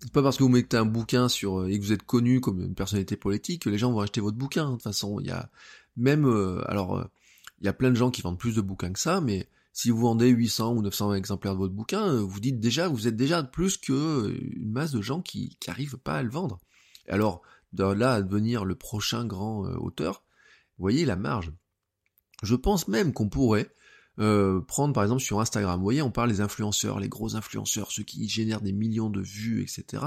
Hein 0.03 0.09
pas 0.13 0.23
parce 0.23 0.37
que 0.37 0.43
vous 0.43 0.49
mettez 0.49 0.77
un 0.77 0.85
bouquin 0.85 1.29
sur 1.29 1.61
euh, 1.61 1.69
et 1.69 1.79
que 1.79 1.85
vous 1.85 1.93
êtes 1.93 2.03
connu 2.03 2.41
comme 2.41 2.61
une 2.61 2.75
personnalité 2.75 3.17
politique 3.17 3.63
que 3.63 3.71
les 3.71 3.79
gens 3.79 3.93
vont 3.93 4.01
acheter 4.01 4.21
votre 4.21 4.37
bouquin. 4.37 4.67
De 4.67 4.73
toute 4.73 4.83
façon, 4.83 5.21
il 5.21 5.27
y 5.27 5.31
a 5.31 5.51
même 5.97 6.27
euh, 6.27 6.63
alors 6.69 6.99
euh, 6.99 7.05
il 7.61 7.67
y 7.67 7.69
a 7.69 7.73
plein 7.73 7.91
de 7.91 7.97
gens 7.97 8.11
qui 8.11 8.23
vendent 8.23 8.39
plus 8.39 8.57
de 8.57 8.61
bouquins 8.61 8.93
que 8.93 8.99
ça, 8.99 9.21
mais 9.21 9.49
si 9.73 9.91
vous 9.91 9.99
vendez 9.99 10.29
800 10.29 10.75
ou 10.75 10.83
900 10.83 11.15
exemplaires 11.15 11.55
de 11.55 11.59
votre 11.59 11.75
bouquin, 11.75 12.21
vous 12.23 12.41
dites 12.41 12.61
déjà 12.61 12.89
vous 12.89 13.09
êtes 13.09 13.17
déjà 13.17 13.43
plus 13.43 13.77
que 13.79 14.37
une 14.57 14.73
masse 14.73 14.93
de 14.93 15.01
gens 15.01 15.23
qui 15.23 15.57
qui 15.61 15.71
arrivent 15.71 15.99
pas 15.99 16.17
à 16.17 16.23
le 16.23 16.31
vendre. 16.31 16.59
Alors 17.09 17.43
de 17.73 17.85
là 17.85 18.15
à 18.15 18.23
devenir 18.23 18.65
le 18.65 18.75
prochain 18.75 19.25
grand 19.25 19.63
auteur, 19.77 20.25
voyez 20.79 21.05
la 21.05 21.17
marge. 21.17 21.53
Je 22.43 22.55
pense 22.55 22.89
même 22.89 23.13
qu'on 23.13 23.29
pourrait 23.29 23.73
euh, 24.19 24.61
prendre 24.61 24.93
par 24.93 25.03
exemple 25.03 25.23
sur 25.23 25.41
Instagram. 25.41 25.79
Vous 25.79 25.85
voyez, 25.85 26.03
on 26.03 26.11
parle 26.11 26.31
des 26.31 26.41
influenceurs, 26.41 27.01
les 27.01 27.09
gros 27.09 27.37
influenceurs, 27.37 27.91
ceux 27.91 28.03
qui 28.03 28.29
génèrent 28.29 28.61
des 28.61 28.73
millions 28.73 29.11
de 29.11 29.21
vues, 29.21 29.63
etc. 29.63 30.05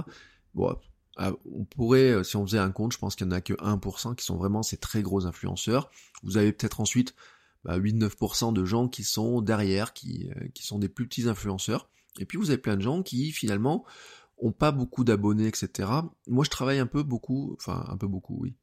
Bon, 0.53 0.75
ah, 1.17 1.31
on 1.51 1.63
pourrait, 1.63 2.11
euh, 2.11 2.23
si 2.23 2.35
on 2.35 2.45
faisait 2.45 2.59
un 2.59 2.71
compte, 2.71 2.91
je 2.93 2.97
pense 2.97 3.15
qu'il 3.15 3.27
n'y 3.27 3.33
en 3.33 3.37
a 3.37 3.41
que 3.41 3.53
1% 3.53 4.15
qui 4.15 4.25
sont 4.25 4.37
vraiment 4.37 4.63
ces 4.63 4.77
très 4.77 5.01
gros 5.01 5.25
influenceurs. 5.25 5.89
Vous 6.23 6.37
avez 6.37 6.51
peut-être 6.51 6.81
ensuite 6.81 7.15
bah, 7.63 7.79
8-9% 7.79 8.53
de 8.53 8.65
gens 8.65 8.87
qui 8.87 9.03
sont 9.03 9.41
derrière, 9.41 9.93
qui, 9.93 10.29
euh, 10.35 10.47
qui 10.53 10.63
sont 10.63 10.77
des 10.77 10.89
plus 10.89 11.07
petits 11.07 11.27
influenceurs. 11.27 11.89
Et 12.19 12.25
puis 12.25 12.37
vous 12.37 12.49
avez 12.49 12.57
plein 12.57 12.77
de 12.77 12.81
gens 12.81 13.01
qui 13.01 13.31
finalement 13.31 13.85
ont 14.37 14.51
pas 14.51 14.71
beaucoup 14.71 15.03
d'abonnés, 15.03 15.47
etc. 15.47 15.89
Moi 16.27 16.43
je 16.43 16.49
travaille 16.49 16.79
un 16.79 16.85
peu 16.85 17.03
beaucoup, 17.03 17.55
enfin 17.59 17.85
un 17.87 17.97
peu 17.97 18.07
beaucoup, 18.07 18.37
oui, 18.39 18.55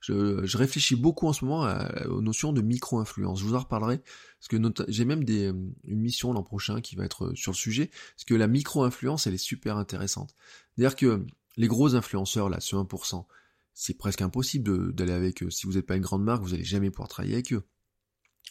je, 0.00 0.56
réfléchis 0.56 0.96
beaucoup 0.96 1.26
en 1.26 1.32
ce 1.32 1.44
moment 1.44 1.68
aux 2.08 2.20
notions 2.20 2.52
de 2.52 2.60
micro-influence. 2.60 3.40
Je 3.40 3.44
vous 3.44 3.54
en 3.54 3.60
reparlerai, 3.60 3.98
parce 3.98 4.48
que 4.48 4.56
j'ai 4.88 5.04
même 5.04 5.24
des, 5.24 5.46
euh, 5.46 5.54
une 5.84 6.00
mission 6.00 6.32
l'an 6.32 6.42
prochain 6.42 6.80
qui 6.80 6.96
va 6.96 7.04
être 7.04 7.26
euh, 7.26 7.34
sur 7.34 7.52
le 7.52 7.56
sujet, 7.56 7.86
parce 7.86 8.24
que 8.26 8.34
la 8.34 8.46
micro-influence, 8.46 9.26
elle 9.26 9.34
est 9.34 9.38
super 9.38 9.76
intéressante. 9.76 10.34
C'est-à-dire 10.76 10.96
que 10.96 11.26
les 11.56 11.66
gros 11.66 11.94
influenceurs, 11.94 12.48
là, 12.48 12.60
ce 12.60 12.76
1%, 12.76 13.24
c'est 13.74 13.94
presque 13.94 14.22
impossible 14.22 14.92
d'aller 14.92 15.12
avec 15.12 15.42
eux. 15.42 15.50
Si 15.50 15.66
vous 15.66 15.74
n'êtes 15.74 15.86
pas 15.86 15.96
une 15.96 16.02
grande 16.02 16.24
marque, 16.24 16.42
vous 16.42 16.50
n'allez 16.50 16.64
jamais 16.64 16.90
pouvoir 16.90 17.08
travailler 17.08 17.34
avec 17.34 17.52
eux. 17.52 17.62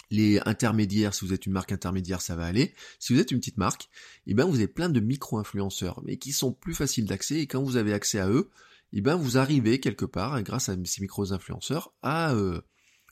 Les 0.10 0.40
intermédiaires, 0.46 1.14
si 1.14 1.26
vous 1.26 1.34
êtes 1.34 1.46
une 1.46 1.52
marque 1.52 1.72
intermédiaire, 1.72 2.22
ça 2.22 2.36
va 2.36 2.46
aller. 2.46 2.74
Si 3.00 3.14
vous 3.14 3.20
êtes 3.20 3.32
une 3.32 3.40
petite 3.40 3.58
marque, 3.58 3.90
eh 4.26 4.34
ben 4.34 4.46
vous 4.46 4.56
avez 4.56 4.68
plein 4.68 4.90
de 4.90 5.00
micro-influenceurs, 5.00 6.02
mais 6.06 6.18
qui 6.18 6.32
sont 6.32 6.54
plus 6.54 6.74
faciles 6.74 7.06
d'accès, 7.06 7.40
et 7.40 7.48
quand 7.48 7.62
vous 7.62 7.76
avez 7.76 7.94
accès 7.94 8.20
à 8.20 8.30
eux, 8.30 8.50
eh 8.94 9.02
ben 9.02 9.16
vous 9.16 9.38
arrivez 9.38 9.80
quelque 9.80 10.06
part, 10.06 10.42
grâce 10.44 10.70
à 10.70 10.76
ces 10.86 11.02
micro-influenceurs, 11.02 11.94
à 12.02 12.34
euh, 12.34 12.62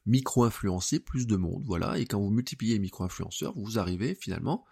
micro-influencer 0.06 1.00
plus 1.00 1.28
de 1.28 1.36
monde, 1.36 1.64
voilà, 1.66 1.98
et 2.00 2.06
quand 2.06 2.20
vous 2.20 2.30
multipliez 2.30 2.74
les 2.74 2.80
micro-influenceurs, 2.80 3.54
vous 3.56 3.80
arrivez 3.80 4.16
finalement 4.16 4.66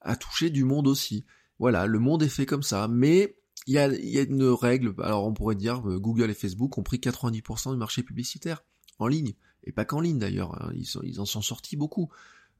à 0.00 0.16
toucher 0.16 0.50
du 0.50 0.64
monde 0.64 0.86
aussi. 0.86 1.26
Voilà, 1.58 1.86
le 1.86 1.98
monde 1.98 2.22
est 2.22 2.28
fait 2.28 2.46
comme 2.46 2.62
ça, 2.62 2.88
mais 2.88 3.36
il 3.66 3.74
y 3.74 3.78
a, 3.78 4.22
une 4.22 4.44
règle, 4.44 4.94
alors 5.02 5.26
on 5.26 5.34
pourrait 5.34 5.56
dire 5.56 5.86
euh, 5.88 5.98
Google 5.98 6.30
et 6.30 6.34
Facebook 6.34 6.78
ont 6.78 6.82
pris 6.82 6.98
90% 6.98 7.72
du 7.72 7.76
marché 7.76 8.02
publicitaire 8.02 8.64
en 8.98 9.06
ligne, 9.06 9.34
et 9.64 9.72
pas 9.72 9.84
qu'en 9.84 10.00
ligne 10.00 10.18
d'ailleurs, 10.18 10.54
hein, 10.62 10.72
ils, 10.74 11.20
en 11.20 11.26
sont 11.26 11.42
sortis 11.42 11.76
beaucoup. 11.76 12.08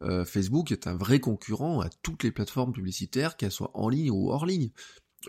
Euh, 0.02 0.24
Facebook 0.24 0.70
est 0.70 0.86
un 0.86 0.94
vrai 0.94 1.18
concurrent 1.18 1.80
à 1.80 1.88
toutes 2.02 2.22
les 2.22 2.30
plateformes 2.30 2.72
publicitaires, 2.72 3.36
qu'elles 3.36 3.52
soient 3.52 3.70
en 3.74 3.88
ligne 3.88 4.10
ou 4.10 4.30
hors 4.30 4.46
ligne. 4.46 4.70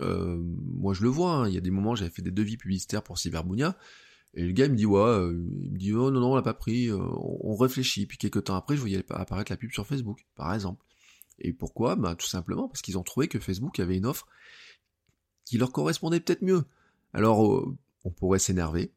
Euh, 0.02 0.38
moi 0.40 0.94
je 0.94 1.04
le 1.04 1.10
vois, 1.10 1.32
hein. 1.32 1.48
il 1.48 1.54
y 1.54 1.58
a 1.58 1.62
des 1.62 1.72
moments 1.72 1.96
j'avais 1.96 2.12
fait 2.12 2.22
des 2.22 2.32
devis 2.32 2.58
publicitaires 2.58 3.04
pour 3.04 3.18
Cyberbounia, 3.18 3.78
et 4.36 4.46
le 4.46 4.52
gars 4.52 4.66
il 4.66 4.72
me 4.72 4.78
dit 4.78 4.86
ouais, 4.86 5.00
euh, 5.00 5.32
il 5.64 5.72
me 5.72 5.78
dit 5.78 5.94
oh 5.94 6.12
non 6.12 6.20
non 6.20 6.32
on 6.32 6.36
l'a 6.36 6.42
pas 6.42 6.54
pris, 6.54 6.90
euh, 6.90 6.98
on, 6.98 7.56
réfléchit, 7.56 8.06
puis 8.06 8.18
quelques 8.18 8.46
temps 8.46 8.56
après 8.56 8.76
je 8.76 8.82
voyais 8.82 9.04
apparaître 9.10 9.52
la 9.52 9.58
pub 9.58 9.72
sur 9.72 9.88
Facebook, 9.88 10.26
par 10.36 10.54
exemple. 10.54 10.84
Et 11.40 11.54
pourquoi? 11.54 11.96
Bah 11.96 12.16
tout 12.16 12.28
simplement 12.28 12.68
parce 12.68 12.82
qu'ils 12.82 12.98
ont 12.98 13.04
trouvé 13.04 13.28
que 13.28 13.40
Facebook 13.40 13.80
avait 13.80 13.98
une 13.98 14.06
offre 14.06 14.28
qui 15.46 15.58
leur 15.58 15.72
correspondait 15.72 16.20
peut-être 16.20 16.44
mieux. 16.44 16.66
Alors 17.14 17.68
on 18.04 18.12
pourrait 18.12 18.40
s'énerver, 18.40 18.94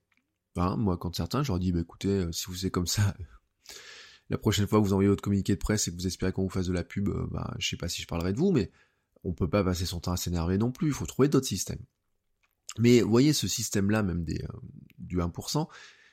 hein, 0.57 0.77
moi 0.77 0.99
quand 0.99 1.15
certains 1.17 1.43
je 1.43 1.49
leur 1.53 1.59
dis 1.59 1.73
bah 1.73 1.81
écoutez 1.81 2.27
si 2.33 2.47
vous 2.49 2.67
êtes 2.67 2.73
comme 2.73 2.87
ça 2.87 3.17
la 4.31 4.39
prochaine 4.39 4.67
fois 4.67 4.81
que 4.81 4.85
vous 4.85 4.93
envoyez 4.93 5.09
votre 5.09 5.23
communiqué 5.23 5.55
de 5.55 5.59
presse 5.59 5.89
et 5.89 5.91
que 5.91 5.97
vous 5.97 6.07
espérez 6.07 6.33
qu'on 6.33 6.43
vous 6.43 6.51
fasse 6.51 6.67
de 6.67 6.73
la 6.73 6.85
pub, 6.85 7.09
bah 7.31 7.55
je 7.59 7.69
sais 7.69 7.77
pas 7.77 7.89
si 7.89 8.03
je 8.03 8.07
parlerai 8.07 8.33
de 8.33 8.39
vous, 8.39 8.53
mais 8.53 8.71
on 9.25 9.33
peut 9.33 9.49
pas 9.49 9.65
passer 9.65 9.87
son 9.87 10.01
temps 10.01 10.13
à 10.13 10.17
s'énerver 10.17 10.59
non 10.59 10.73
plus, 10.73 10.89
il 10.89 10.95
faut 10.95 11.07
trouver 11.07 11.29
d'autres 11.29 11.47
systèmes. 11.47 11.85
Mais 12.79 13.01
voyez 13.03 13.33
ce 13.33 13.49
système-là, 13.49 14.03
même 14.03 14.25
des, 14.25 14.43
euh, 14.43 14.61
du 14.99 15.19
1%, 15.19 15.69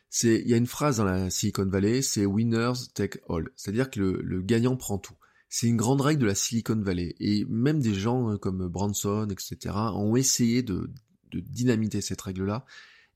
c'est, 0.10 0.42
il 0.42 0.48
y 0.48 0.54
a 0.54 0.58
une 0.58 0.68
phrase 0.68 0.98
dans 0.98 1.06
la 1.06 1.30
Silicon 1.30 1.68
Valley, 1.68 2.02
c'est 2.02 2.26
winners 2.26 2.74
take 2.94 3.20
all. 3.30 3.50
C'est-à-dire 3.56 3.90
que 3.90 4.00
le, 4.00 4.42
gagnant 4.42 4.76
prend 4.76 4.98
tout. 4.98 5.16
C'est 5.50 5.68
une 5.68 5.78
grande 5.78 6.02
règle 6.02 6.22
de 6.22 6.28
la 6.28 6.36
Silicon 6.36 6.82
Valley. 6.82 7.16
Et 7.20 7.46
même 7.46 7.80
des 7.80 7.94
gens 7.94 8.32
euh, 8.32 8.38
comme 8.38 8.68
Branson, 8.68 9.28
etc., 9.30 9.76
ont 9.94 10.16
essayé 10.16 10.64
de, 10.64 10.92
de 11.32 11.40
dynamiter 11.40 12.02
cette 12.02 12.22
règle-là. 12.22 12.66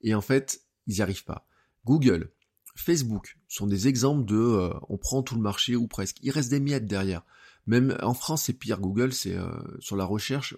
Et 0.02 0.16
en 0.16 0.22
fait, 0.22 0.62
ils 0.88 0.96
n'y 0.96 1.02
arrivent 1.02 1.26
pas. 1.26 1.48
Google, 1.86 2.32
Facebook 2.76 3.38
sont 3.48 3.68
des 3.68 3.88
exemples 3.88 4.26
de 4.26 4.36
euh, 4.36 4.74
on 4.90 4.98
prend 4.98 5.24
tout 5.24 5.36
le 5.36 5.42
marché 5.42 5.76
ou 5.76 5.88
presque. 5.88 6.18
Il 6.22 6.32
reste 6.32 6.50
des 6.50 6.60
miettes 6.60 6.88
derrière. 6.88 7.24
Même 7.66 7.98
en 8.02 8.14
France, 8.14 8.44
c'est 8.44 8.54
pire. 8.54 8.80
Google, 8.80 9.14
c'est 9.14 9.36
euh, 9.36 9.50
sur 9.80 9.96
la 9.96 10.06
recherche, 10.06 10.56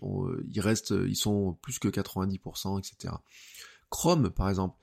ils 0.51 0.61
restent, 0.61 0.93
ils 1.07 1.15
sont 1.15 1.53
plus 1.61 1.77
que 1.77 1.87
90%, 1.87 2.79
etc. 2.79 3.13
Chrome, 3.89 4.31
par 4.31 4.49
exemple, 4.49 4.77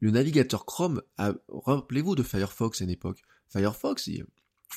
le 0.00 0.10
navigateur 0.10 0.66
Chrome, 0.66 1.02
rappelez-vous 1.48 2.14
de 2.14 2.22
Firefox 2.22 2.80
à 2.80 2.84
une 2.84 2.90
époque. 2.90 3.22
Firefox, 3.48 4.10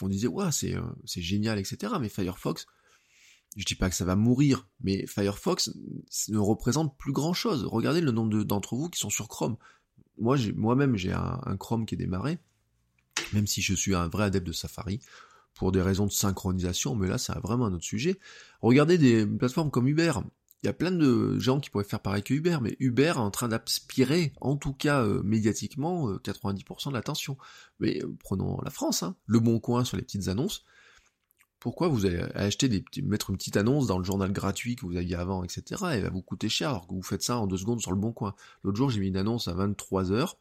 on 0.02 0.08
disait 0.08 0.28
ouais 0.28 0.52
c'est 0.52 1.22
génial 1.22 1.60
etc. 1.60 1.94
Mais 2.00 2.08
Firefox, 2.08 2.66
je 3.58 3.66
dis 3.66 3.76
pas 3.76 3.90
que 3.90 3.96
ça 3.96 4.06
va 4.06 4.16
mourir, 4.16 4.70
mais 4.80 5.06
Firefox 5.06 5.72
ne 6.30 6.38
représente 6.38 6.98
plus 6.98 7.12
grand 7.12 7.34
chose. 7.34 7.66
Regardez 7.66 8.00
le 8.00 8.12
nombre 8.12 8.44
d'entre 8.44 8.76
vous 8.76 8.90
qui 8.90 9.00
sont 9.00 9.10
sur 9.10 9.28
Chrome. 9.28 9.58
Moi 10.18 10.38
moi-même 10.56 10.96
j'ai 10.96 11.12
un 11.12 11.58
Chrome 11.60 11.86
qui 11.86 11.96
est 11.96 11.98
démarré, 11.98 12.38
même 13.34 13.48
si 13.48 13.62
je 13.62 13.74
suis 13.74 13.96
un 13.96 14.08
vrai 14.08 14.26
adepte 14.26 14.48
de 14.48 14.54
Safari 14.54 15.02
pour 15.58 15.72
des 15.72 15.82
raisons 15.82 16.06
de 16.06 16.12
synchronisation, 16.12 16.96
mais 16.96 17.08
là 17.08 17.18
c'est 17.18 17.34
vraiment 17.40 17.66
un 17.66 17.74
autre 17.74 17.84
sujet. 17.84 18.20
Regardez 18.62 18.98
des 18.98 19.26
plateformes 19.26 19.72
comme 19.72 19.88
Uber. 19.88 20.14
Il 20.64 20.66
y 20.66 20.70
a 20.70 20.74
plein 20.74 20.92
de 20.92 21.38
gens 21.38 21.60
qui 21.60 21.70
pourraient 21.70 21.84
faire 21.84 22.00
pareil 22.00 22.24
que 22.24 22.34
Uber, 22.34 22.58
mais 22.62 22.76
Uber 22.80 23.14
est 23.16 23.18
en 23.18 23.30
train 23.30 23.48
d'aspirer, 23.48 24.34
en 24.42 24.56
tout 24.56 24.74
cas 24.74 25.04
euh, 25.04 25.22
médiatiquement, 25.24 26.12
90% 26.14 26.88
euh, 26.88 26.90
de 26.90 26.96
l'attention. 26.96 27.38
Mais 27.80 28.04
euh, 28.04 28.12
prenons 28.20 28.60
la 28.64 28.72
France, 28.72 29.04
hein. 29.04 29.16
le 29.28 29.40
bon 29.40 29.60
coin 29.60 29.84
sur 29.84 29.98
les 29.98 30.04
petites 30.04 30.30
annonces. 30.30 30.66
Pourquoi 31.60 31.88
vous 31.88 32.06
allez 32.06 32.20
acheter 32.36 32.70
des 32.70 32.82
petits, 32.82 33.02
mettre 33.02 33.30
une 33.30 33.38
petite 33.38 33.58
annonce 33.58 33.88
dans 33.88 33.98
le 33.98 34.04
journal 34.04 34.32
gratuit 34.32 34.76
que 34.76 34.86
vous 34.86 34.96
aviez 34.96 35.16
avant, 35.16 35.44
etc. 35.44 35.84
Elle 35.92 36.04
va 36.04 36.10
vous 36.10 36.22
coûter 36.22 36.50
cher 36.50 36.70
alors 36.70 36.88
que 36.88 36.94
vous 36.94 37.02
faites 37.02 37.24
ça 37.24 37.38
en 37.38 37.48
deux 37.48 37.58
secondes 37.58 37.82
sur 37.82 37.92
le 37.92 37.98
bon 37.98 38.12
coin. 38.12 38.36
L'autre 38.64 38.78
jour 38.78 38.90
j'ai 38.90 39.00
mis 39.00 39.08
une 39.08 39.18
annonce 39.18 39.48
à 39.48 39.54
23h, 39.54 40.36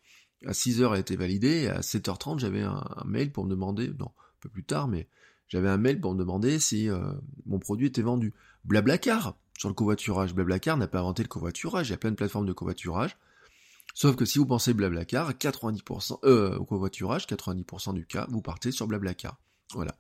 à 0.45 0.53
6h 0.53 0.87
elle 0.89 0.93
a 0.93 0.99
été 0.99 1.17
validée, 1.17 1.63
et 1.63 1.69
à 1.69 1.81
7h30 1.81 2.39
j'avais 2.39 2.63
un, 2.63 2.85
mail 3.07 3.33
pour 3.33 3.45
me 3.45 3.51
demander, 3.51 3.89
un 4.37 4.41
peu 4.41 4.49
plus 4.49 4.65
tard, 4.65 4.89
mais 4.89 5.09
j'avais 5.49 5.69
un 5.69 5.77
mail 5.77 6.01
pour 6.01 6.15
me 6.15 6.19
demander 6.19 6.59
si 6.59 6.89
euh, 6.89 7.13
mon 7.47 7.59
produit 7.59 7.87
était 7.87 8.03
vendu. 8.03 8.35
Blablacar, 8.65 9.37
sur 9.59 9.69
le 9.69 9.75
covoiturage. 9.75 10.35
Blablacar 10.35 10.77
n'a 10.77 10.89
pas 10.89 11.01
inventé 11.01 11.23
le 11.23 11.29
covoiturage, 11.29 11.89
il 11.89 11.93
y 11.93 11.95
a 11.95 11.99
plein 11.99 12.11
de 12.11 12.17
plateformes 12.17 12.47
de 12.47 12.53
covoiturage. 12.53 13.17
Sauf 13.95 14.17
que 14.17 14.25
si 14.25 14.39
vous 14.39 14.47
pensez 14.47 14.75
Blablacar, 14.75 15.33
90%, 15.33 16.19
euh, 16.25 16.57
au 16.59 16.65
covoiturage, 16.65 17.27
90% 17.27 17.95
du 17.95 18.05
cas, 18.05 18.27
vous 18.29 18.43
partez 18.43 18.71
sur 18.71 18.87
Blablacar. 18.87 19.39
Voilà. 19.73 19.97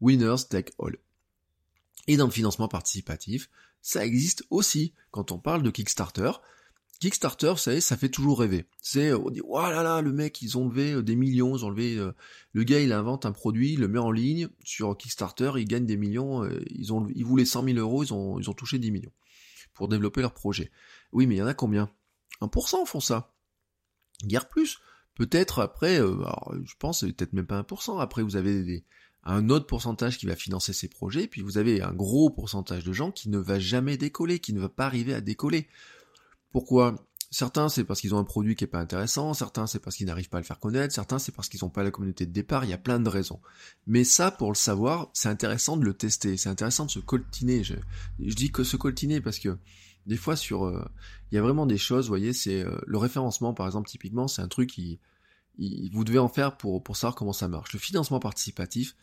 Winners 0.00 0.46
take 0.48 0.72
all. 0.78 0.96
Et 2.06 2.16
dans 2.16 2.26
le 2.26 2.30
financement 2.30 2.68
participatif, 2.68 3.50
ça 3.82 4.04
existe 4.04 4.44
aussi. 4.50 4.94
Quand 5.10 5.32
on 5.32 5.38
parle 5.38 5.62
de 5.62 5.70
Kickstarter, 5.70 6.30
Kickstarter, 7.00 7.52
vous 7.52 7.56
savez, 7.56 7.80
ça 7.80 7.96
fait 7.96 8.10
toujours 8.10 8.40
rêver. 8.40 8.66
C'est, 8.82 9.08
euh, 9.08 9.18
on 9.18 9.30
dit, 9.30 9.40
oh 9.42 9.58
là 9.58 9.82
là, 9.82 10.02
le 10.02 10.12
mec, 10.12 10.42
ils 10.42 10.58
ont 10.58 10.68
levé 10.68 10.92
euh, 10.92 11.02
des 11.02 11.16
millions, 11.16 11.56
ils 11.56 11.64
ont 11.64 11.70
levé, 11.70 11.96
euh, 11.96 12.12
le 12.52 12.62
gars, 12.62 12.78
il 12.78 12.92
invente 12.92 13.24
un 13.24 13.32
produit, 13.32 13.72
il 13.72 13.80
le 13.80 13.88
met 13.88 13.98
en 13.98 14.10
ligne 14.10 14.48
sur 14.62 14.94
Kickstarter, 14.96 15.52
il 15.56 15.64
gagne 15.64 15.86
des 15.86 15.96
millions, 15.96 16.46
ils 16.68 16.92
ont, 16.92 17.08
ils 17.14 17.24
voulaient 17.24 17.46
100 17.46 17.64
000 17.64 17.78
euros, 17.78 18.04
ils 18.04 18.12
ont, 18.12 18.38
ils 18.38 18.50
ont 18.50 18.52
touché 18.52 18.78
10 18.78 18.90
millions 18.90 19.12
pour 19.72 19.88
développer 19.88 20.20
leur 20.20 20.34
projet. 20.34 20.70
Oui, 21.12 21.26
mais 21.26 21.36
il 21.36 21.38
y 21.38 21.42
en 21.42 21.46
a 21.46 21.54
combien? 21.54 21.90
1% 22.42 22.84
font 22.84 23.00
ça. 23.00 23.32
Guère 24.24 24.48
plus. 24.48 24.78
Peut-être 25.14 25.60
après, 25.60 25.96
alors, 25.96 26.54
je 26.64 26.74
pense, 26.78 27.00
peut-être 27.00 27.32
même 27.32 27.46
pas 27.46 27.62
1%. 27.62 27.98
Après, 27.98 28.22
vous 28.22 28.36
avez 28.36 28.62
des, 28.62 28.84
un 29.24 29.48
autre 29.48 29.66
pourcentage 29.66 30.18
qui 30.18 30.26
va 30.26 30.36
financer 30.36 30.74
ces 30.74 30.88
projets, 30.88 31.26
puis 31.26 31.40
vous 31.40 31.56
avez 31.56 31.80
un 31.80 31.92
gros 31.92 32.28
pourcentage 32.28 32.84
de 32.84 32.92
gens 32.92 33.10
qui 33.10 33.30
ne 33.30 33.38
va 33.38 33.58
jamais 33.58 33.96
décoller, 33.96 34.38
qui 34.38 34.52
ne 34.52 34.60
va 34.60 34.68
pas 34.68 34.84
arriver 34.84 35.14
à 35.14 35.22
décoller. 35.22 35.66
Pourquoi? 36.52 36.96
Certains, 37.32 37.68
c'est 37.68 37.84
parce 37.84 38.00
qu'ils 38.00 38.12
ont 38.12 38.18
un 38.18 38.24
produit 38.24 38.56
qui 38.56 38.64
est 38.64 38.66
pas 38.66 38.80
intéressant, 38.80 39.34
certains, 39.34 39.68
c'est 39.68 39.78
parce 39.78 39.94
qu'ils 39.94 40.06
n'arrivent 40.06 40.28
pas 40.28 40.38
à 40.38 40.40
le 40.40 40.46
faire 40.46 40.58
connaître, 40.58 40.92
certains, 40.92 41.20
c'est 41.20 41.30
parce 41.30 41.48
qu'ils 41.48 41.60
n'ont 41.62 41.70
pas 41.70 41.84
la 41.84 41.92
communauté 41.92 42.26
de 42.26 42.32
départ, 42.32 42.64
il 42.64 42.70
y 42.70 42.72
a 42.72 42.78
plein 42.78 42.98
de 42.98 43.08
raisons. 43.08 43.40
Mais 43.86 44.02
ça, 44.02 44.32
pour 44.32 44.50
le 44.50 44.56
savoir, 44.56 45.10
c'est 45.12 45.28
intéressant 45.28 45.76
de 45.76 45.84
le 45.84 45.94
tester, 45.94 46.36
c'est 46.36 46.48
intéressant 46.48 46.86
de 46.86 46.90
se 46.90 46.98
coltiner. 46.98 47.62
Je, 47.62 47.76
dis 48.18 48.50
que 48.50 48.64
se 48.64 48.76
coltiner 48.76 49.20
parce 49.20 49.38
que 49.38 49.56
des 50.06 50.16
fois, 50.16 50.34
sur, 50.34 50.64
euh, 50.64 50.84
il 51.30 51.36
y 51.36 51.38
a 51.38 51.42
vraiment 51.42 51.66
des 51.66 51.78
choses, 51.78 52.06
vous 52.06 52.10
voyez, 52.10 52.32
c'est 52.32 52.64
euh, 52.64 52.76
le 52.84 52.98
référencement, 52.98 53.54
par 53.54 53.66
exemple, 53.66 53.88
typiquement, 53.88 54.26
c'est 54.26 54.42
un 54.42 54.48
truc 54.48 54.70
qui, 54.70 54.98
vous 55.92 56.04
devez 56.04 56.18
en 56.18 56.28
faire 56.28 56.56
pour, 56.56 56.82
pour 56.82 56.96
savoir 56.96 57.14
comment 57.14 57.32
ça 57.32 57.46
marche. 57.46 57.72
Le 57.72 57.78
financement 57.78 58.18
participatif, 58.18 58.96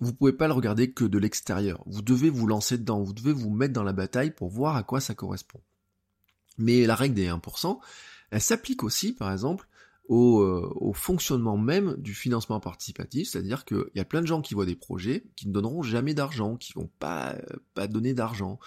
vous 0.00 0.14
pouvez 0.14 0.32
pas 0.32 0.46
le 0.46 0.54
regarder 0.54 0.92
que 0.92 1.04
de 1.04 1.18
l'extérieur. 1.18 1.82
Vous 1.86 2.02
devez 2.02 2.30
vous 2.30 2.46
lancer 2.46 2.78
dedans, 2.78 3.02
vous 3.02 3.12
devez 3.12 3.32
vous 3.32 3.50
mettre 3.50 3.74
dans 3.74 3.82
la 3.82 3.92
bataille 3.92 4.30
pour 4.30 4.48
voir 4.48 4.76
à 4.76 4.84
quoi 4.84 5.00
ça 5.00 5.14
correspond. 5.14 5.60
Mais 6.58 6.84
la 6.86 6.94
règle 6.94 7.14
des 7.14 7.28
1%, 7.28 7.78
elle 8.30 8.40
s'applique 8.40 8.82
aussi, 8.82 9.12
par 9.12 9.32
exemple, 9.32 9.68
au, 10.08 10.40
euh, 10.40 10.72
au, 10.76 10.92
fonctionnement 10.92 11.56
même 11.56 11.94
du 11.98 12.14
financement 12.14 12.60
participatif, 12.60 13.28
c'est-à-dire 13.28 13.64
qu'il 13.64 13.90
y 13.94 14.00
a 14.00 14.04
plein 14.04 14.22
de 14.22 14.26
gens 14.26 14.40
qui 14.40 14.54
voient 14.54 14.66
des 14.66 14.76
projets 14.76 15.24
qui 15.36 15.48
ne 15.48 15.52
donneront 15.52 15.82
jamais 15.82 16.14
d'argent, 16.14 16.56
qui 16.56 16.72
vont 16.72 16.90
pas, 16.98 17.36
pas 17.74 17.86
donner 17.86 18.14
d'argent. 18.14 18.58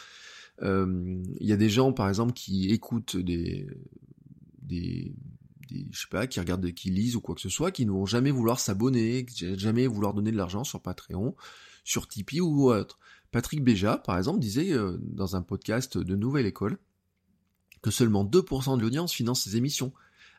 Euh, 0.62 1.24
il 1.40 1.48
y 1.48 1.54
a 1.54 1.58
des 1.58 1.70
gens, 1.70 1.94
par 1.94 2.08
exemple, 2.08 2.34
qui 2.34 2.70
écoutent 2.70 3.18
des, 3.18 3.68
des, 4.62 5.14
des, 5.70 5.88
je 5.90 6.00
sais 6.00 6.08
pas, 6.10 6.28
qui 6.28 6.40
regardent, 6.40 6.72
qui 6.72 6.92
lisent 6.92 7.16
ou 7.16 7.22
quoi 7.22 7.34
que 7.34 7.42
ce 7.42 7.50
soit, 7.50 7.72
qui 7.72 7.86
ne 7.86 7.92
vont 7.92 8.06
jamais 8.06 8.32
vouloir 8.32 8.60
s'abonner, 8.60 9.26
jamais 9.58 9.88
vouloir 9.88 10.14
donner 10.14 10.32
de 10.32 10.38
l'argent 10.38 10.64
sur 10.64 10.82
Patreon, 10.82 11.36
sur 11.84 12.08
Tipeee 12.08 12.42
ou 12.42 12.72
autre. 12.72 13.00
Patrick 13.32 13.64
Béja, 13.64 13.98
par 13.98 14.18
exemple, 14.18 14.40
disait 14.40 14.74
euh, 14.74 14.98
dans 15.02 15.36
un 15.36 15.42
podcast 15.42 15.98
de 15.98 16.16
Nouvelle 16.16 16.46
École, 16.46 16.78
que 17.82 17.92
seulement 17.92 18.26
2% 18.26 18.78
de 18.78 18.82
l'audience 18.82 19.14
finance 19.14 19.44
ses 19.44 19.58
émissions. 19.58 19.92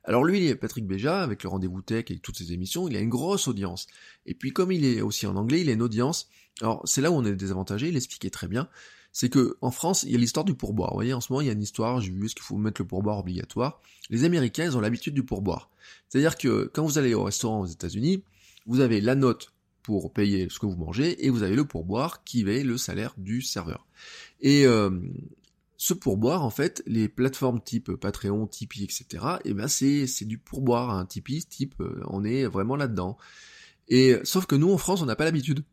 Alors 0.04 0.24
lui, 0.24 0.54
Patrick 0.56 0.86
Béja, 0.86 1.22
avec 1.22 1.42
le 1.42 1.48
rendez-vous 1.48 1.80
tech 1.80 2.06
et 2.10 2.18
toutes 2.18 2.36
ses 2.36 2.52
émissions, 2.52 2.88
il 2.88 2.96
a 2.96 3.00
une 3.00 3.08
grosse 3.08 3.46
audience. 3.46 3.86
Et 4.26 4.34
puis 4.34 4.52
comme 4.52 4.72
il 4.72 4.84
est 4.84 5.00
aussi 5.00 5.26
en 5.26 5.36
anglais, 5.36 5.60
il 5.60 5.68
a 5.68 5.72
une 5.72 5.82
audience. 5.82 6.28
Alors 6.60 6.82
c'est 6.84 7.00
là 7.00 7.10
où 7.10 7.14
on 7.14 7.24
est 7.24 7.34
désavantagé, 7.34 7.88
il 7.88 7.96
expliquait 7.96 8.30
très 8.30 8.48
bien. 8.48 8.68
C'est 9.12 9.28
que 9.28 9.56
en 9.60 9.70
France, 9.70 10.04
il 10.04 10.12
y 10.12 10.14
a 10.14 10.18
l'histoire 10.18 10.44
du 10.44 10.54
pourboire. 10.54 10.90
Vous 10.90 10.96
voyez, 10.96 11.12
en 11.12 11.20
ce 11.20 11.30
moment, 11.30 11.42
il 11.42 11.46
y 11.46 11.50
a 11.50 11.52
une 11.52 11.62
histoire, 11.62 12.00
j'ai 12.00 12.10
vu, 12.10 12.24
est-ce 12.24 12.34
qu'il 12.34 12.42
faut 12.42 12.56
mettre 12.56 12.80
le 12.80 12.86
pourboire 12.86 13.18
obligatoire? 13.18 13.80
Les 14.08 14.24
Américains, 14.24 14.64
ils 14.64 14.76
ont 14.76 14.80
l'habitude 14.80 15.14
du 15.14 15.22
pourboire. 15.22 15.70
C'est-à-dire 16.08 16.36
que 16.36 16.70
quand 16.72 16.84
vous 16.84 16.98
allez 16.98 17.14
au 17.14 17.22
restaurant 17.22 17.60
aux 17.60 17.66
États-Unis, 17.66 18.24
vous 18.66 18.80
avez 18.80 19.00
la 19.00 19.14
note 19.14 19.52
pour 19.82 20.12
payer 20.12 20.48
ce 20.48 20.58
que 20.58 20.66
vous 20.66 20.76
mangez 20.76 21.26
et 21.26 21.30
vous 21.30 21.42
avez 21.42 21.56
le 21.56 21.64
pourboire 21.64 22.24
qui 22.24 22.48
est 22.48 22.62
le 22.62 22.78
salaire 22.78 23.14
du 23.18 23.42
serveur. 23.42 23.86
Et 24.40 24.66
euh, 24.66 24.90
ce 25.82 25.94
pourboire, 25.94 26.44
en 26.44 26.50
fait, 26.50 26.80
les 26.86 27.08
plateformes 27.08 27.60
type 27.60 27.90
Patreon, 27.96 28.46
Tipeee, 28.46 28.84
etc., 28.84 29.04
et 29.44 29.50
eh 29.50 29.52
ben 29.52 29.66
c'est, 29.66 30.06
c'est 30.06 30.24
du 30.24 30.38
pourboire, 30.38 30.90
hein. 30.90 31.06
Tipeee 31.06 31.44
type, 31.44 31.74
euh, 31.80 32.00
on 32.06 32.22
est 32.22 32.46
vraiment 32.46 32.76
là-dedans. 32.76 33.16
Et 33.88 34.16
sauf 34.22 34.46
que 34.46 34.54
nous 34.54 34.72
en 34.72 34.78
France, 34.78 35.02
on 35.02 35.06
n'a 35.06 35.16
pas 35.16 35.24
l'habitude. 35.24 35.64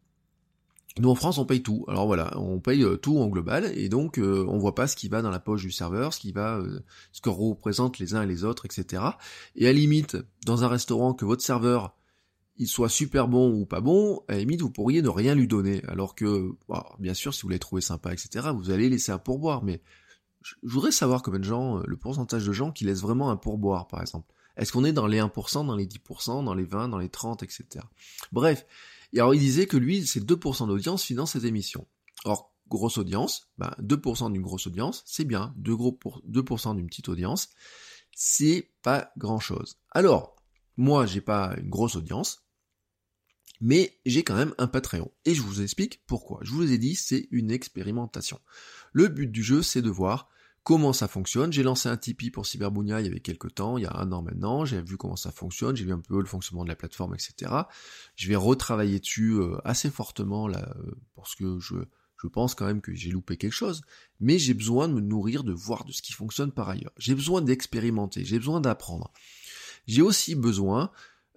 Nous 0.97 1.11
en 1.11 1.13
France, 1.13 1.37
on 1.37 1.45
paye 1.45 1.61
tout. 1.61 1.85
Alors 1.87 2.07
voilà, 2.07 2.35
on 2.39 2.59
paye 2.59 2.83
euh, 2.83 2.97
tout 2.97 3.19
en 3.19 3.27
global, 3.27 3.71
et 3.77 3.87
donc 3.87 4.17
euh, 4.17 4.47
on 4.47 4.57
voit 4.57 4.73
pas 4.73 4.87
ce 4.87 4.95
qui 4.95 5.09
va 5.09 5.21
dans 5.21 5.29
la 5.29 5.39
poche 5.39 5.61
du 5.61 5.71
serveur, 5.71 6.11
ce 6.11 6.19
qui 6.19 6.31
va, 6.31 6.59
ce 7.11 7.21
que 7.21 7.29
représentent 7.29 7.99
les 7.99 8.15
uns 8.15 8.23
et 8.23 8.27
les 8.27 8.43
autres, 8.43 8.65
etc. 8.65 9.03
Et 9.55 9.67
à 9.67 9.73
limite, 9.73 10.17
dans 10.43 10.63
un 10.63 10.69
restaurant 10.69 11.13
que 11.13 11.25
votre 11.25 11.43
serveur 11.43 11.95
il 12.59 12.67
soit 12.67 12.89
super 12.89 13.29
bon 13.29 13.53
ou 13.53 13.65
pas 13.65 13.79
bon, 13.79 14.21
à 14.27 14.33
la 14.33 14.39
limite, 14.39 14.61
vous 14.61 14.69
pourriez 14.69 15.01
ne 15.01 15.07
rien 15.09 15.33
lui 15.33 15.47
donner. 15.47 15.81
Alors 15.87 16.13
que, 16.13 16.51
bah, 16.67 16.85
bien 16.99 17.13
sûr, 17.13 17.33
si 17.33 17.43
vous 17.43 17.49
l'avez 17.49 17.59
trouvé 17.59 17.81
sympa, 17.81 18.11
etc., 18.11 18.49
vous 18.53 18.69
allez 18.69 18.89
laisser 18.89 19.13
un 19.13 19.17
pourboire. 19.17 19.63
Mais 19.63 19.81
je 20.41 20.55
voudrais 20.63 20.91
savoir 20.91 21.23
combien 21.23 21.39
de 21.39 21.45
gens, 21.45 21.79
euh, 21.79 21.83
le 21.87 21.95
pourcentage 21.95 22.45
de 22.45 22.51
gens 22.51 22.71
qui 22.71 22.83
laissent 22.83 23.01
vraiment 23.01 23.31
un 23.31 23.37
pourboire, 23.37 23.87
par 23.87 24.01
exemple. 24.01 24.33
Est-ce 24.57 24.73
qu'on 24.73 24.83
est 24.83 24.91
dans 24.91 25.07
les 25.07 25.19
1%, 25.19 25.65
dans 25.65 25.75
les 25.75 25.87
10%, 25.87 26.43
dans 26.43 26.53
les 26.53 26.65
20%, 26.65 26.89
dans 26.89 26.97
les 26.97 27.07
30, 27.07 27.43
etc. 27.43 27.65
Bref. 28.33 28.65
Et 29.13 29.19
alors, 29.19 29.33
il 29.33 29.39
disait 29.39 29.65
que 29.65 29.77
lui, 29.77 30.05
c'est 30.05 30.23
2% 30.23 30.67
d'audience 30.67 31.03
finance 31.03 31.31
ses 31.31 31.45
émissions. 31.45 31.87
Or, 32.25 32.53
grosse 32.67 32.97
audience, 32.97 33.49
ben, 33.57 33.73
2% 33.81 34.33
d'une 34.33 34.41
grosse 34.41 34.67
audience, 34.67 35.01
c'est 35.05 35.23
bien. 35.23 35.55
2%, 35.59 35.75
gros 35.75 35.91
pour, 35.93 36.21
2 36.25 36.43
d'une 36.75 36.87
petite 36.87 37.07
audience, 37.07 37.49
c'est 38.13 38.69
pas 38.81 39.13
grand 39.17 39.39
chose. 39.39 39.77
Alors, 39.91 40.35
moi, 40.75 41.05
j'ai 41.05 41.21
pas 41.21 41.55
une 41.57 41.69
grosse 41.69 41.95
audience, 41.95 42.45
mais 43.61 43.99
j'ai 44.05 44.23
quand 44.23 44.35
même 44.35 44.53
un 44.57 44.67
Patreon. 44.67 45.11
Et 45.25 45.33
je 45.33 45.41
vous 45.41 45.61
explique 45.61 46.01
pourquoi. 46.07 46.39
Je 46.43 46.51
vous 46.51 46.71
ai 46.71 46.77
dit, 46.77 46.95
c'est 46.95 47.27
une 47.31 47.51
expérimentation. 47.51 48.39
Le 48.93 49.07
but 49.07 49.31
du 49.31 49.43
jeu, 49.43 49.61
c'est 49.61 49.81
de 49.81 49.89
voir 49.89 50.29
comment 50.63 50.93
ça 50.93 51.07
fonctionne. 51.07 51.51
J'ai 51.51 51.63
lancé 51.63 51.89
un 51.89 51.97
Tipeee 51.97 52.31
pour 52.31 52.45
Cyberbounia 52.45 53.01
il 53.01 53.07
y 53.07 53.09
avait 53.09 53.19
quelques 53.19 53.55
temps, 53.55 53.77
il 53.77 53.83
y 53.83 53.87
a 53.87 53.97
un 53.97 54.11
an 54.11 54.21
maintenant, 54.21 54.65
j'ai 54.65 54.81
vu 54.81 54.97
comment 54.97 55.15
ça 55.15 55.31
fonctionne, 55.31 55.75
j'ai 55.75 55.85
vu 55.85 55.93
un 55.93 55.99
peu 55.99 56.19
le 56.19 56.25
fonctionnement 56.25 56.63
de 56.63 56.69
la 56.69 56.75
plateforme, 56.75 57.15
etc. 57.15 57.51
Je 58.15 58.27
vais 58.27 58.35
retravailler 58.35 58.99
dessus 58.99 59.33
euh, 59.33 59.57
assez 59.63 59.89
fortement 59.89 60.47
là, 60.47 60.73
euh, 60.77 60.91
parce 61.15 61.35
que 61.35 61.59
je, 61.59 61.75
je 62.21 62.27
pense 62.27 62.55
quand 62.55 62.65
même 62.65 62.81
que 62.81 62.93
j'ai 62.93 63.11
loupé 63.11 63.37
quelque 63.37 63.53
chose, 63.53 63.81
mais 64.19 64.37
j'ai 64.37 64.53
besoin 64.53 64.87
de 64.87 64.93
me 64.93 65.01
nourrir, 65.01 65.43
de 65.43 65.53
voir 65.53 65.85
de 65.85 65.91
ce 65.91 66.01
qui 66.01 66.13
fonctionne 66.13 66.51
par 66.51 66.69
ailleurs. 66.69 66.91
J'ai 66.97 67.15
besoin 67.15 67.41
d'expérimenter, 67.41 68.25
j'ai 68.25 68.37
besoin 68.37 68.61
d'apprendre. 68.61 69.11
J'ai 69.87 70.01
aussi 70.01 70.35
besoin 70.35 70.91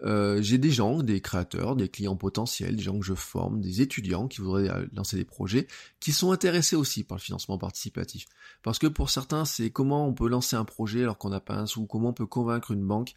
euh, 0.04 0.42
j'ai 0.42 0.58
des 0.58 0.70
gens, 0.70 1.02
des 1.02 1.20
créateurs, 1.20 1.76
des 1.76 1.88
clients 1.88 2.16
potentiels, 2.16 2.74
des 2.76 2.82
gens 2.82 2.98
que 2.98 3.04
je 3.04 3.14
forme, 3.14 3.60
des 3.60 3.80
étudiants 3.80 4.26
qui 4.26 4.40
voudraient 4.40 4.68
euh, 4.68 4.86
lancer 4.92 5.16
des 5.16 5.24
projets, 5.24 5.68
qui 6.00 6.12
sont 6.12 6.32
intéressés 6.32 6.74
aussi 6.74 7.04
par 7.04 7.18
le 7.18 7.22
financement 7.22 7.56
participatif. 7.56 8.26
Parce 8.62 8.78
que 8.78 8.88
pour 8.88 9.10
certains, 9.10 9.44
c'est 9.44 9.70
comment 9.70 10.06
on 10.06 10.12
peut 10.12 10.28
lancer 10.28 10.56
un 10.56 10.64
projet 10.64 11.02
alors 11.02 11.18
qu'on 11.18 11.30
n'a 11.30 11.40
pas 11.40 11.54
un 11.54 11.66
sou, 11.66 11.86
comment 11.86 12.08
on 12.08 12.14
peut 12.14 12.26
convaincre 12.26 12.72
une 12.72 12.84
banque 12.84 13.14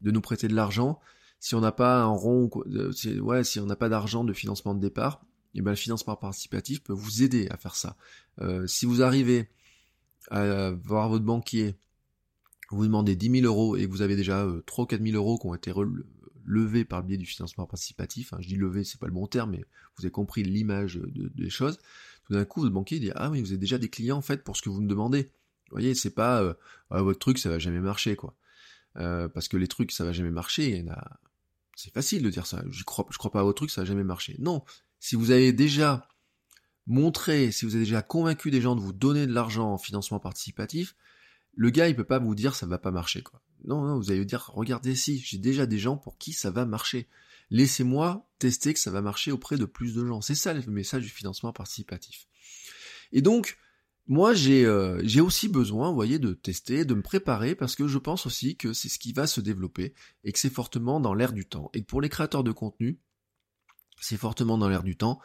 de 0.00 0.10
nous 0.10 0.20
prêter 0.20 0.48
de 0.48 0.54
l'argent 0.54 0.98
si 1.38 1.54
on 1.54 1.60
n'a 1.60 1.72
pas 1.72 2.00
un 2.00 2.06
rond, 2.06 2.48
euh, 2.66 3.20
ouais, 3.20 3.44
si 3.44 3.60
on 3.60 3.66
n'a 3.66 3.76
pas 3.76 3.90
d'argent 3.90 4.24
de 4.24 4.32
financement 4.32 4.74
de 4.74 4.80
départ, 4.80 5.20
et 5.54 5.58
eh 5.58 5.62
ben 5.62 5.72
le 5.72 5.76
financement 5.76 6.16
participatif 6.16 6.82
peut 6.82 6.94
vous 6.94 7.22
aider 7.22 7.46
à 7.50 7.56
faire 7.56 7.76
ça. 7.76 7.96
si 8.66 8.86
vous 8.86 9.02
arrivez 9.02 9.48
à 10.30 10.72
voir 10.72 11.08
votre 11.08 11.24
banquier, 11.24 11.76
vous 12.70 12.84
demandez 12.84 13.14
10 13.14 13.42
000 13.42 13.46
euros 13.46 13.76
et 13.76 13.86
que 13.86 13.90
vous 13.90 14.02
avez 14.02 14.16
déjà 14.16 14.48
3 14.66 14.84
ou 14.84 14.86
4 14.88 15.02
000 15.02 15.16
euros 15.16 15.38
qui 15.38 15.46
ont 15.46 15.54
été 15.54 15.70
lever 16.44 16.84
par 16.84 17.00
le 17.00 17.06
biais 17.06 17.16
du 17.16 17.26
financement 17.26 17.66
participatif, 17.66 18.32
hein, 18.32 18.38
je 18.40 18.48
dis 18.48 18.56
lever, 18.56 18.84
c'est 18.84 19.00
pas 19.00 19.06
le 19.06 19.12
bon 19.12 19.26
terme, 19.26 19.52
mais 19.52 19.64
vous 19.96 20.04
avez 20.04 20.10
compris 20.10 20.42
l'image 20.42 21.00
des 21.14 21.50
choses, 21.50 21.78
tout 22.26 22.32
d'un 22.32 22.44
coup, 22.44 22.60
votre 22.60 22.74
banquier 22.74 22.98
dit 23.00 23.10
Ah 23.14 23.30
oui, 23.30 23.40
vous 23.40 23.48
avez 23.48 23.58
déjà 23.58 23.78
des 23.78 23.88
clients 23.88 24.18
en 24.18 24.22
fait 24.22 24.44
pour 24.44 24.56
ce 24.56 24.62
que 24.62 24.70
vous 24.70 24.80
me 24.80 24.88
demandez. 24.88 25.24
Vous 25.70 25.76
voyez, 25.76 25.94
c'est 25.94 26.14
pas 26.14 26.42
euh, 26.42 26.54
ah, 26.90 27.02
votre 27.02 27.18
truc, 27.18 27.38
ça 27.38 27.48
va 27.48 27.58
jamais 27.58 27.80
marcher, 27.80 28.16
quoi. 28.16 28.36
Euh, 28.96 29.28
parce 29.28 29.48
que 29.48 29.56
les 29.56 29.68
trucs, 29.68 29.92
ça 29.92 30.04
va 30.04 30.12
jamais 30.12 30.30
marcher, 30.30 30.84
c'est 31.76 31.92
facile 31.92 32.22
de 32.22 32.30
dire 32.30 32.46
ça. 32.46 32.62
Je 32.70 32.84
crois, 32.84 33.06
je 33.10 33.18
crois 33.18 33.32
pas 33.32 33.40
à 33.40 33.42
votre 33.42 33.56
truc, 33.56 33.70
ça 33.70 33.80
va 33.80 33.84
jamais 33.84 34.04
marcher. 34.04 34.36
Non. 34.38 34.64
Si 35.00 35.16
vous 35.16 35.32
avez 35.32 35.52
déjà 35.52 36.08
montré, 36.86 37.50
si 37.50 37.64
vous 37.64 37.74
avez 37.74 37.84
déjà 37.84 38.02
convaincu 38.02 38.50
des 38.50 38.60
gens 38.60 38.76
de 38.76 38.80
vous 38.80 38.92
donner 38.92 39.26
de 39.26 39.32
l'argent 39.32 39.72
en 39.72 39.78
financement 39.78 40.20
participatif, 40.20 40.94
le 41.56 41.70
gars, 41.70 41.88
il 41.88 41.96
peut 41.96 42.04
pas 42.04 42.18
vous 42.18 42.34
dire 42.34 42.54
ça 42.54 42.66
va 42.66 42.78
pas 42.78 42.90
marcher, 42.90 43.22
quoi. 43.22 43.40
Non, 43.64 43.82
non, 43.82 43.98
vous 43.98 44.10
allez 44.10 44.24
dire, 44.24 44.50
regardez 44.54 44.94
si, 44.94 45.18
j'ai 45.18 45.38
déjà 45.38 45.66
des 45.66 45.78
gens 45.78 45.96
pour 45.96 46.18
qui 46.18 46.32
ça 46.32 46.50
va 46.50 46.64
marcher. 46.66 47.08
Laissez-moi 47.50 48.28
tester 48.38 48.74
que 48.74 48.80
ça 48.80 48.90
va 48.90 49.02
marcher 49.02 49.32
auprès 49.32 49.56
de 49.56 49.64
plus 49.64 49.94
de 49.94 50.04
gens. 50.04 50.20
C'est 50.20 50.34
ça 50.34 50.54
le 50.54 50.62
message 50.70 51.02
du 51.02 51.08
financement 51.08 51.52
participatif. 51.52 52.26
Et 53.12 53.22
donc, 53.22 53.58
moi, 54.06 54.34
j'ai 54.34 54.66
euh, 54.66 55.02
aussi 55.22 55.48
besoin, 55.48 55.88
vous 55.88 55.94
voyez, 55.94 56.18
de 56.18 56.34
tester, 56.34 56.84
de 56.84 56.94
me 56.94 57.02
préparer, 57.02 57.54
parce 57.54 57.74
que 57.74 57.88
je 57.88 57.98
pense 57.98 58.26
aussi 58.26 58.56
que 58.56 58.72
c'est 58.72 58.88
ce 58.88 58.98
qui 58.98 59.12
va 59.12 59.26
se 59.26 59.40
développer 59.40 59.94
et 60.24 60.32
que 60.32 60.38
c'est 60.38 60.50
fortement 60.50 61.00
dans 61.00 61.14
l'air 61.14 61.32
du 61.32 61.46
temps. 61.46 61.70
Et 61.72 61.82
pour 61.82 62.00
les 62.00 62.08
créateurs 62.08 62.44
de 62.44 62.52
contenu, 62.52 62.98
c'est 64.00 64.16
fortement 64.18 64.58
dans 64.58 64.68
l'air 64.68 64.82
du 64.82 64.96
temps, 64.96 65.20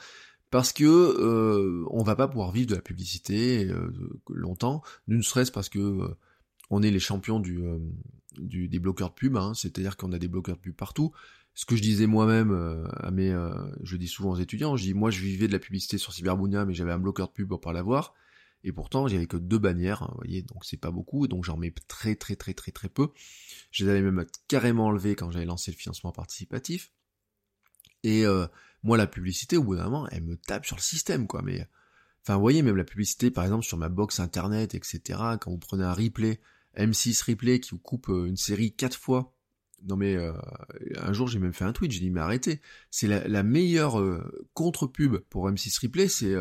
parce 0.51 0.73
que 0.73 0.85
euh, 0.85 1.85
on 1.91 2.03
va 2.03 2.15
pas 2.15 2.27
pouvoir 2.27 2.51
vivre 2.51 2.67
de 2.67 2.75
la 2.75 2.81
publicité 2.81 3.65
euh, 3.65 3.91
longtemps, 4.29 4.81
ne 5.07 5.21
serait-ce 5.21 5.51
parce 5.51 5.69
que 5.69 5.79
euh, 5.79 6.17
on 6.69 6.81
est 6.81 6.91
les 6.91 6.99
champions 6.99 7.39
du, 7.39 7.61
du 8.37 8.67
des 8.67 8.79
bloqueurs 8.79 9.09
de 9.09 9.15
pub, 9.15 9.37
hein, 9.37 9.53
c'est-à-dire 9.53 9.97
qu'on 9.97 10.11
a 10.11 10.19
des 10.19 10.27
bloqueurs 10.27 10.55
de 10.55 10.61
pub 10.61 10.75
partout. 10.75 11.11
Ce 11.55 11.65
que 11.65 11.75
je 11.75 11.81
disais 11.81 12.07
moi-même 12.07 12.85
à 12.97 13.11
mes, 13.11 13.35
je 13.83 13.97
dis 13.97 14.07
souvent 14.07 14.31
aux 14.31 14.37
étudiants, 14.37 14.77
je 14.77 14.83
dis 14.83 14.93
moi 14.93 15.11
je 15.11 15.19
vivais 15.19 15.47
de 15.47 15.51
la 15.51 15.59
publicité 15.59 15.97
sur 15.97 16.13
Cyberbounia, 16.13 16.65
mais 16.65 16.73
j'avais 16.73 16.91
un 16.91 16.99
bloqueur 16.99 17.27
de 17.27 17.33
pub 17.33 17.49
pour 17.49 17.59
pas 17.59 17.73
l'avoir. 17.73 18.13
Et 18.63 18.71
pourtant, 18.71 19.07
j'avais 19.07 19.25
que 19.25 19.37
deux 19.37 19.57
bannières, 19.57 20.03
hein, 20.03 20.09
vous 20.11 20.17
voyez, 20.17 20.41
donc 20.41 20.65
c'est 20.65 20.77
pas 20.77 20.91
beaucoup, 20.91 21.27
donc 21.27 21.45
j'en 21.45 21.57
mets 21.57 21.73
très 21.87 22.15
très 22.15 22.35
très 22.35 22.53
très 22.53 22.71
très 22.71 22.89
peu. 22.89 23.09
Je 23.71 23.85
les 23.85 23.91
avais 23.91 24.01
même 24.01 24.25
carrément 24.47 24.87
enlevées 24.87 25.15
quand 25.15 25.31
j'avais 25.31 25.45
lancé 25.45 25.71
le 25.71 25.77
financement 25.77 26.11
participatif. 26.11 26.91
Et 28.03 28.25
euh, 28.25 28.47
moi, 28.83 28.97
la 28.97 29.07
publicité, 29.07 29.57
au 29.57 29.63
bout 29.63 29.75
d'un 29.75 29.85
moment, 29.85 30.07
elle 30.09 30.23
me 30.23 30.35
tape 30.35 30.65
sur 30.65 30.75
le 30.75 30.81
système, 30.81 31.27
quoi. 31.27 31.41
Mais, 31.41 31.67
enfin, 32.23 32.35
vous 32.35 32.41
voyez, 32.41 32.61
même 32.61 32.75
la 32.75 32.83
publicité, 32.83 33.31
par 33.31 33.45
exemple, 33.45 33.65
sur 33.65 33.77
ma 33.77 33.89
box 33.89 34.19
internet, 34.19 34.75
etc., 34.75 35.19
quand 35.39 35.51
vous 35.51 35.57
prenez 35.57 35.83
un 35.83 35.93
replay, 35.93 36.39
M6 36.77 37.23
replay, 37.25 37.59
qui 37.59 37.71
vous 37.71 37.79
coupe 37.79 38.09
euh, 38.09 38.25
une 38.25 38.37
série 38.37 38.71
quatre 38.71 38.97
fois, 38.97 39.33
non 39.87 39.95
mais 39.95 40.15
euh, 40.15 40.33
un 40.97 41.13
jour 41.13 41.27
j'ai 41.27 41.39
même 41.39 41.53
fait 41.53 41.63
un 41.63 41.73
tweet, 41.73 41.91
j'ai 41.91 41.99
dit 41.99 42.09
mais 42.09 42.19
arrêtez, 42.19 42.61
c'est 42.91 43.07
la, 43.07 43.43
meilleure 43.43 44.01
contre-pub 44.53 45.17
pour 45.29 45.49
M6 45.49 45.79
Replay, 45.81 46.07
c'est 46.09 46.35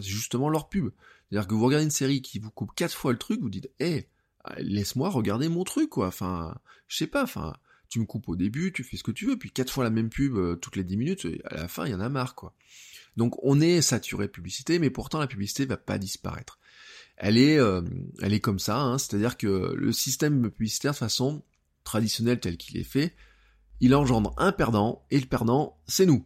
justement 0.00 0.48
leur 0.48 0.68
pub. 0.68 0.90
C'est-à-dire 1.28 1.46
que 1.46 1.54
vous 1.54 1.64
regardez 1.66 1.84
une 1.84 1.90
série 1.90 2.22
qui 2.22 2.38
vous 2.38 2.50
coupe 2.50 2.74
quatre 2.74 2.96
fois 2.96 3.12
le 3.12 3.18
truc, 3.18 3.40
vous 3.40 3.50
dites, 3.50 3.70
hé, 3.80 4.08
eh, 4.56 4.62
laisse-moi 4.62 5.10
regarder 5.10 5.48
mon 5.48 5.64
truc, 5.64 5.90
quoi. 5.90 6.06
Enfin, 6.06 6.56
je 6.86 6.96
sais 6.96 7.06
pas, 7.06 7.22
enfin, 7.22 7.54
tu 7.88 8.00
me 8.00 8.06
coupes 8.06 8.28
au 8.28 8.36
début, 8.36 8.72
tu 8.72 8.82
fais 8.82 8.96
ce 8.96 9.02
que 9.02 9.10
tu 9.10 9.26
veux, 9.26 9.38
puis 9.38 9.50
quatre 9.50 9.72
fois 9.72 9.84
la 9.84 9.90
même 9.90 10.08
pub 10.08 10.36
euh, 10.36 10.56
toutes 10.56 10.76
les 10.76 10.84
dix 10.84 10.96
minutes, 10.96 11.26
à 11.44 11.56
la 11.56 11.68
fin, 11.68 11.86
il 11.86 11.92
y 11.92 11.94
en 11.94 12.00
a 12.00 12.08
marre, 12.08 12.34
quoi. 12.34 12.54
Donc, 13.16 13.36
on 13.42 13.60
est 13.60 13.82
saturé 13.82 14.26
de 14.26 14.32
publicité, 14.32 14.78
mais 14.78 14.90
pourtant, 14.90 15.18
la 15.18 15.26
publicité 15.26 15.66
va 15.66 15.76
pas 15.76 15.98
disparaître. 15.98 16.58
Elle 17.20 17.36
est, 17.36 17.58
euh, 17.58 17.82
elle 18.22 18.32
est 18.32 18.40
comme 18.40 18.60
ça, 18.60 18.80
hein, 18.80 18.96
c'est-à-dire 18.96 19.36
que 19.36 19.74
le 19.74 19.92
système 19.92 20.50
publicitaire, 20.50 20.92
de 20.92 20.96
façon 20.96 21.42
traditionnelle 21.82 22.38
tel 22.38 22.56
qu'il 22.56 22.76
est 22.76 22.84
fait, 22.84 23.14
il 23.80 23.94
engendre 23.94 24.34
un 24.36 24.52
perdant, 24.52 25.04
et 25.10 25.18
le 25.18 25.26
perdant, 25.26 25.80
c'est 25.86 26.06
nous. 26.06 26.24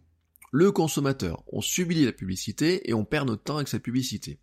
Le 0.52 0.70
consommateur, 0.70 1.44
on 1.46 1.62
subit 1.62 2.04
la 2.04 2.12
publicité 2.12 2.90
et 2.90 2.94
on 2.94 3.06
perd 3.06 3.26
notre 3.26 3.42
temps 3.42 3.56
avec 3.56 3.68
cette 3.68 3.82
publicité. 3.82 4.38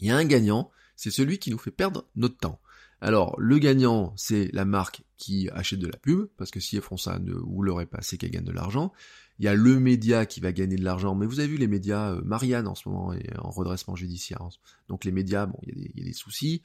Il 0.00 0.08
y 0.08 0.10
a 0.10 0.16
un 0.16 0.24
gagnant, 0.24 0.70
c'est 0.96 1.12
celui 1.12 1.38
qui 1.38 1.52
nous 1.52 1.58
fait 1.58 1.70
perdre 1.70 2.08
notre 2.16 2.36
temps. 2.36 2.60
Alors, 3.00 3.38
le 3.38 3.58
gagnant, 3.58 4.12
c'est 4.16 4.50
la 4.52 4.64
marque 4.64 5.02
qui 5.18 5.48
achète 5.50 5.78
de 5.78 5.86
la 5.86 5.96
pub, 5.98 6.26
parce 6.36 6.50
que 6.50 6.58
si 6.58 6.76
elles 6.76 6.82
font 6.82 6.96
ça, 6.96 7.18
ne, 7.18 7.32
vous 7.32 7.62
l'aurez 7.62 7.86
pas, 7.86 8.02
c'est 8.02 8.16
qu'elle 8.16 8.30
gagne 8.30 8.44
de 8.44 8.52
l'argent. 8.52 8.92
Il 9.38 9.44
y 9.44 9.48
a 9.48 9.54
le 9.54 9.80
média 9.80 10.26
qui 10.26 10.40
va 10.40 10.52
gagner 10.52 10.76
de 10.76 10.84
l'argent, 10.84 11.14
mais 11.14 11.26
vous 11.26 11.40
avez 11.40 11.48
vu 11.48 11.56
les 11.56 11.66
médias, 11.66 12.12
euh, 12.12 12.22
Marianne 12.24 12.68
en 12.68 12.74
ce 12.74 12.88
moment 12.88 13.12
est 13.12 13.36
en 13.38 13.50
redressement 13.50 13.96
judiciaire. 13.96 14.48
Donc 14.88 15.04
les 15.04 15.12
médias, 15.12 15.46
bon, 15.46 15.58
il 15.64 15.90
y, 15.96 16.02
a 16.02 16.04
des 16.04 16.12
soucis. 16.12 16.62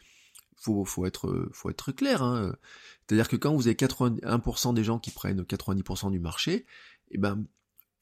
Faut, 0.55 0.83
faut 0.83 1.05
être, 1.05 1.49
faut 1.53 1.69
être 1.69 1.91
clair. 1.93 2.21
Hein. 2.21 2.53
C'est-à-dire 3.07 3.29
que 3.29 3.37
quand 3.37 3.55
vous 3.55 3.67
avez 3.67 3.75
81% 3.75 4.73
des 4.73 4.83
gens 4.83 4.99
qui 4.99 5.09
prennent 5.09 5.41
90% 5.41 6.11
du 6.11 6.19
marché, 6.19 6.53
et 6.53 6.65
eh 7.11 7.17
ben 7.17 7.43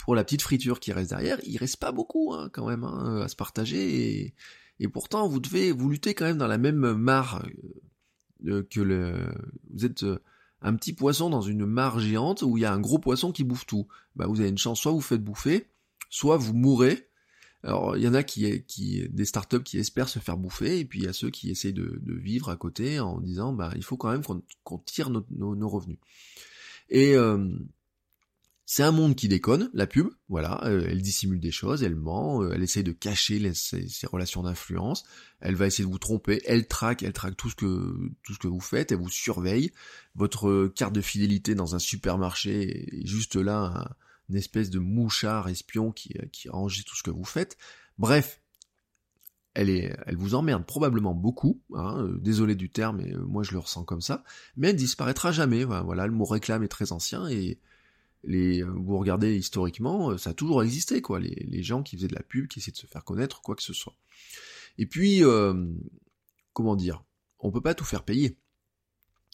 pour 0.07 0.15
la 0.15 0.23
petite 0.23 0.41
friture 0.41 0.79
qui 0.79 0.93
reste 0.93 1.09
derrière, 1.09 1.37
il 1.43 1.57
reste 1.57 1.77
pas 1.77 1.91
beaucoup 1.91 2.33
hein, 2.33 2.49
quand 2.53 2.65
même 2.67 2.85
hein, 2.85 3.21
à 3.21 3.27
se 3.27 3.35
partager. 3.35 4.33
Et, 4.79 4.87
pourtant 4.87 5.27
vous 5.27 5.41
devez 5.41 5.73
vous 5.73 5.89
lutter 5.89 6.13
quand 6.13 6.23
même 6.23 6.37
dans 6.37 6.47
la 6.47 6.57
même 6.57 6.93
mare 6.93 7.43
euh, 8.45 8.51
euh, 8.51 8.67
que 8.71 8.79
le 8.79 9.27
vous 9.71 9.85
êtes 9.85 10.03
euh, 10.03 10.19
un 10.61 10.75
petit 10.75 10.93
poisson 10.93 11.29
dans 11.29 11.41
une 11.41 11.65
mare 11.65 11.99
géante 11.99 12.41
où 12.41 12.57
il 12.57 12.61
y 12.61 12.65
a 12.65 12.73
un 12.73 12.79
gros 12.79 12.99
poisson 12.99 13.31
qui 13.31 13.43
bouffe 13.43 13.65
tout. 13.65 13.87
Bah 14.15 14.27
vous 14.27 14.39
avez 14.39 14.49
une 14.49 14.57
chance 14.57 14.79
soit 14.79 14.91
vous 14.91 15.01
faites 15.01 15.23
bouffer, 15.23 15.69
soit 16.09 16.37
vous 16.37 16.53
mourrez. 16.53 17.09
Alors 17.63 17.97
il 17.97 18.03
y 18.03 18.07
en 18.07 18.13
a 18.13 18.23
qui 18.23 19.07
des 19.09 19.25
startups 19.25 19.63
qui 19.63 19.77
espèrent 19.77 20.09
se 20.09 20.19
faire 20.19 20.37
bouffer 20.37 20.79
et 20.79 20.85
puis 20.85 20.99
il 20.99 21.05
y 21.05 21.07
a 21.07 21.13
ceux 21.13 21.29
qui 21.29 21.49
essayent 21.49 21.73
de, 21.73 21.99
vivre 22.05 22.49
à 22.49 22.55
côté 22.55 22.99
en 22.99 23.19
disant 23.19 23.53
bah 23.53 23.71
il 23.75 23.83
faut 23.83 23.97
quand 23.97 24.11
même 24.11 24.23
qu'on 24.63 24.77
tire 24.79 25.09
nos, 25.09 25.25
nos, 25.31 25.69
revenus. 25.69 25.99
Et 26.89 27.15
c'est 28.69 28.83
un 28.83 28.91
monde 28.91 29.15
qui 29.15 29.29
déconne, 29.29 29.69
la 29.73 29.87
pub, 29.87 30.09
voilà, 30.27 30.61
euh, 30.65 30.85
elle 30.89 31.01
dissimule 31.01 31.39
des 31.39 31.51
choses, 31.51 31.83
elle 31.83 31.95
ment, 31.95 32.43
euh, 32.43 32.51
elle 32.53 32.61
essaye 32.61 32.83
de 32.83 32.91
cacher 32.91 33.53
ses, 33.53 33.87
relations 34.07 34.43
d'influence, 34.43 35.05
elle 35.39 35.55
va 35.55 35.67
essayer 35.67 35.85
de 35.85 35.89
vous 35.89 35.97
tromper, 35.97 36.41
elle 36.45 36.67
traque, 36.67 37.01
elle 37.01 37.13
traque 37.13 37.37
tout 37.37 37.49
ce 37.49 37.55
que 37.55 37.95
tout 38.23 38.33
ce 38.33 38.39
que 38.39 38.49
vous 38.49 38.59
faites, 38.59 38.91
elle 38.91 38.97
vous 38.97 39.09
surveille, 39.09 39.71
votre 40.15 40.67
carte 40.75 40.93
de 40.93 40.99
fidélité 40.99 41.55
dans 41.55 41.75
un 41.75 41.79
supermarché 41.79 42.99
est 42.99 43.07
juste 43.07 43.37
là, 43.37 43.95
une 44.27 44.35
espèce 44.35 44.69
de 44.69 44.79
mouchard 44.79 45.47
espion 45.47 45.93
qui, 45.93 46.15
qui 46.33 46.49
enregistre 46.49 46.91
tout 46.91 46.97
ce 46.97 47.03
que 47.03 47.11
vous 47.11 47.23
faites. 47.23 47.57
Bref, 47.97 48.41
elle, 49.53 49.69
est, 49.69 49.97
elle 50.07 50.17
vous 50.17 50.35
emmerde 50.35 50.65
probablement 50.65 51.13
beaucoup, 51.13 51.61
hein, 51.73 52.03
euh, 52.03 52.17
désolé 52.19 52.53
du 52.55 52.69
terme, 52.69 52.97
mais 52.97 53.13
moi 53.25 53.43
je 53.43 53.53
le 53.53 53.59
ressens 53.59 53.85
comme 53.85 54.01
ça, 54.01 54.25
mais 54.57 54.71
elle 54.71 54.75
disparaîtra 54.75 55.31
jamais, 55.31 55.63
voilà, 55.63 56.05
le 56.05 56.11
mot 56.11 56.25
réclame 56.25 56.63
est 56.63 56.67
très 56.67 56.91
ancien 56.91 57.29
et 57.29 57.61
euh, 58.25 58.65
vous 58.65 58.97
regardez 58.97 59.35
historiquement, 59.35 60.11
euh, 60.11 60.17
ça 60.17 60.31
a 60.31 60.33
toujours 60.33 60.63
existé, 60.63 61.01
quoi, 61.01 61.19
les, 61.19 61.63
gens 61.63 61.83
qui 61.83 61.95
faisaient 61.95 62.07
de 62.07 62.15
la 62.15 62.23
pub, 62.23 62.47
qui 62.47 62.59
essayaient 62.59 62.71
de 62.71 62.77
se 62.77 62.87
faire 62.87 63.03
connaître, 63.03 63.41
quoi 63.41 63.55
que 63.55 63.63
ce 63.63 63.73
soit. 63.73 63.95
Et 64.77 64.85
puis, 64.85 65.23
euh, 65.23 65.65
comment 66.53 66.75
dire, 66.75 67.03
on 67.39 67.51
peut 67.51 67.61
pas 67.61 67.73
tout 67.73 67.85
faire 67.85 68.03
payer. 68.03 68.37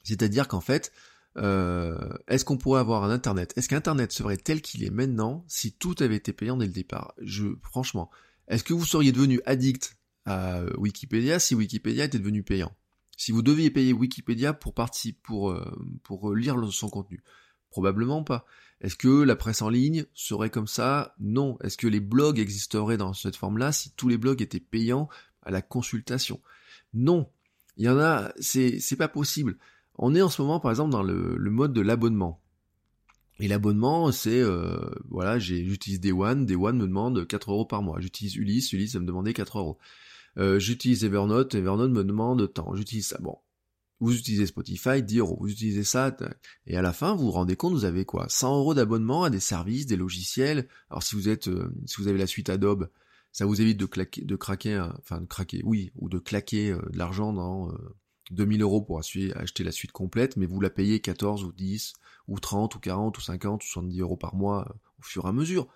C'est-à-dire 0.04 0.48
qu'en 0.48 0.62
fait, 0.62 0.92
est-ce 1.36 2.46
qu'on 2.46 2.58
pourrait 2.58 2.80
avoir 2.80 3.04
un 3.04 3.10
Internet? 3.10 3.54
Est-ce 3.56 3.68
qu'Internet 3.68 4.12
serait 4.12 4.38
tel 4.38 4.62
qu'il 4.62 4.84
est 4.84 4.92
maintenant 4.92 5.44
si 5.48 5.74
tout 5.74 5.96
avait 6.00 6.18
été 6.18 6.34
payant 6.34 6.58
dès 6.58 6.68
le 6.68 6.72
départ? 6.74 7.14
Je, 7.22 7.48
franchement, 7.64 8.12
est-ce 8.48 8.64
que 8.64 8.74
vous 8.74 8.86
seriez 8.86 9.12
devenu 9.12 9.42
addict 9.46 9.98
à 10.26 10.62
Wikipédia 10.78 11.40
si 11.40 11.56
Wikipédia 11.56 12.06
était 12.06 12.20
devenu 12.20 12.44
payant? 12.44 12.76
Si 13.18 13.32
vous 13.32 13.42
deviez 13.42 13.72
payer 13.72 13.94
Wikipédia 13.94 14.54
pour 14.54 14.74
partie, 14.74 15.14
pour 15.14 15.56
lire 16.36 16.72
son 16.72 16.90
contenu, 16.90 17.24
Probablement 17.74 18.24
pas. 18.24 18.46
Est-ce 18.84 18.98
que 18.98 19.24
la 19.24 19.38
presse 19.38 19.62
en 19.62 19.70
ligne 19.70 20.06
serait 20.14 20.50
comme 20.50 20.68
ça? 20.68 21.16
Non. 21.20 21.58
Est-ce 21.62 21.78
que 21.78 21.88
les 21.88 22.02
blogs 22.02 22.38
existeraient 22.38 22.98
dans 22.98 23.14
cette 23.14 23.38
forme-là 23.38 23.72
si 23.72 23.92
tous 23.92 24.10
les 24.10 24.18
blogs 24.18 24.42
étaient 24.42 24.60
payants 24.60 25.08
à 25.42 25.52
la 25.52 25.62
consultation? 25.62 26.42
Non. 26.94 27.30
Il 27.78 27.86
y 27.86 27.90
en 27.90 27.98
a, 27.98 28.34
c'est, 28.40 28.80
c'est 28.80 28.98
pas 28.98 29.08
possible. 29.08 29.58
On 29.98 30.14
est 30.14 30.22
en 30.22 30.30
ce 30.30 30.42
moment, 30.42 30.60
par 30.60 30.72
exemple, 30.72 30.92
dans 30.92 31.02
le, 31.02 31.38
mode 31.50 31.72
de 31.72 31.80
l'abonnement. 31.80 32.42
Et 33.40 33.48
l'abonnement, 33.48 34.12
c'est, 34.12 34.42
euh, 34.42 34.78
voilà, 35.10 35.40
j'utilise 35.40 36.02
Day 36.02 36.12
One, 36.12 36.52
One 36.54 36.78
me 36.78 36.88
demande 36.88 37.26
4 37.26 37.52
euros 37.52 37.66
par 37.66 37.82
mois. 37.82 38.00
J'utilise 38.02 38.36
Ulysse, 38.36 38.74
Ulysse 38.74 38.96
va 38.96 39.00
me 39.00 39.08
demander 39.08 39.34
4 39.34 39.60
euros. 39.60 39.80
Euh, 40.38 40.60
j'utilise 40.60 41.06
Evernote, 41.06 41.56
Evernote 41.56 41.92
me 41.92 42.04
demande 42.04 42.52
tant. 42.54 42.76
J'utilise 42.76 43.08
ça. 43.08 43.18
Bon, 43.22 43.38
vous 44.00 44.18
utilisez 44.18 44.46
Spotify, 44.46 45.02
10 45.02 45.20
euros, 45.20 45.38
vous 45.40 45.50
utilisez 45.50 45.84
ça, 45.84 46.16
et 46.68 46.78
à 46.78 46.82
la 46.82 46.94
fin, 46.94 47.16
vous 47.16 47.26
vous 47.26 47.32
rendez 47.32 47.56
compte, 47.56 47.74
vous 47.74 47.86
avez 47.86 48.06
quoi? 48.06 48.28
100 48.28 48.58
euros 48.58 48.74
d'abonnement 48.74 49.24
à 49.24 49.30
des 49.30 49.40
services, 49.40 49.86
des 49.86 49.96
logiciels. 49.96 50.68
Alors 50.90 51.04
si 51.04 51.16
vous 51.16 51.30
êtes, 51.30 51.48
euh, 51.48 51.74
si 51.86 52.02
vous 52.02 52.08
avez 52.08 52.18
la 52.18 52.28
suite 52.28 52.50
Adobe, 52.50 52.90
ça 53.32 53.46
vous 53.46 53.62
évite 53.62 53.78
de, 53.78 53.86
claquer, 53.86 54.22
de 54.22 54.36
craquer, 54.36 54.86
enfin 55.00 55.22
de 55.22 55.26
craquer, 55.26 55.62
oui, 55.64 55.92
ou 55.96 56.10
de 56.10 56.20
claquer 56.20 56.72
euh, 56.72 56.82
de 56.92 56.98
l'argent 56.98 57.34
dans 57.34 57.74
2000 58.32 58.62
euh, 58.62 58.66
euros 58.66 58.82
pour 58.82 59.00
acheter 59.00 59.64
la 59.64 59.72
suite 59.72 59.92
complète, 59.92 60.38
mais 60.38 60.46
vous 60.46 60.60
la 60.60 60.70
payez 60.70 61.00
14 61.00 61.44
ou 61.44 61.52
10 61.52 61.94
ou 62.28 62.40
30 62.40 62.76
ou 62.76 62.80
40 62.80 63.18
ou 63.18 63.22
50 63.22 63.64
ou 63.64 63.68
70 63.68 64.00
euros 64.02 64.18
par 64.18 64.36
mois 64.36 64.76
au 65.00 65.04
fur 65.04 65.26
et 65.26 65.30
à 65.30 65.32
mesure. 65.32 65.68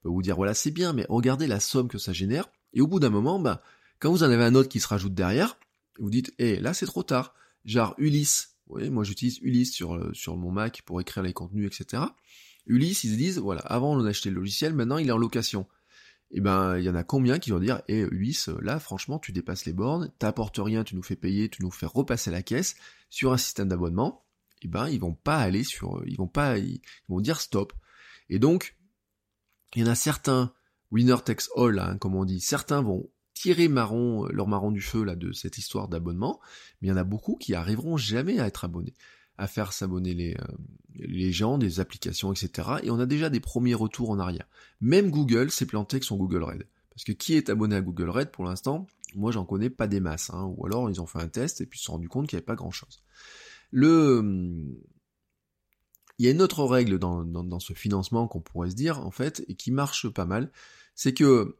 On 0.00 0.02
peut 0.02 0.08
vous 0.08 0.22
dire 0.22 0.36
voilà 0.36 0.54
c'est 0.54 0.70
bien, 0.70 0.92
mais 0.92 1.06
regardez 1.08 1.46
la 1.46 1.60
somme 1.60 1.88
que 1.88 1.98
ça 1.98 2.12
génère. 2.12 2.50
Et 2.72 2.80
au 2.80 2.86
bout 2.86 2.98
d'un 2.98 3.10
moment, 3.10 3.38
bah, 3.38 3.62
quand 4.00 4.10
vous 4.10 4.22
en 4.22 4.30
avez 4.30 4.44
un 4.44 4.54
autre 4.54 4.68
qui 4.68 4.80
se 4.80 4.88
rajoute 4.88 5.14
derrière, 5.14 5.58
vous 5.98 6.10
dites, 6.10 6.34
eh 6.38 6.56
là 6.56 6.74
c'est 6.74 6.86
trop 6.86 7.02
tard 7.04 7.34
genre 7.64 7.94
Ulysse, 7.98 8.56
Vous 8.66 8.74
voyez, 8.74 8.90
moi 8.90 9.04
j'utilise 9.04 9.38
Ulysse 9.40 9.72
sur, 9.72 10.10
sur 10.14 10.36
mon 10.36 10.50
Mac 10.50 10.82
pour 10.82 11.00
écrire 11.00 11.22
les 11.22 11.32
contenus, 11.32 11.66
etc. 11.66 12.02
Ulysse, 12.66 13.04
ils 13.04 13.12
se 13.12 13.16
disent, 13.16 13.38
voilà, 13.38 13.60
avant 13.62 13.94
on 13.94 14.04
achetait 14.04 14.30
le 14.30 14.36
logiciel, 14.36 14.74
maintenant 14.74 14.98
il 14.98 15.08
est 15.08 15.12
en 15.12 15.18
location. 15.18 15.66
Et 16.30 16.38
eh 16.38 16.40
ben, 16.40 16.78
il 16.78 16.84
y 16.84 16.88
en 16.88 16.94
a 16.94 17.04
combien 17.04 17.38
qui 17.38 17.50
vont 17.50 17.60
dire, 17.60 17.82
eh 17.86 18.00
Ulysse, 18.00 18.48
là 18.60 18.80
franchement 18.80 19.18
tu 19.18 19.30
dépasses 19.30 19.66
les 19.66 19.72
bornes, 19.72 20.10
t'apportes 20.18 20.58
rien, 20.58 20.82
tu 20.82 20.96
nous 20.96 21.02
fais 21.02 21.16
payer, 21.16 21.48
tu 21.48 21.62
nous 21.62 21.70
fais 21.70 21.86
repasser 21.86 22.30
la 22.30 22.42
caisse 22.42 22.74
sur 23.10 23.32
un 23.32 23.36
système 23.36 23.68
d'abonnement. 23.68 24.24
Et 24.62 24.66
eh 24.66 24.68
ben, 24.68 24.88
ils 24.88 24.98
vont 24.98 25.14
pas 25.14 25.36
aller 25.36 25.62
sur, 25.62 26.02
ils 26.06 26.16
vont 26.16 26.26
pas, 26.26 26.58
ils 26.58 26.80
vont 27.08 27.20
dire 27.20 27.40
stop. 27.40 27.72
Et 28.30 28.38
donc, 28.38 28.76
il 29.74 29.82
y 29.82 29.84
en 29.84 29.90
a 29.90 29.94
certains, 29.94 30.54
winner 30.90 31.16
takes 31.24 31.48
all, 31.56 31.78
hein, 31.78 31.98
comme 31.98 32.14
on 32.14 32.24
dit, 32.24 32.40
certains 32.40 32.80
vont 32.80 33.10
tirer 33.34 33.68
marron, 33.68 34.26
leur 34.26 34.46
marron 34.46 34.70
du 34.70 34.80
feu 34.80 35.04
là 35.04 35.16
de 35.16 35.32
cette 35.32 35.58
histoire 35.58 35.88
d'abonnement, 35.88 36.40
mais 36.80 36.88
il 36.88 36.90
y 36.90 36.94
en 36.94 36.96
a 36.96 37.04
beaucoup 37.04 37.36
qui 37.36 37.54
arriveront 37.54 37.96
jamais 37.96 38.40
à 38.40 38.46
être 38.46 38.64
abonnés 38.64 38.94
à 39.36 39.46
faire 39.46 39.72
s'abonner 39.72 40.14
les, 40.14 40.34
euh, 40.34 40.54
les 40.94 41.32
gens, 41.32 41.58
des 41.58 41.80
applications, 41.80 42.32
etc. 42.32 42.68
Et 42.82 42.90
on 42.90 43.00
a 43.00 43.06
déjà 43.06 43.30
des 43.30 43.40
premiers 43.40 43.74
retours 43.74 44.10
en 44.10 44.18
arrière. 44.18 44.46
Même 44.80 45.10
Google 45.10 45.50
s'est 45.50 45.66
planté 45.66 45.96
avec 45.96 46.04
son 46.04 46.16
Google 46.16 46.42
Red. 46.42 46.66
Parce 46.90 47.04
que 47.04 47.12
qui 47.12 47.34
est 47.34 47.50
abonné 47.50 47.74
à 47.74 47.80
Google 47.80 48.10
Red 48.10 48.30
pour 48.30 48.44
l'instant 48.44 48.86
Moi 49.16 49.32
j'en 49.32 49.44
connais 49.44 49.70
pas 49.70 49.88
des 49.88 50.00
masses. 50.00 50.30
Hein. 50.30 50.44
Ou 50.56 50.66
alors 50.66 50.88
ils 50.88 51.00
ont 51.00 51.06
fait 51.06 51.18
un 51.18 51.28
test 51.28 51.60
et 51.60 51.66
puis 51.66 51.78
se 51.78 51.86
sont 51.86 51.92
rendus 51.92 52.08
compte 52.08 52.28
qu'il 52.28 52.36
n'y 52.36 52.40
avait 52.40 52.46
pas 52.46 52.54
grand-chose. 52.54 53.02
Le... 53.70 54.22
Il 56.20 56.24
y 56.24 56.28
a 56.28 56.30
une 56.30 56.42
autre 56.42 56.62
règle 56.62 57.00
dans, 57.00 57.24
dans, 57.24 57.42
dans 57.42 57.58
ce 57.58 57.72
financement 57.72 58.28
qu'on 58.28 58.40
pourrait 58.40 58.70
se 58.70 58.76
dire, 58.76 59.04
en 59.04 59.10
fait, 59.10 59.44
et 59.48 59.56
qui 59.56 59.72
marche 59.72 60.08
pas 60.08 60.26
mal, 60.26 60.52
c'est 60.94 61.12
que 61.12 61.56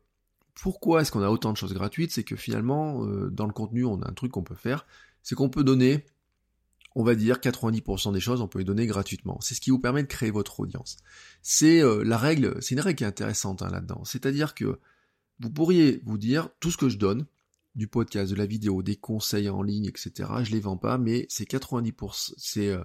pourquoi 0.55 1.03
est-ce 1.03 1.13
qu'on 1.13 1.23
a 1.23 1.29
autant 1.29 1.53
de 1.53 1.57
choses 1.57 1.75
gratuites 1.75 2.13
C'est 2.13 2.25
que 2.25 2.37
finalement, 2.37 3.05
euh, 3.05 3.31
dans 3.31 3.47
le 3.47 3.53
contenu, 3.53 3.85
on 3.85 4.01
a 4.01 4.09
un 4.09 4.13
truc 4.13 4.33
qu'on 4.33 4.45
peut 4.45 4.55
faire, 4.55 4.87
c'est 5.23 5.35
qu'on 5.35 5.51
peut 5.51 5.65
donner 5.65 6.07
on 6.95 7.03
va 7.03 7.15
dire 7.15 7.39
90% 7.39 8.13
des 8.13 8.21
choses, 8.21 8.41
on 8.41 8.49
peut 8.49 8.61
les 8.61 8.65
donner 8.65 8.87
gratuitement. 8.87 9.39
C'est 9.41 9.55
ce 9.55 9.61
qui 9.61 9.71
vous 9.71 9.81
permet 9.81 10.03
de 10.03 10.09
créer 10.09 10.31
votre 10.31 10.61
audience. 10.61 10.97
C'est 11.43 11.83
euh, 11.83 12.05
la 12.05 12.17
règle, 12.17 12.57
c'est 12.61 12.75
une 12.75 12.81
règle 12.81 12.99
qui 12.99 13.05
est 13.05 13.09
intéressante 13.09 13.63
hein, 13.63 13.69
là-dedans. 13.71 14.05
C'est-à-dire 14.05 14.55
que 14.55 14.79
vous 15.41 15.51
pourriez 15.51 16.03
vous 16.05 16.19
dire 16.19 16.51
tout 16.61 16.71
ce 16.71 16.77
que 16.77 16.89
je 16.89 16.97
donne, 16.97 17.27
du 17.75 17.89
podcast, 17.89 18.31
de 18.31 18.37
la 18.37 18.47
vidéo, 18.47 18.83
des 18.83 18.95
conseils 18.95 19.49
en 19.49 19.63
ligne, 19.63 19.87
etc. 19.87 20.31
Je 20.45 20.53
les 20.53 20.61
vends 20.61 20.77
pas, 20.77 20.97
mais 20.97 21.27
c'est 21.29 21.49
90%, 21.49 22.35
c'est, 22.37 22.69
euh, 22.69 22.85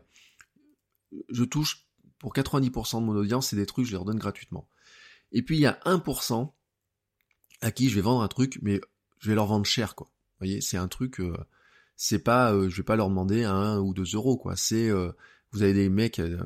je 1.30 1.44
touche 1.44 1.86
pour 2.18 2.34
90% 2.34 3.02
de 3.02 3.06
mon 3.06 3.16
audience, 3.16 3.50
c'est 3.50 3.56
des 3.56 3.68
trucs, 3.68 3.86
je 3.86 3.92
les 3.92 3.98
redonne 3.98 4.18
gratuitement. 4.18 4.68
Et 5.32 5.44
puis 5.44 5.58
il 5.58 5.62
y 5.62 5.68
a 5.68 5.80
1% 5.86 6.52
à 7.62 7.72
qui 7.72 7.90
je 7.90 7.96
vais 7.96 8.02
vendre 8.02 8.22
un 8.22 8.28
truc, 8.28 8.60
mais 8.62 8.80
je 9.20 9.30
vais 9.30 9.36
leur 9.36 9.48
vendre 9.48 9.66
cher, 9.66 9.96
quoi. 9.96 10.08
Vous 10.08 10.46
voyez, 10.46 10.62
c'est 10.62 10.78
un 10.78 10.88
truc, 10.88 11.20
euh, 11.20 11.36
c'est 12.02 12.20
pas, 12.20 12.54
euh, 12.54 12.70
je 12.70 12.78
vais 12.78 12.84
pas 12.84 12.96
leur 12.96 13.10
demander 13.10 13.44
un 13.44 13.78
ou 13.80 13.94
deux 13.94 14.06
euros, 14.16 14.38
quoi. 14.38 14.56
C'est, 14.56 14.90
euh, 14.90 15.12
vous 15.52 15.64
avez 15.64 15.74
des 15.74 15.90
mecs, 15.90 16.20
euh, 16.20 16.42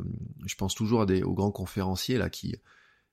je 0.48 0.56
pense 0.56 0.74
toujours 0.74 1.02
à 1.02 1.06
des, 1.06 1.22
aux 1.22 1.36
grands 1.36 1.52
conférenciers 1.52 2.18
là 2.18 2.32
qui, 2.32 2.56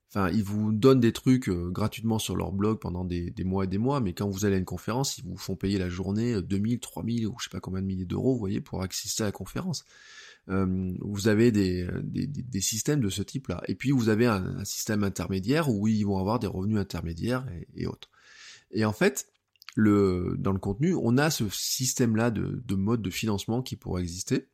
enfin, 0.09 0.30
ils 0.30 0.42
vous 0.42 0.72
donnent 0.72 1.01
des 1.01 1.12
trucs 1.12 1.51
gratuitement 1.51 2.18
sur 2.18 2.36
leur 2.36 2.53
blog 2.53 2.78
pendant 2.78 3.05
des, 3.05 3.34
mois 3.44 3.64
et 3.64 3.66
des 3.66 3.76
mois, 3.76 4.01
mais 4.01 4.14
quand 4.14 4.28
vous 4.30 4.46
allez 4.46 4.55
à 4.55 4.59
une 4.59 4.64
conférence, 4.64 5.18
ils 5.18 5.24
vous 5.24 5.36
font 5.36 5.55
payer 5.55 5.78
la 5.78 5.90
journée 5.90 6.40
2000, 6.40 6.80
3000 6.80 7.26
ou 7.26 7.36
je 7.38 7.44
sais 7.44 7.51
pas 7.51 7.61
combien 7.61 7.82
de 7.82 7.86
milliers 7.86 8.07
d'euros, 8.07 8.32
vous 8.32 8.38
voyez, 8.38 8.62
pour 8.62 8.82
assister 8.82 9.22
à 9.22 9.26
la 9.26 9.32
conférence. 9.32 9.84
Vous 11.01 11.28
avez 11.28 11.53
des, 11.53 11.86
des, 12.03 12.61
systèmes 12.61 13.01
de 13.01 13.09
ce 13.09 13.22
type-là. 13.22 13.62
Et 13.68 13.74
puis 13.74 13.92
vous 13.92 14.09
avez 14.09 14.26
un, 14.26 14.64
système 14.64 15.05
intermédiaire 15.05 15.68
où 15.68 15.86
ils 15.86 16.05
vont 16.05 16.18
avoir 16.18 16.38
des 16.38 16.46
revenus 16.46 16.78
intermédiaires 16.78 17.46
et 17.76 17.86
autres. 17.86 18.11
Et 18.72 18.84
en 18.84 18.92
fait, 18.92 19.28
le, 19.76 20.36
dans 20.38 20.53
le 20.53 20.59
contenu, 20.59 20.94
on 20.94 21.18
a 21.18 21.30
ce 21.30 21.48
système-là 21.48 22.30
de, 22.30 22.62
de 22.64 22.74
mode 22.74 23.03
de 23.03 23.11
financement 23.11 23.62
qui 23.62 23.76
pourrait 23.76 24.03
exister. 24.03 24.48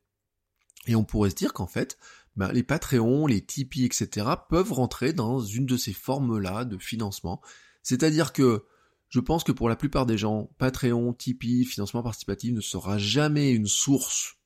Et 0.86 0.94
on 0.94 1.04
pourrait 1.04 1.30
se 1.30 1.34
dire 1.34 1.52
qu'en 1.52 1.66
fait, 1.66 1.98
ben, 2.36 2.52
les 2.52 2.62
Patreons, 2.62 3.26
les 3.26 3.40
Tipeee, 3.40 3.86
etc. 3.86 4.26
peuvent 4.48 4.72
rentrer 4.72 5.12
dans 5.12 5.40
une 5.40 5.66
de 5.66 5.76
ces 5.76 5.92
formes-là 5.94 6.64
de 6.64 6.78
financement. 6.78 7.40
C'est-à-dire 7.82 8.32
que 8.32 8.64
je 9.08 9.20
pense 9.20 9.44
que 9.44 9.52
pour 9.52 9.68
la 9.68 9.76
plupart 9.76 10.04
des 10.04 10.18
gens, 10.18 10.50
Patreon, 10.58 11.14
Tipeee, 11.14 11.64
financement 11.64 12.02
participatif 12.02 12.52
ne 12.52 12.60
sera 12.60 12.98
jamais 12.98 13.52
une 13.52 13.66
source 13.66 14.36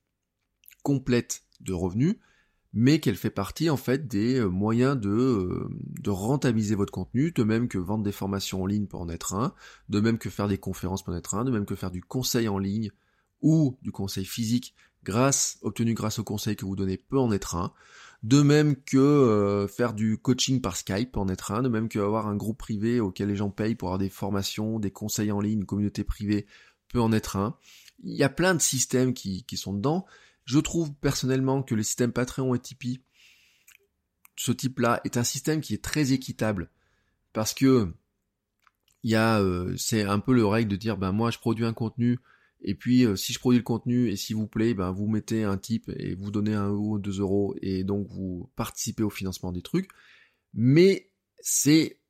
complète 0.82 1.42
de 1.60 1.72
revenus, 1.72 2.16
mais 2.72 3.00
qu'elle 3.00 3.16
fait 3.16 3.30
partie 3.30 3.68
en 3.68 3.76
fait 3.76 4.06
des 4.06 4.36
euh, 4.36 4.48
moyens 4.48 4.98
de, 4.98 5.08
euh, 5.08 5.68
de 6.00 6.10
rentabiliser 6.10 6.74
votre 6.74 6.92
contenu, 6.92 7.32
de 7.32 7.42
même 7.42 7.68
que 7.68 7.78
vendre 7.78 8.04
des 8.04 8.12
formations 8.12 8.62
en 8.62 8.66
ligne 8.66 8.86
pour 8.86 9.00
en 9.00 9.08
être 9.08 9.34
un, 9.34 9.54
de 9.88 10.00
même 10.00 10.18
que 10.18 10.30
faire 10.30 10.48
des 10.48 10.58
conférences 10.58 11.02
pour 11.02 11.14
en 11.14 11.16
être 11.16 11.34
un, 11.34 11.44
de 11.44 11.50
même 11.50 11.66
que 11.66 11.74
faire 11.74 11.90
du 11.90 12.02
conseil 12.02 12.48
en 12.48 12.58
ligne 12.58 12.90
ou 13.42 13.76
du 13.82 13.90
conseil 13.90 14.24
physique 14.24 14.74
grâce 15.02 15.58
obtenu 15.62 15.94
grâce 15.94 16.18
au 16.18 16.24
conseil 16.24 16.56
que 16.56 16.64
vous 16.64 16.76
donnez 16.76 16.98
peut 16.98 17.18
en 17.18 17.32
être 17.32 17.56
un, 17.56 17.72
de 18.22 18.42
même 18.42 18.76
que 18.76 18.98
euh, 18.98 19.66
faire 19.66 19.94
du 19.94 20.18
coaching 20.18 20.60
par 20.60 20.76
Skype 20.76 21.12
peut 21.12 21.20
en 21.20 21.28
être 21.28 21.52
un, 21.52 21.62
de 21.62 21.68
même 21.68 21.88
que 21.88 21.98
avoir 21.98 22.28
un 22.28 22.36
groupe 22.36 22.58
privé 22.58 23.00
auquel 23.00 23.28
les 23.28 23.36
gens 23.36 23.50
payent 23.50 23.74
pour 23.74 23.88
avoir 23.88 23.98
des 23.98 24.10
formations, 24.10 24.78
des 24.78 24.90
conseils 24.90 25.32
en 25.32 25.40
ligne, 25.40 25.60
une 25.60 25.66
communauté 25.66 26.04
privée 26.04 26.46
peut 26.88 27.00
en 27.00 27.12
être 27.12 27.36
un. 27.36 27.56
Il 28.02 28.14
y 28.14 28.22
a 28.22 28.28
plein 28.28 28.54
de 28.54 28.60
systèmes 28.60 29.14
qui, 29.14 29.44
qui 29.44 29.56
sont 29.56 29.72
dedans. 29.72 30.06
Je 30.50 30.58
trouve 30.58 30.92
personnellement 30.94 31.62
que 31.62 31.76
le 31.76 31.84
système 31.84 32.12
Patreon 32.12 32.56
et 32.56 32.58
Tipeee, 32.58 33.04
ce 34.34 34.50
type-là, 34.50 35.00
est 35.04 35.16
un 35.16 35.22
système 35.22 35.60
qui 35.60 35.74
est 35.74 35.84
très 35.84 36.10
équitable. 36.10 36.72
Parce 37.32 37.54
que 37.54 37.94
il 39.04 39.14
euh, 39.14 39.76
c'est 39.76 40.02
un 40.02 40.18
peu 40.18 40.34
le 40.34 40.44
règle 40.44 40.68
de 40.68 40.74
dire, 40.74 40.98
ben 40.98 41.12
moi 41.12 41.30
je 41.30 41.38
produis 41.38 41.64
un 41.64 41.72
contenu, 41.72 42.18
et 42.62 42.74
puis 42.74 43.04
euh, 43.04 43.14
si 43.14 43.32
je 43.32 43.38
produis 43.38 43.60
le 43.60 43.64
contenu 43.64 44.08
et 44.08 44.16
s'il 44.16 44.34
vous 44.34 44.48
plaît, 44.48 44.74
ben 44.74 44.90
vous 44.90 45.06
mettez 45.06 45.44
un 45.44 45.56
type 45.56 45.88
et 45.94 46.16
vous 46.16 46.32
donnez 46.32 46.54
un 46.54 46.68
euro, 46.68 46.98
deux 46.98 47.20
euros, 47.20 47.54
et 47.62 47.84
donc 47.84 48.08
vous 48.08 48.50
participez 48.56 49.04
au 49.04 49.10
financement 49.10 49.52
des 49.52 49.62
trucs. 49.62 49.88
Mais 50.52 51.12
c'est 51.38 52.00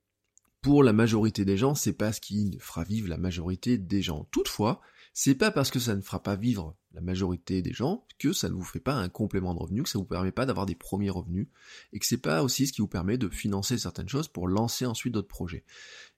pour 0.62 0.82
la 0.82 0.94
majorité 0.94 1.44
des 1.44 1.58
gens, 1.58 1.74
c'est 1.74 1.92
pas 1.92 2.14
ce 2.14 2.22
qui 2.22 2.56
fera 2.58 2.84
vivre 2.84 3.06
la 3.06 3.18
majorité 3.18 3.76
des 3.76 4.00
gens. 4.00 4.26
Toutefois, 4.30 4.80
c'est 5.12 5.34
pas 5.34 5.50
parce 5.50 5.70
que 5.70 5.78
ça 5.78 5.94
ne 5.94 6.00
fera 6.00 6.22
pas 6.22 6.36
vivre 6.36 6.76
la 6.92 7.00
majorité 7.00 7.62
des 7.62 7.72
gens 7.72 8.06
que 8.18 8.32
ça 8.32 8.48
ne 8.48 8.54
vous 8.54 8.64
fait 8.64 8.80
pas 8.80 8.94
un 8.94 9.08
complément 9.08 9.54
de 9.54 9.60
revenu, 9.60 9.82
que 9.82 9.88
ça 9.88 9.98
vous 9.98 10.04
permet 10.04 10.32
pas 10.32 10.46
d'avoir 10.46 10.66
des 10.66 10.74
premiers 10.74 11.10
revenus, 11.10 11.48
et 11.92 11.98
que 11.98 12.06
c'est 12.06 12.18
pas 12.20 12.42
aussi 12.42 12.66
ce 12.66 12.72
qui 12.72 12.80
vous 12.80 12.88
permet 12.88 13.16
de 13.16 13.28
financer 13.28 13.78
certaines 13.78 14.08
choses 14.08 14.28
pour 14.28 14.48
lancer 14.48 14.86
ensuite 14.86 15.14
d'autres 15.14 15.28
projets. 15.28 15.64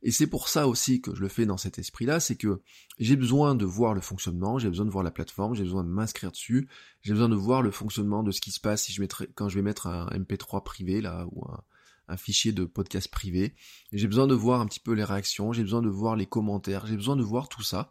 Et 0.02 0.10
c'est 0.10 0.26
pour 0.26 0.48
ça 0.48 0.66
aussi 0.66 1.00
que 1.00 1.14
je 1.14 1.20
le 1.20 1.28
fais 1.28 1.46
dans 1.46 1.56
cet 1.56 1.78
esprit-là, 1.78 2.20
c'est 2.20 2.36
que 2.36 2.62
j'ai 2.98 3.16
besoin 3.16 3.54
de 3.54 3.64
voir 3.64 3.94
le 3.94 4.00
fonctionnement, 4.00 4.58
j'ai 4.58 4.68
besoin 4.68 4.86
de 4.86 4.90
voir 4.90 5.04
la 5.04 5.10
plateforme, 5.10 5.54
j'ai 5.54 5.64
besoin 5.64 5.84
de 5.84 5.88
m'inscrire 5.88 6.32
dessus, 6.32 6.68
j'ai 7.02 7.12
besoin 7.12 7.28
de 7.28 7.36
voir 7.36 7.62
le 7.62 7.70
fonctionnement 7.70 8.22
de 8.22 8.30
ce 8.30 8.40
qui 8.40 8.50
se 8.50 8.60
passe 8.60 8.84
si 8.84 8.92
je 8.92 9.00
mettrai, 9.00 9.28
quand 9.34 9.48
je 9.48 9.56
vais 9.56 9.62
mettre 9.62 9.86
un 9.86 10.06
MP3 10.08 10.62
privé 10.64 11.00
là, 11.00 11.26
ou 11.32 11.44
un, 11.44 11.62
un 12.08 12.16
fichier 12.16 12.52
de 12.52 12.64
podcast 12.64 13.08
privé. 13.08 13.54
J'ai 13.92 14.06
besoin 14.06 14.26
de 14.26 14.34
voir 14.34 14.60
un 14.60 14.66
petit 14.66 14.80
peu 14.80 14.92
les 14.92 15.04
réactions, 15.04 15.52
j'ai 15.52 15.62
besoin 15.62 15.82
de 15.82 15.88
voir 15.88 16.16
les 16.16 16.26
commentaires, 16.26 16.86
j'ai 16.86 16.96
besoin 16.96 17.16
de 17.16 17.22
voir 17.22 17.48
tout 17.48 17.62
ça. 17.62 17.90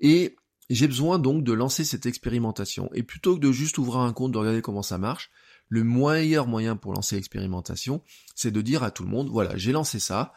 Et 0.00 0.36
j'ai 0.68 0.86
besoin 0.86 1.18
donc 1.18 1.44
de 1.44 1.52
lancer 1.52 1.84
cette 1.84 2.06
expérimentation. 2.06 2.90
Et 2.94 3.02
plutôt 3.02 3.34
que 3.34 3.40
de 3.40 3.52
juste 3.52 3.78
ouvrir 3.78 4.00
un 4.00 4.12
compte, 4.12 4.32
de 4.32 4.38
regarder 4.38 4.62
comment 4.62 4.82
ça 4.82 4.98
marche, 4.98 5.30
le 5.68 5.84
meilleur 5.84 6.46
moyen 6.46 6.76
pour 6.76 6.92
lancer 6.92 7.16
l'expérimentation, 7.16 8.02
c'est 8.34 8.50
de 8.50 8.60
dire 8.60 8.82
à 8.82 8.90
tout 8.90 9.04
le 9.04 9.10
monde, 9.10 9.28
voilà, 9.28 9.56
j'ai 9.56 9.72
lancé 9.72 10.00
ça, 10.00 10.34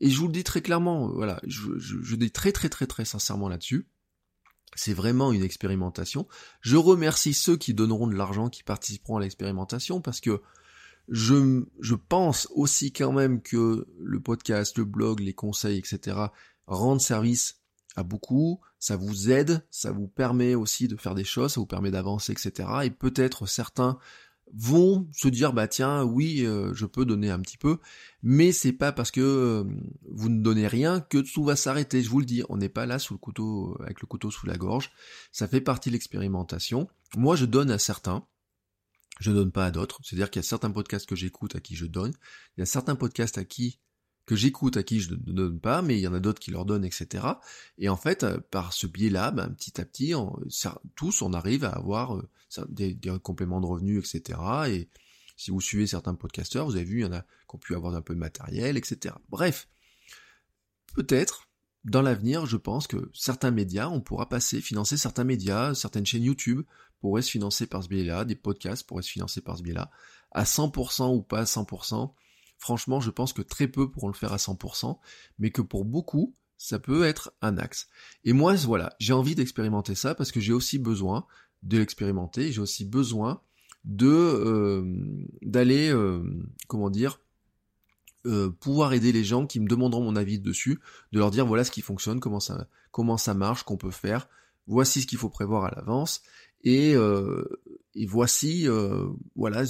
et 0.00 0.08
je 0.08 0.18
vous 0.18 0.26
le 0.26 0.32
dis 0.32 0.44
très 0.44 0.62
clairement, 0.62 1.08
voilà, 1.08 1.40
je, 1.46 1.78
je 1.78 2.16
dis 2.16 2.30
très 2.30 2.52
très 2.52 2.68
très 2.68 2.86
très 2.86 3.04
sincèrement 3.04 3.48
là-dessus. 3.48 3.86
C'est 4.76 4.94
vraiment 4.94 5.32
une 5.32 5.42
expérimentation. 5.42 6.28
Je 6.60 6.76
remercie 6.76 7.34
ceux 7.34 7.56
qui 7.56 7.74
donneront 7.74 8.06
de 8.06 8.14
l'argent, 8.14 8.48
qui 8.48 8.62
participeront 8.62 9.16
à 9.16 9.20
l'expérimentation, 9.20 10.00
parce 10.00 10.20
que 10.20 10.40
je, 11.08 11.64
je 11.80 11.94
pense 11.94 12.48
aussi 12.54 12.92
quand 12.92 13.12
même 13.12 13.42
que 13.42 13.88
le 13.98 14.20
podcast, 14.20 14.78
le 14.78 14.84
blog, 14.84 15.20
les 15.20 15.34
conseils, 15.34 15.78
etc. 15.78 16.16
rendent 16.66 17.00
service 17.00 17.59
à 17.96 18.02
beaucoup, 18.02 18.60
ça 18.78 18.96
vous 18.96 19.30
aide, 19.30 19.66
ça 19.70 19.90
vous 19.90 20.08
permet 20.08 20.54
aussi 20.54 20.88
de 20.88 20.96
faire 20.96 21.14
des 21.14 21.24
choses, 21.24 21.54
ça 21.54 21.60
vous 21.60 21.66
permet 21.66 21.90
d'avancer, 21.90 22.32
etc. 22.32 22.68
Et 22.84 22.90
peut-être 22.90 23.46
certains 23.46 23.98
vont 24.52 25.08
se 25.12 25.28
dire 25.28 25.52
bah 25.52 25.68
tiens 25.68 26.02
oui 26.02 26.44
euh, 26.44 26.74
je 26.74 26.86
peux 26.86 27.04
donner 27.04 27.30
un 27.30 27.38
petit 27.38 27.56
peu 27.56 27.78
mais 28.22 28.52
c'est 28.52 28.72
pas 28.72 28.90
parce 28.90 29.10
que 29.10 29.20
euh, 29.20 29.64
vous 30.10 30.28
ne 30.28 30.42
donnez 30.42 30.66
rien 30.66 31.00
que 31.00 31.18
tout 31.18 31.44
va 31.44 31.56
s'arrêter. 31.56 32.02
Je 32.02 32.10
vous 32.10 32.20
le 32.20 32.26
dis 32.26 32.42
on 32.48 32.56
n'est 32.56 32.68
pas 32.68 32.86
là 32.86 32.98
sous 32.98 33.14
le 33.14 33.18
couteau 33.18 33.76
avec 33.80 34.00
le 34.00 34.06
couteau 34.06 34.30
sous 34.30 34.46
la 34.46 34.56
gorge. 34.56 34.90
Ça 35.32 35.48
fait 35.48 35.60
partie 35.60 35.88
de 35.90 35.94
l'expérimentation. 35.94 36.88
Moi 37.16 37.36
je 37.36 37.44
donne 37.44 37.70
à 37.70 37.78
certains. 37.78 38.26
Je 39.20 39.32
donne 39.32 39.52
pas 39.52 39.66
à 39.66 39.70
d'autres. 39.70 40.00
C'est 40.02 40.16
à 40.16 40.18
dire 40.18 40.30
qu'il 40.30 40.40
y 40.40 40.44
a 40.44 40.48
certains 40.48 40.70
podcasts 40.70 41.06
que 41.06 41.16
j'écoute 41.16 41.54
à 41.54 41.60
qui 41.60 41.76
je 41.76 41.86
donne. 41.86 42.12
Il 42.56 42.60
y 42.60 42.62
a 42.62 42.66
certains 42.66 42.96
podcasts 42.96 43.38
à 43.38 43.44
qui 43.44 43.78
que 44.26 44.36
j'écoute, 44.36 44.76
à 44.76 44.82
qui 44.82 45.00
je 45.00 45.10
ne 45.10 45.16
donne 45.16 45.60
pas, 45.60 45.82
mais 45.82 45.98
il 45.98 46.00
y 46.00 46.06
en 46.06 46.14
a 46.14 46.20
d'autres 46.20 46.40
qui 46.40 46.50
leur 46.50 46.64
donnent, 46.64 46.84
etc. 46.84 47.24
Et 47.78 47.88
en 47.88 47.96
fait, 47.96 48.22
euh, 48.22 48.38
par 48.50 48.72
ce 48.72 48.86
biais-là, 48.86 49.30
ben, 49.32 49.48
petit 49.48 49.80
à 49.80 49.84
petit, 49.84 50.12
tous, 50.94 51.22
on 51.22 51.32
arrive 51.32 51.64
à 51.64 51.70
avoir 51.70 52.16
euh, 52.16 52.28
des, 52.68 52.96
compléments 53.22 53.60
de 53.60 53.66
revenus, 53.66 53.98
etc. 53.98 54.38
Et 54.68 54.88
si 55.36 55.50
vous 55.50 55.60
suivez 55.60 55.86
certains 55.86 56.14
podcasteurs, 56.14 56.66
vous 56.66 56.76
avez 56.76 56.84
vu, 56.84 57.00
il 57.00 57.02
y 57.02 57.06
en 57.06 57.12
a 57.12 57.22
qui 57.22 57.56
ont 57.56 57.58
pu 57.58 57.74
avoir 57.74 57.94
un 57.94 58.02
peu 58.02 58.14
de 58.14 58.20
matériel, 58.20 58.76
etc. 58.76 59.14
Bref, 59.30 59.68
peut-être, 60.94 61.48
dans 61.84 62.02
l'avenir, 62.02 62.46
je 62.46 62.56
pense 62.56 62.86
que 62.86 63.10
certains 63.14 63.50
médias, 63.50 63.88
on 63.88 64.00
pourra 64.00 64.28
passer, 64.28 64.60
financer 64.60 64.96
certains 64.96 65.24
médias, 65.24 65.74
certaines 65.74 66.06
chaînes 66.06 66.24
YouTube 66.24 66.62
pourraient 67.00 67.22
se 67.22 67.30
financer 67.30 67.66
par 67.66 67.82
ce 67.82 67.88
biais-là, 67.88 68.24
des 68.24 68.36
podcasts 68.36 68.86
pourraient 68.86 69.02
se 69.02 69.10
financer 69.10 69.40
par 69.40 69.56
ce 69.56 69.62
biais-là, 69.62 69.90
à 70.32 70.44
100% 70.44 71.14
ou 71.16 71.22
pas 71.22 71.40
à 71.40 71.44
100%. 71.44 72.12
Franchement, 72.60 73.00
je 73.00 73.10
pense 73.10 73.32
que 73.32 73.40
très 73.40 73.68
peu 73.68 73.90
pourront 73.90 74.08
le 74.08 74.14
faire 74.14 74.34
à 74.34 74.36
100%, 74.36 74.98
mais 75.38 75.50
que 75.50 75.62
pour 75.62 75.86
beaucoup, 75.86 76.34
ça 76.58 76.78
peut 76.78 77.04
être 77.04 77.32
un 77.40 77.56
axe. 77.56 77.88
Et 78.24 78.34
moi, 78.34 78.54
voilà, 78.56 78.94
j'ai 79.00 79.14
envie 79.14 79.34
d'expérimenter 79.34 79.94
ça 79.94 80.14
parce 80.14 80.30
que 80.30 80.40
j'ai 80.40 80.52
aussi 80.52 80.78
besoin 80.78 81.26
de 81.62 81.78
l'expérimenter, 81.78 82.52
j'ai 82.52 82.60
aussi 82.60 82.84
besoin 82.84 83.40
de 83.84 84.06
euh, 84.06 84.84
d'aller, 85.40 85.88
euh, 85.88 86.22
comment 86.68 86.90
dire, 86.90 87.18
euh, 88.26 88.50
pouvoir 88.50 88.92
aider 88.92 89.10
les 89.10 89.24
gens 89.24 89.46
qui 89.46 89.58
me 89.58 89.66
demanderont 89.66 90.04
mon 90.04 90.16
avis 90.16 90.38
dessus, 90.38 90.80
de 91.12 91.18
leur 91.18 91.30
dire 91.30 91.46
voilà 91.46 91.64
ce 91.64 91.70
qui 91.70 91.80
fonctionne, 91.80 92.20
comment 92.20 92.40
ça, 92.40 92.68
comment 92.90 93.16
ça 93.16 93.32
marche, 93.32 93.62
qu'on 93.62 93.78
peut 93.78 93.90
faire, 93.90 94.28
voici 94.66 95.00
ce 95.00 95.06
qu'il 95.06 95.16
faut 95.16 95.30
prévoir 95.30 95.64
à 95.64 95.70
l'avance, 95.74 96.20
et, 96.62 96.92
et 97.94 98.06
voici, 98.06 98.68
voilà, 99.34 99.64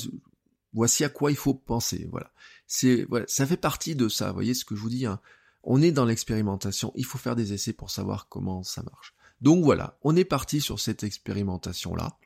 voici 0.72 1.04
à 1.04 1.08
quoi 1.08 1.30
il 1.30 1.36
faut 1.36 1.54
penser, 1.54 2.08
voilà. 2.10 2.32
Ça 2.70 3.46
fait 3.46 3.56
partie 3.56 3.96
de 3.96 4.08
ça, 4.08 4.30
voyez 4.32 4.54
ce 4.54 4.64
que 4.64 4.76
je 4.76 4.80
vous 4.80 4.90
dis, 4.90 5.06
hein. 5.06 5.20
On 5.62 5.82
est 5.82 5.92
dans 5.92 6.06
l'expérimentation, 6.06 6.90
il 6.94 7.04
faut 7.04 7.18
faire 7.18 7.36
des 7.36 7.52
essais 7.52 7.74
pour 7.74 7.90
savoir 7.90 8.28
comment 8.28 8.62
ça 8.62 8.82
marche. 8.82 9.14
Donc 9.42 9.62
voilà, 9.62 9.98
on 10.02 10.16
est 10.16 10.24
parti 10.24 10.60
sur 10.60 10.80
cette 10.80 11.02
expérimentation-là. 11.02 12.16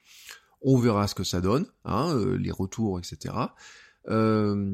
On 0.63 0.79
verra 0.79 1.09
ce 1.09 1.17
que 1.17 1.25
ça 1.25 1.41
donne, 1.41 1.67
hein, 1.85 2.15
euh, 2.15 2.37
les 2.37 2.53
retours, 2.53 2.99
etc. 2.99 3.35
Euh, 4.09 4.73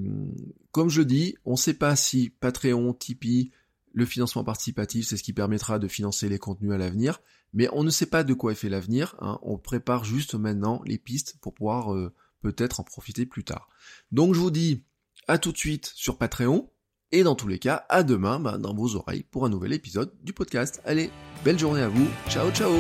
comme 0.73 0.91
je 0.91 1.03
dis, 1.03 1.37
on 1.45 1.53
ne 1.53 1.57
sait 1.57 1.75
pas 1.75 1.97
si 1.97 2.31
Patreon, 2.31 2.93
Tipeee, 2.93 3.51
le 3.93 4.05
financement 4.05 4.45
participatif, 4.45 5.07
c'est 5.07 5.17
ce 5.17 5.23
qui 5.23 5.33
permettra 5.33 5.79
de 5.79 5.89
financer 5.89 6.29
les 6.29 6.39
contenus 6.39 6.73
à 6.73 6.79
l'avenir, 6.79 7.21
mais 7.53 7.69
on 7.73 7.83
ne 7.83 7.91
sait 7.91 8.07
pas 8.07 8.25
de 8.25 8.35
quoi 8.35 8.53
est 8.53 8.57
fait 8.57 8.69
l'avenir. 8.69 9.17
Hein. 9.21 9.39
on 9.43 9.57
prépare 9.57 10.05
juste 10.05 10.35
maintenant 10.35 10.83
les 10.85 10.99
pistes 10.99 11.37
pour 11.41 11.55
pouvoir 11.55 11.95
euh, 11.95 12.13
peut-être 12.43 12.81
en 12.81 12.85
profiter 12.85 13.27
plus 13.27 13.45
tard. 13.45 13.69
Donc 14.13 14.35
je 14.35 14.41
vous 14.41 14.51
dis 14.51 14.85
à 15.31 15.39
tout 15.39 15.53
de 15.53 15.57
suite 15.57 15.93
sur 15.95 16.19
Patreon. 16.19 16.69
Et 17.13 17.23
dans 17.23 17.37
tous 17.37 17.49
les 17.49 17.59
cas, 17.59 17.87
à 17.89 18.03
demain 18.03 18.41
bah, 18.41 18.59
dans 18.59 18.75
vos 18.75 18.97
oreilles 18.97 19.23
pour 19.23 19.45
un 19.45 19.49
nouvel 19.49 19.73
épisode 19.73 20.13
du 20.23 20.33
podcast. 20.33 20.81
Allez, 20.85 21.11
belle 21.45 21.59
journée 21.59 21.83
à 21.83 21.89
vous. 21.89 22.09
Ciao, 22.29 22.51
ciao 22.51 22.73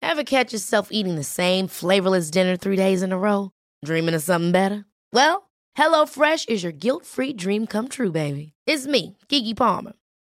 Ever 0.00 0.24
catch 0.24 0.52
yourself 0.52 0.88
eating 0.90 1.16
the 1.16 1.22
same 1.22 1.68
flavorless 1.68 2.30
dinner 2.30 2.56
three 2.56 2.76
days 2.76 3.02
in 3.02 3.12
a 3.12 3.18
row? 3.18 3.50
Dreaming 3.84 4.14
of 4.14 4.22
something 4.22 4.50
better? 4.50 4.84
Well, 5.12 5.48
HelloFresh 5.76 6.48
is 6.48 6.64
your 6.64 6.72
guilt-free 6.72 7.34
dream 7.34 7.66
come 7.66 7.88
true, 7.88 8.10
baby. 8.10 8.54
It's 8.66 8.86
me, 8.86 9.16
Kiki 9.28 9.54
Palmer. 9.54 9.92